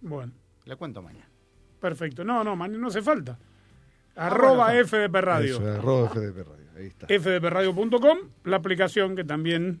Bueno, 0.00 0.32
Le 0.64 0.76
cuento 0.76 1.02
mañana. 1.02 1.28
perfecto. 1.80 2.24
No, 2.24 2.42
no, 2.44 2.56
man, 2.56 2.78
no 2.80 2.88
hace 2.88 3.02
falta. 3.02 3.38
Arroba 4.16 4.66
bueno, 4.66 4.86
FDP 4.86 5.14
Radio. 5.16 5.56
Eso, 5.56 5.66
arroba 5.68 6.08
FDP 6.10 6.36
Radio. 6.46 6.66
Ahí 6.76 6.86
está. 6.86 7.06
fdpradio.com, 7.06 8.18
la 8.44 8.56
aplicación 8.56 9.16
que 9.16 9.24
también 9.24 9.80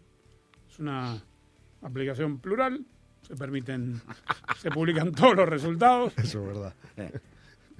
es 0.68 0.78
una 0.80 1.22
aplicación 1.82 2.38
plural, 2.38 2.84
se 3.22 3.36
permiten, 3.36 4.00
se 4.58 4.70
publican 4.70 5.12
todos 5.12 5.36
los 5.36 5.48
resultados. 5.48 6.12
Eso 6.18 6.40
es 6.40 6.46
verdad. 6.46 6.74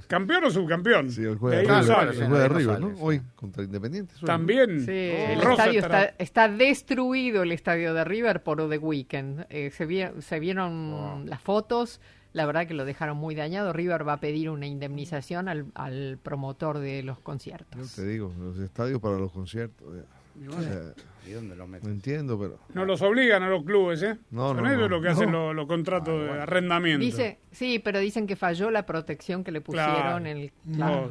¿Campeón 0.07 0.45
o 0.45 0.51
subcampeón? 0.51 1.11
Sí, 1.11 1.23
el 1.23 1.31
De 1.33 1.37
juega 1.37 1.81
River, 1.81 2.27
juega 2.29 2.49
River, 2.49 2.81
¿no? 2.81 2.95
Hoy, 3.01 3.21
contra 3.37 3.63
Independiente. 3.65 4.15
También. 4.25 4.81
Sí, 4.85 4.91
el 4.93 5.41
Rosa 5.41 5.63
estadio 5.65 5.81
estará- 5.81 6.05
está, 6.05 6.23
está 6.23 6.49
destruido, 6.49 7.43
el 7.43 7.53
estadio 7.53 7.95
de 7.95 8.05
River 8.05 8.43
por 8.43 8.69
The 8.69 8.79
Weeknd. 8.79 9.47
Eh, 9.51 9.71
se, 9.71 9.87
vi- 9.87 10.05
se 10.21 10.39
vieron 10.41 10.91
Wow. 10.93 11.25
las 11.27 11.41
fotos, 11.41 12.01
la 12.33 12.47
verdad 12.47 12.67
que 12.67 12.75
lo 12.75 12.85
dejaron 12.85 13.17
muy 13.17 13.35
dañado. 13.35 13.73
River 13.73 14.07
va 14.07 14.15
a 14.15 14.21
pedir 14.21 14.51
una 14.51 14.67
indemnización 14.67 15.49
al, 15.49 15.67
al 15.75 16.19
promotor 16.23 16.79
de 16.79 17.03
los 17.03 17.19
Yo 17.19 17.25
conciertos. 17.25 17.95
te 17.95 18.07
digo, 18.07 18.33
los 18.39 18.59
estadios 18.59 19.01
para 19.01 19.19
los 19.19 19.33
conciertos. 19.33 19.87
ya. 19.97 20.03
Y 20.41 20.47
O 20.49 20.51
bueno, 20.53 20.63
sea, 20.63 20.83
¿Y 21.27 21.31
dónde 21.33 21.57
lo 21.57 21.67
no 21.67 21.77
entiendo, 21.89 22.39
pero. 22.39 22.59
No 22.75 22.85
los 22.85 23.01
obligan 23.03 23.43
a 23.43 23.49
los 23.49 23.65
clubes, 23.65 24.03
¿eh? 24.03 24.19
No, 24.31 24.49
Son 24.49 24.63
no, 24.63 24.69
ellos 24.69 24.81
no. 24.83 24.89
los 24.89 25.03
que 25.03 25.09
hacen 25.09 25.33
los, 25.33 25.55
los 25.55 25.67
contratos 25.67 26.29
Ah, 26.29 26.35
de 26.35 26.41
arrendamiento. 26.43 27.05
Dice, 27.05 27.39
sí, 27.51 27.79
pero 27.79 27.99
dicen 28.01 28.27
que 28.27 28.37
falló 28.37 28.71
la 28.71 28.85
protección 28.85 29.43
que 29.45 29.53
le 29.53 29.61
pusieron 29.61 29.95
Claro. 29.95 30.19
en 30.19 30.27
el... 30.27 30.53
No, 30.65 30.77
claro. 30.77 31.11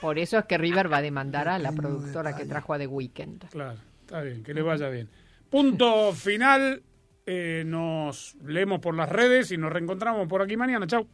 Por 0.00 0.18
eso 0.18 0.38
es 0.38 0.44
que 0.44 0.58
River 0.58 0.92
va 0.92 0.98
a 0.98 1.02
demandar 1.02 1.48
a 1.48 1.58
la 1.58 1.72
productora 1.72 2.36
que 2.36 2.44
trajo 2.44 2.72
a 2.72 2.78
The 2.78 2.86
Weeknd. 2.86 3.48
Claro, 3.50 3.78
está 4.02 4.20
bien, 4.22 4.44
que 4.44 4.54
le 4.54 4.62
vaya 4.62 4.88
bien. 4.90 5.08
Punto 5.50 6.12
final. 6.12 6.82
eh, 7.26 7.62
nos 7.66 8.36
leemos 8.44 8.78
por 8.80 8.94
las 8.94 9.08
redes 9.08 9.50
y 9.50 9.58
nos 9.58 9.72
reencontramos 9.72 10.28
por 10.28 10.40
aquí 10.40 10.56
mañana. 10.56 10.86
Chau. 10.86 11.06